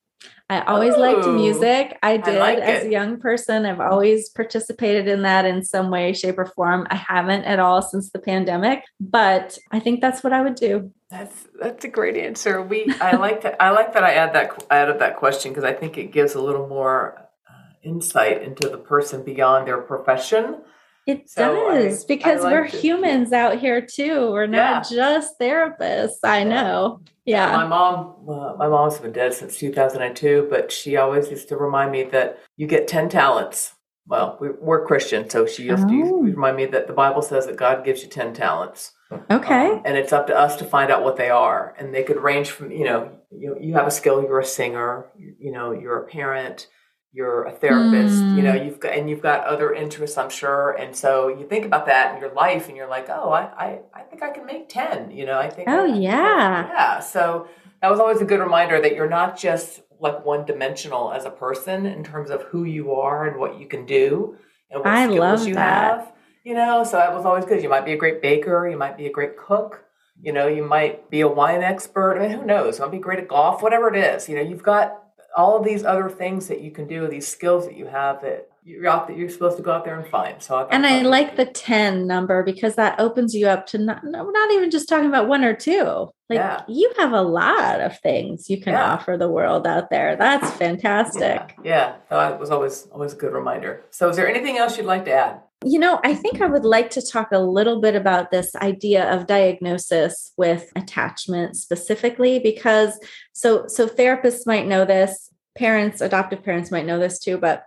I 0.50 0.62
always 0.62 0.96
Ooh, 0.96 1.00
liked 1.00 1.28
music. 1.28 1.96
I 2.02 2.16
did 2.16 2.38
I 2.38 2.40
like 2.40 2.58
as 2.58 2.84
a 2.84 2.90
young 2.90 3.20
person. 3.20 3.64
I've 3.64 3.78
always 3.78 4.28
participated 4.30 5.06
in 5.06 5.22
that 5.22 5.44
in 5.44 5.62
some 5.62 5.90
way, 5.90 6.12
shape, 6.12 6.40
or 6.40 6.44
form. 6.44 6.88
I 6.90 6.96
haven't 6.96 7.44
at 7.44 7.60
all 7.60 7.82
since 7.82 8.10
the 8.10 8.18
pandemic, 8.18 8.82
but 8.98 9.56
I 9.70 9.78
think 9.78 10.00
that's 10.00 10.24
what 10.24 10.32
I 10.32 10.42
would 10.42 10.56
do. 10.56 10.90
That's 11.08 11.46
that's 11.60 11.84
a 11.84 11.88
great 11.88 12.16
answer. 12.16 12.60
We 12.62 12.92
I 13.00 13.14
like 13.14 13.42
that. 13.42 13.62
I 13.62 13.70
like 13.70 13.94
that. 13.94 14.02
I 14.02 14.14
add 14.14 14.34
that 14.34 14.66
I 14.72 14.78
added 14.78 14.98
that 14.98 15.18
question 15.18 15.52
because 15.52 15.62
I 15.62 15.72
think 15.72 15.96
it 15.96 16.10
gives 16.10 16.34
a 16.34 16.42
little 16.42 16.66
more 16.66 17.28
uh, 17.48 17.52
insight 17.84 18.42
into 18.42 18.68
the 18.68 18.78
person 18.78 19.22
beyond 19.22 19.68
their 19.68 19.80
profession. 19.80 20.62
It 21.06 21.30
so 21.30 21.70
does 21.70 22.04
I, 22.04 22.06
because 22.08 22.44
I 22.44 22.52
we're 22.52 22.64
humans 22.64 23.32
out 23.32 23.60
here 23.60 23.80
too. 23.80 24.32
We're 24.32 24.46
not 24.46 24.90
yeah. 24.90 24.96
just 24.96 25.38
therapists. 25.38 26.18
I 26.24 26.38
yeah. 26.38 26.44
know. 26.44 27.00
Yeah. 27.30 27.56
My 27.56 27.66
mom, 27.66 28.16
uh, 28.28 28.54
my 28.58 28.68
mom's 28.68 28.98
been 28.98 29.12
dead 29.12 29.34
since 29.34 29.56
2002, 29.56 30.48
but 30.50 30.72
she 30.72 30.96
always 30.96 31.30
used 31.30 31.48
to 31.48 31.56
remind 31.56 31.92
me 31.92 32.02
that 32.04 32.38
you 32.56 32.66
get 32.66 32.88
10 32.88 33.08
talents. 33.08 33.74
Well, 34.06 34.36
we, 34.40 34.48
are 34.48 34.84
Christian, 34.84 35.30
so 35.30 35.46
she 35.46 35.64
used 35.64 35.84
oh. 35.84 35.88
to 35.88 36.22
remind 36.22 36.56
me 36.56 36.66
that 36.66 36.88
the 36.88 36.92
Bible 36.92 37.22
says 37.22 37.46
that 37.46 37.56
God 37.56 37.84
gives 37.84 38.02
you 38.02 38.08
10 38.08 38.34
talents. 38.34 38.92
Okay. 39.30 39.70
Um, 39.70 39.82
and 39.84 39.96
it's 39.96 40.12
up 40.12 40.26
to 40.26 40.36
us 40.36 40.56
to 40.56 40.64
find 40.64 40.90
out 40.90 41.04
what 41.04 41.16
they 41.16 41.30
are. 41.30 41.74
And 41.78 41.94
they 41.94 42.02
could 42.02 42.20
range 42.20 42.50
from, 42.50 42.72
you 42.72 42.84
know, 42.84 43.12
you, 43.30 43.56
you 43.60 43.74
have 43.74 43.86
a 43.86 43.90
skill, 43.90 44.22
you're 44.22 44.40
a 44.40 44.44
singer, 44.44 45.06
you, 45.16 45.34
you 45.38 45.52
know, 45.52 45.72
you're 45.72 45.98
a 45.98 46.06
parent, 46.06 46.66
you're 47.12 47.44
a 47.44 47.52
therapist, 47.52 48.22
mm. 48.22 48.36
you 48.36 48.42
know, 48.42 48.52
mm. 48.52 48.64
you've 48.64 48.78
got, 48.78 48.92
and 48.92 49.10
you've 49.10 49.22
got 49.22 49.44
other 49.44 49.72
interests, 49.72 50.16
I'm 50.16 50.30
sure. 50.30 50.70
And 50.72 50.94
so 50.94 51.28
you 51.28 51.46
think 51.46 51.64
about 51.64 51.86
that 51.86 52.14
in 52.14 52.20
your 52.20 52.32
life 52.32 52.68
and 52.68 52.76
you're 52.76 52.88
like, 52.88 53.08
oh, 53.08 53.32
I, 53.32 53.42
I, 53.42 53.78
I 53.92 54.02
think 54.02 54.22
I 54.22 54.30
can 54.30 54.46
make 54.46 54.68
10, 54.68 55.10
you 55.10 55.26
know, 55.26 55.38
I 55.38 55.50
think. 55.50 55.68
Oh, 55.68 55.84
yeah. 55.84 56.68
Yeah. 56.68 57.00
So 57.00 57.48
that 57.82 57.90
was 57.90 57.98
always 57.98 58.20
a 58.20 58.24
good 58.24 58.38
reminder 58.38 58.80
that 58.80 58.94
you're 58.94 59.08
not 59.08 59.36
just 59.36 59.82
like 59.98 60.24
one 60.24 60.46
dimensional 60.46 61.12
as 61.12 61.24
a 61.24 61.30
person 61.30 61.84
in 61.84 62.04
terms 62.04 62.30
of 62.30 62.42
who 62.44 62.64
you 62.64 62.92
are 62.92 63.26
and 63.26 63.38
what 63.38 63.58
you 63.58 63.66
can 63.66 63.86
do 63.86 64.36
and 64.70 64.80
what 64.80 64.88
I 64.88 65.06
skills 65.06 65.46
you 65.46 65.54
that. 65.54 65.98
have, 65.98 66.12
you 66.44 66.54
know, 66.54 66.84
so 66.84 66.96
that 66.96 67.12
was 67.14 67.26
always 67.26 67.44
good. 67.44 67.62
You 67.62 67.68
might 67.68 67.84
be 67.84 67.92
a 67.92 67.96
great 67.96 68.22
baker. 68.22 68.68
You 68.68 68.78
might 68.78 68.96
be 68.96 69.06
a 69.06 69.12
great 69.12 69.36
cook. 69.36 69.84
You 70.22 70.32
know, 70.32 70.46
you 70.46 70.64
might 70.64 71.10
be 71.10 71.22
a 71.22 71.28
wine 71.28 71.62
expert. 71.62 72.18
I 72.18 72.28
mean, 72.28 72.38
who 72.38 72.46
knows? 72.46 72.78
You 72.78 72.84
might 72.84 72.92
be 72.92 72.98
great 72.98 73.18
at 73.18 73.28
golf, 73.28 73.62
whatever 73.62 73.92
it 73.92 73.96
is. 73.96 74.28
You 74.28 74.36
know, 74.36 74.42
you've 74.42 74.62
got 74.62 74.99
all 75.36 75.56
of 75.56 75.64
these 75.64 75.84
other 75.84 76.08
things 76.08 76.48
that 76.48 76.60
you 76.60 76.70
can 76.70 76.86
do, 76.86 77.06
these 77.08 77.28
skills 77.28 77.66
that 77.66 77.76
you 77.76 77.86
have 77.86 78.22
that 78.22 78.50
you're 78.70 78.88
out 78.88 79.08
that 79.08 79.16
you're 79.16 79.28
supposed 79.28 79.56
to 79.56 79.62
go 79.62 79.72
out 79.72 79.84
there 79.84 79.98
and 79.98 80.08
find. 80.08 80.40
So, 80.40 80.56
I 80.56 80.68
and 80.70 80.86
I 80.86 81.02
like 81.02 81.36
the 81.36 81.44
10 81.44 82.06
number 82.06 82.42
because 82.42 82.76
that 82.76 83.00
opens 83.00 83.34
you 83.34 83.48
up 83.48 83.66
to 83.68 83.78
not, 83.78 84.02
not 84.04 84.52
even 84.52 84.70
just 84.70 84.88
talking 84.88 85.08
about 85.08 85.28
one 85.28 85.44
or 85.44 85.54
two. 85.54 86.08
Like 86.28 86.38
yeah. 86.38 86.62
you 86.68 86.92
have 86.98 87.12
a 87.12 87.22
lot 87.22 87.80
of 87.80 87.98
things 87.98 88.48
you 88.48 88.60
can 88.60 88.74
yeah. 88.74 88.92
offer 88.92 89.16
the 89.16 89.28
world 89.28 89.66
out 89.66 89.90
there. 89.90 90.14
That's 90.14 90.48
fantastic. 90.52 91.54
Yeah. 91.64 91.64
yeah. 91.64 91.96
That 92.10 92.38
was 92.38 92.50
always, 92.50 92.86
always 92.92 93.12
a 93.12 93.16
good 93.16 93.32
reminder. 93.32 93.84
So 93.90 94.08
is 94.08 94.16
there 94.16 94.28
anything 94.28 94.56
else 94.56 94.76
you'd 94.76 94.86
like 94.86 95.04
to 95.06 95.12
add? 95.12 95.40
You 95.64 95.78
know, 95.78 96.00
I 96.04 96.14
think 96.14 96.40
I 96.40 96.46
would 96.46 96.64
like 96.64 96.90
to 96.90 97.02
talk 97.02 97.32
a 97.32 97.38
little 97.38 97.80
bit 97.80 97.96
about 97.96 98.30
this 98.30 98.54
idea 98.56 99.12
of 99.12 99.26
diagnosis 99.26 100.32
with 100.38 100.70
attachment 100.74 101.56
specifically 101.56 102.38
because 102.38 102.98
so 103.32 103.66
so 103.66 103.86
therapists 103.86 104.46
might 104.46 104.66
know 104.66 104.86
this, 104.86 105.30
parents, 105.54 106.00
adoptive 106.00 106.42
parents 106.42 106.70
might 106.70 106.86
know 106.86 106.98
this 106.98 107.18
too, 107.18 107.36
but 107.36 107.64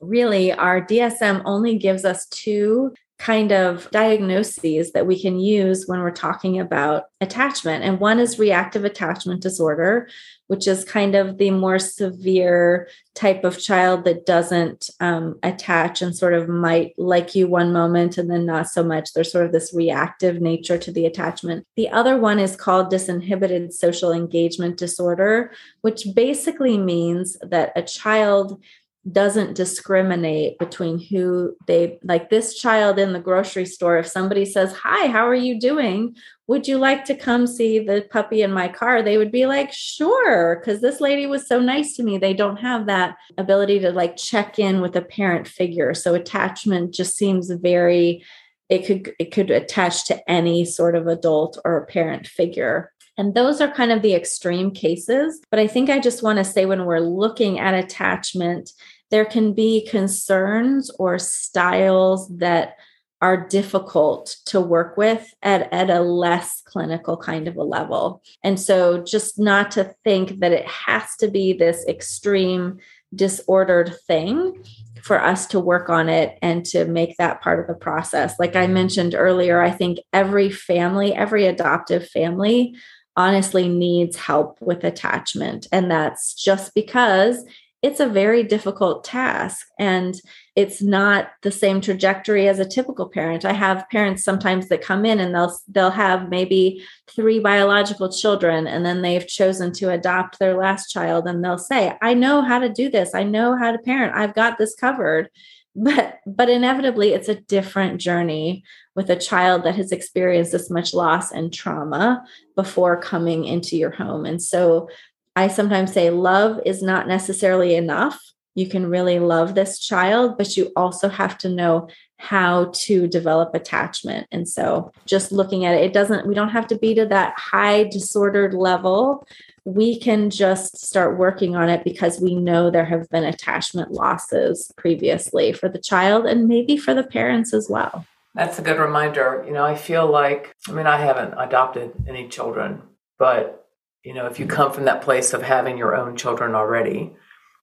really 0.00 0.52
our 0.52 0.80
DSM 0.80 1.42
only 1.44 1.78
gives 1.78 2.04
us 2.04 2.26
two 2.26 2.94
kind 3.20 3.52
of 3.52 3.90
diagnoses 3.90 4.92
that 4.92 5.06
we 5.06 5.20
can 5.20 5.38
use 5.38 5.86
when 5.86 6.00
we're 6.00 6.10
talking 6.10 6.58
about 6.58 7.04
attachment. 7.20 7.84
And 7.84 8.00
one 8.00 8.18
is 8.18 8.38
reactive 8.38 8.82
attachment 8.82 9.42
disorder, 9.42 10.08
which 10.46 10.66
is 10.66 10.86
kind 10.86 11.14
of 11.14 11.36
the 11.36 11.50
more 11.50 11.78
severe 11.78 12.88
type 13.14 13.44
of 13.44 13.60
child 13.60 14.04
that 14.04 14.24
doesn't 14.24 14.88
um, 15.00 15.38
attach 15.42 16.00
and 16.00 16.16
sort 16.16 16.32
of 16.32 16.48
might 16.48 16.94
like 16.96 17.34
you 17.34 17.46
one 17.46 17.74
moment 17.74 18.16
and 18.16 18.30
then 18.30 18.46
not 18.46 18.70
so 18.70 18.82
much. 18.82 19.12
There's 19.12 19.30
sort 19.30 19.44
of 19.44 19.52
this 19.52 19.74
reactive 19.74 20.40
nature 20.40 20.78
to 20.78 20.90
the 20.90 21.04
attachment. 21.04 21.66
The 21.76 21.90
other 21.90 22.18
one 22.18 22.38
is 22.38 22.56
called 22.56 22.90
disinhibited 22.90 23.74
social 23.74 24.12
engagement 24.12 24.78
disorder, 24.78 25.52
which 25.82 26.06
basically 26.14 26.78
means 26.78 27.36
that 27.42 27.72
a 27.76 27.82
child 27.82 28.62
doesn't 29.10 29.54
discriminate 29.54 30.58
between 30.58 30.98
who 30.98 31.56
they 31.66 31.98
like 32.02 32.28
this 32.28 32.54
child 32.60 32.98
in 32.98 33.14
the 33.14 33.18
grocery 33.18 33.64
store 33.64 33.96
if 33.96 34.06
somebody 34.06 34.44
says 34.44 34.74
hi 34.74 35.06
how 35.06 35.26
are 35.26 35.34
you 35.34 35.58
doing? 35.58 36.14
Would 36.48 36.68
you 36.68 36.78
like 36.78 37.04
to 37.06 37.14
come 37.14 37.46
see 37.46 37.78
the 37.78 38.06
puppy 38.10 38.42
in 38.42 38.52
my 38.52 38.68
car? 38.68 39.02
They 39.02 39.16
would 39.16 39.32
be 39.32 39.46
like 39.46 39.72
sure 39.72 40.56
because 40.56 40.80
this 40.80 41.00
lady 41.00 41.26
was 41.26 41.46
so 41.46 41.60
nice 41.60 41.96
to 41.96 42.02
me. 42.02 42.18
They 42.18 42.34
don't 42.34 42.58
have 42.58 42.86
that 42.86 43.16
ability 43.38 43.78
to 43.80 43.92
like 43.92 44.16
check 44.16 44.58
in 44.58 44.80
with 44.80 44.96
a 44.96 45.02
parent 45.02 45.48
figure. 45.48 45.94
So 45.94 46.14
attachment 46.14 46.92
just 46.92 47.16
seems 47.16 47.50
very 47.50 48.22
it 48.68 48.86
could 48.86 49.14
it 49.18 49.32
could 49.32 49.50
attach 49.50 50.06
to 50.06 50.30
any 50.30 50.64
sort 50.64 50.94
of 50.94 51.06
adult 51.06 51.58
or 51.64 51.86
parent 51.86 52.26
figure 52.26 52.92
and 53.20 53.34
those 53.34 53.60
are 53.60 53.70
kind 53.70 53.92
of 53.92 54.00
the 54.00 54.14
extreme 54.14 54.70
cases. 54.70 55.42
But 55.50 55.60
I 55.60 55.66
think 55.66 55.90
I 55.90 55.98
just 56.00 56.22
want 56.22 56.38
to 56.38 56.44
say 56.44 56.64
when 56.64 56.86
we're 56.86 57.00
looking 57.00 57.58
at 57.58 57.74
attachment, 57.74 58.72
there 59.10 59.26
can 59.26 59.52
be 59.52 59.86
concerns 59.86 60.90
or 60.98 61.18
styles 61.18 62.34
that 62.38 62.76
are 63.20 63.46
difficult 63.46 64.36
to 64.46 64.58
work 64.58 64.96
with 64.96 65.34
at, 65.42 65.70
at 65.70 65.90
a 65.90 66.00
less 66.00 66.62
clinical 66.64 67.18
kind 67.18 67.46
of 67.46 67.56
a 67.56 67.62
level. 67.62 68.22
And 68.42 68.58
so 68.58 69.04
just 69.04 69.38
not 69.38 69.70
to 69.72 69.94
think 70.02 70.40
that 70.40 70.52
it 70.52 70.66
has 70.66 71.14
to 71.16 71.28
be 71.28 71.52
this 71.52 71.84
extreme 71.86 72.78
disordered 73.14 73.94
thing 74.06 74.64
for 75.02 75.22
us 75.22 75.46
to 75.48 75.60
work 75.60 75.90
on 75.90 76.08
it 76.08 76.38
and 76.40 76.64
to 76.64 76.86
make 76.86 77.18
that 77.18 77.42
part 77.42 77.60
of 77.60 77.66
the 77.66 77.74
process. 77.74 78.38
Like 78.38 78.56
I 78.56 78.66
mentioned 78.66 79.14
earlier, 79.14 79.60
I 79.60 79.70
think 79.70 79.98
every 80.10 80.50
family, 80.50 81.14
every 81.14 81.44
adoptive 81.44 82.08
family 82.08 82.74
honestly 83.16 83.68
needs 83.68 84.16
help 84.16 84.58
with 84.60 84.84
attachment. 84.84 85.66
And 85.72 85.90
that's 85.90 86.34
just 86.34 86.74
because 86.74 87.44
it's 87.82 88.00
a 88.00 88.06
very 88.06 88.42
difficult 88.42 89.04
task 89.04 89.66
and 89.78 90.20
it's 90.54 90.82
not 90.82 91.30
the 91.42 91.50
same 91.50 91.80
trajectory 91.80 92.46
as 92.46 92.58
a 92.58 92.68
typical 92.68 93.08
parent. 93.08 93.46
I 93.46 93.54
have 93.54 93.88
parents 93.90 94.22
sometimes 94.22 94.68
that 94.68 94.82
come 94.82 95.06
in 95.06 95.18
and 95.18 95.34
they'll 95.34 95.58
they'll 95.66 95.90
have 95.90 96.28
maybe 96.28 96.84
three 97.08 97.38
biological 97.38 98.12
children 98.12 98.66
and 98.66 98.84
then 98.84 99.00
they've 99.00 99.26
chosen 99.26 99.72
to 99.74 99.90
adopt 99.90 100.38
their 100.38 100.58
last 100.58 100.90
child 100.90 101.26
and 101.26 101.42
they'll 101.42 101.58
say 101.58 101.96
i 102.02 102.12
know 102.12 102.42
how 102.42 102.58
to 102.58 102.68
do 102.68 102.90
this. 102.90 103.14
I 103.14 103.22
know 103.22 103.56
how 103.56 103.72
to 103.72 103.78
parent. 103.78 104.14
I've 104.14 104.34
got 104.34 104.58
this 104.58 104.74
covered 104.74 105.30
but 105.76 106.18
but 106.26 106.48
inevitably 106.48 107.12
it's 107.12 107.28
a 107.28 107.40
different 107.42 108.00
journey 108.00 108.64
with 108.96 109.08
a 109.08 109.16
child 109.16 109.64
that 109.64 109.76
has 109.76 109.92
experienced 109.92 110.52
this 110.52 110.70
much 110.70 110.92
loss 110.92 111.30
and 111.30 111.52
trauma 111.52 112.24
before 112.56 113.00
coming 113.00 113.44
into 113.44 113.76
your 113.76 113.90
home. 113.90 114.26
And 114.26 114.42
so 114.42 114.88
i 115.36 115.46
sometimes 115.48 115.92
say 115.92 116.10
love 116.10 116.60
is 116.66 116.82
not 116.82 117.06
necessarily 117.06 117.74
enough. 117.74 118.20
You 118.56 118.68
can 118.68 118.90
really 118.90 119.20
love 119.20 119.54
this 119.54 119.78
child 119.78 120.36
but 120.36 120.56
you 120.56 120.72
also 120.74 121.08
have 121.08 121.38
to 121.38 121.48
know 121.48 121.88
how 122.18 122.70
to 122.74 123.06
develop 123.06 123.54
attachment. 123.54 124.26
And 124.30 124.46
so 124.46 124.92
just 125.06 125.32
looking 125.32 125.64
at 125.64 125.74
it 125.74 125.84
it 125.84 125.92
doesn't 125.92 126.26
we 126.26 126.34
don't 126.34 126.50
have 126.50 126.66
to 126.66 126.78
be 126.78 126.94
to 126.94 127.06
that 127.06 127.38
high 127.38 127.84
disordered 127.84 128.54
level 128.54 129.24
we 129.64 129.98
can 129.98 130.30
just 130.30 130.78
start 130.78 131.18
working 131.18 131.56
on 131.56 131.68
it 131.68 131.84
because 131.84 132.20
we 132.20 132.34
know 132.34 132.70
there 132.70 132.84
have 132.84 133.08
been 133.10 133.24
attachment 133.24 133.90
losses 133.90 134.72
previously 134.76 135.52
for 135.52 135.68
the 135.68 135.78
child 135.78 136.26
and 136.26 136.48
maybe 136.48 136.76
for 136.76 136.94
the 136.94 137.02
parents 137.02 137.52
as 137.52 137.68
well. 137.68 138.06
That's 138.34 138.58
a 138.58 138.62
good 138.62 138.78
reminder. 138.78 139.42
You 139.46 139.52
know, 139.52 139.64
I 139.64 139.74
feel 139.74 140.10
like, 140.10 140.54
I 140.68 140.72
mean, 140.72 140.86
I 140.86 140.98
haven't 140.98 141.34
adopted 141.38 141.92
any 142.08 142.28
children, 142.28 142.82
but, 143.18 143.66
you 144.04 144.14
know, 144.14 144.26
if 144.26 144.38
you 144.38 144.46
come 144.46 144.72
from 144.72 144.84
that 144.84 145.02
place 145.02 145.32
of 145.32 145.42
having 145.42 145.76
your 145.76 145.96
own 145.96 146.16
children 146.16 146.54
already 146.54 147.14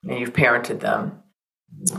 and 0.03 0.19
you've 0.19 0.33
parented 0.33 0.81
them, 0.81 1.23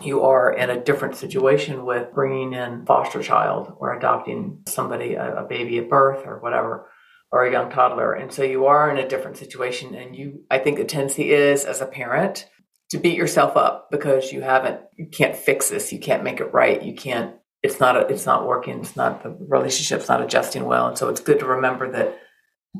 you 0.02 0.22
are 0.22 0.52
in 0.52 0.70
a 0.70 0.82
different 0.82 1.16
situation 1.16 1.84
with 1.84 2.12
bringing 2.14 2.52
in 2.52 2.86
foster 2.86 3.22
child 3.22 3.74
or 3.78 3.94
adopting 3.94 4.62
somebody, 4.66 5.14
a, 5.14 5.44
a 5.44 5.44
baby 5.44 5.78
at 5.78 5.90
birth 5.90 6.26
or 6.26 6.38
whatever, 6.38 6.86
or 7.30 7.44
a 7.44 7.52
young 7.52 7.70
toddler. 7.70 8.12
And 8.12 8.32
so 8.32 8.42
you 8.42 8.66
are 8.66 8.90
in 8.90 8.98
a 8.98 9.08
different 9.08 9.36
situation. 9.36 9.94
And 9.94 10.16
you, 10.16 10.44
I 10.50 10.58
think 10.58 10.78
the 10.78 10.84
tendency 10.84 11.30
is 11.30 11.64
as 11.64 11.80
a 11.80 11.86
parent 11.86 12.46
to 12.90 12.98
beat 12.98 13.16
yourself 13.16 13.56
up 13.56 13.88
because 13.90 14.32
you 14.32 14.40
haven't, 14.40 14.80
you 14.96 15.06
can't 15.06 15.36
fix 15.36 15.68
this. 15.68 15.92
You 15.92 15.98
can't 15.98 16.24
make 16.24 16.40
it 16.40 16.52
right. 16.54 16.82
You 16.82 16.94
can't, 16.94 17.34
it's 17.62 17.80
not, 17.80 17.96
a, 17.96 18.06
it's 18.06 18.24
not 18.24 18.46
working. 18.46 18.80
It's 18.80 18.96
not, 18.96 19.22
the 19.22 19.36
relationship's 19.48 20.08
not 20.08 20.22
adjusting 20.22 20.64
well. 20.64 20.88
And 20.88 20.96
so 20.96 21.08
it's 21.08 21.20
good 21.20 21.40
to 21.40 21.46
remember 21.46 21.90
that 21.92 22.18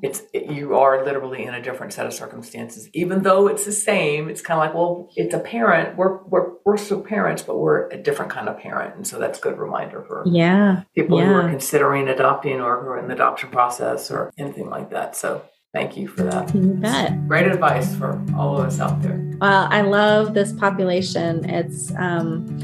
it's 0.02 0.22
you 0.32 0.76
are 0.76 1.04
literally 1.04 1.44
in 1.44 1.54
a 1.54 1.62
different 1.62 1.92
set 1.92 2.06
of 2.06 2.12
circumstances. 2.12 2.88
Even 2.92 3.22
though 3.22 3.46
it's 3.46 3.64
the 3.64 3.72
same 3.72 4.28
it's 4.28 4.40
kind 4.40 4.60
of 4.60 4.66
like 4.66 4.74
well 4.74 5.08
it's 5.16 5.34
a 5.34 5.38
parent 5.38 5.96
we're 5.96 6.22
we're 6.24 6.52
we're 6.64 6.76
still 6.76 7.00
parents 7.00 7.42
but 7.42 7.58
we're 7.58 7.88
a 7.88 7.96
different 7.96 8.30
kind 8.30 8.48
of 8.48 8.58
parent. 8.58 8.96
And 8.96 9.06
so 9.06 9.18
that's 9.18 9.38
a 9.38 9.42
good 9.42 9.58
reminder 9.58 10.02
for 10.02 10.24
yeah 10.26 10.82
people 10.94 11.18
yeah. 11.18 11.26
who 11.26 11.34
are 11.34 11.48
considering 11.48 12.08
adopting 12.08 12.60
or 12.60 12.82
who 12.82 12.88
are 12.88 12.98
in 12.98 13.08
the 13.08 13.14
adoption 13.14 13.50
process 13.50 14.10
or 14.10 14.32
anything 14.38 14.68
like 14.68 14.90
that. 14.90 15.16
So 15.16 15.44
thank 15.72 15.96
you 15.96 16.08
for 16.08 16.22
that. 16.24 16.54
You 16.54 16.74
bet. 16.74 17.28
Great 17.28 17.46
advice 17.46 17.94
for 17.96 18.22
all 18.36 18.58
of 18.58 18.66
us 18.66 18.80
out 18.80 19.02
there. 19.02 19.20
Well 19.40 19.68
i 19.70 19.80
love 19.80 20.34
this 20.34 20.52
population. 20.52 21.48
It's 21.48 21.92
um 21.96 22.58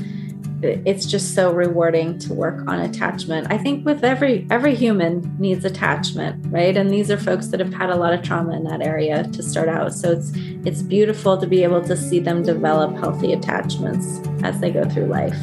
it's 0.65 1.07
just 1.07 1.35
so 1.35 1.53
rewarding 1.53 2.19
to 2.21 2.35
work 2.35 2.67
on 2.69 2.81
attachment. 2.81 3.47
I 3.51 3.59
think 3.59 3.85
with 3.85 4.05
every 4.05 4.47
every 4.51 4.75
human 4.75 5.37
needs 5.39 5.65
attachment 5.65 6.45
right? 6.51 6.77
And 6.77 6.91
these 6.91 7.11
are 7.11 7.19
folks 7.19 7.49
that 7.49 7.61
have 7.61 7.73
had 7.73 7.91
a 7.91 7.97
lot 7.97 8.12
of 8.12 8.23
trauma 8.23 8.57
in 8.57 8.65
that 8.65 8.83
area 8.83 9.25
to 9.25 9.43
start 9.43 9.69
out. 9.69 9.95
So 9.95 10.12
it's 10.12 10.33
it's 10.65 10.83
beautiful 10.83 11.39
to 11.39 11.47
be 11.47 11.62
able 11.62 11.83
to 11.83 11.97
see 11.97 12.21
them 12.21 12.43
develop 12.43 12.97
healthy 12.97 13.33
attachments 13.33 14.21
as 14.43 14.61
they 14.61 14.71
go 14.71 14.89
through 14.89 15.07
life. 15.07 15.39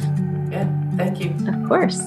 Yeah 0.50 0.68
thank 0.96 1.20
you. 1.20 1.34
Of 1.48 1.68
course. 1.68 2.00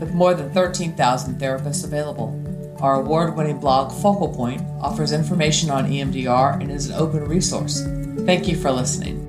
with 0.00 0.12
more 0.12 0.34
than 0.34 0.50
13,000 0.52 1.40
therapists 1.40 1.84
available. 1.84 2.34
Our 2.80 3.00
award 3.00 3.36
winning 3.36 3.58
blog 3.58 3.92
Focal 3.92 4.32
Point 4.32 4.62
offers 4.80 5.12
information 5.12 5.70
on 5.70 5.90
EMDR 5.90 6.60
and 6.60 6.70
is 6.70 6.90
an 6.90 6.96
open 6.96 7.24
resource. 7.24 7.82
Thank 8.24 8.46
you 8.46 8.56
for 8.56 8.70
listening. 8.70 9.27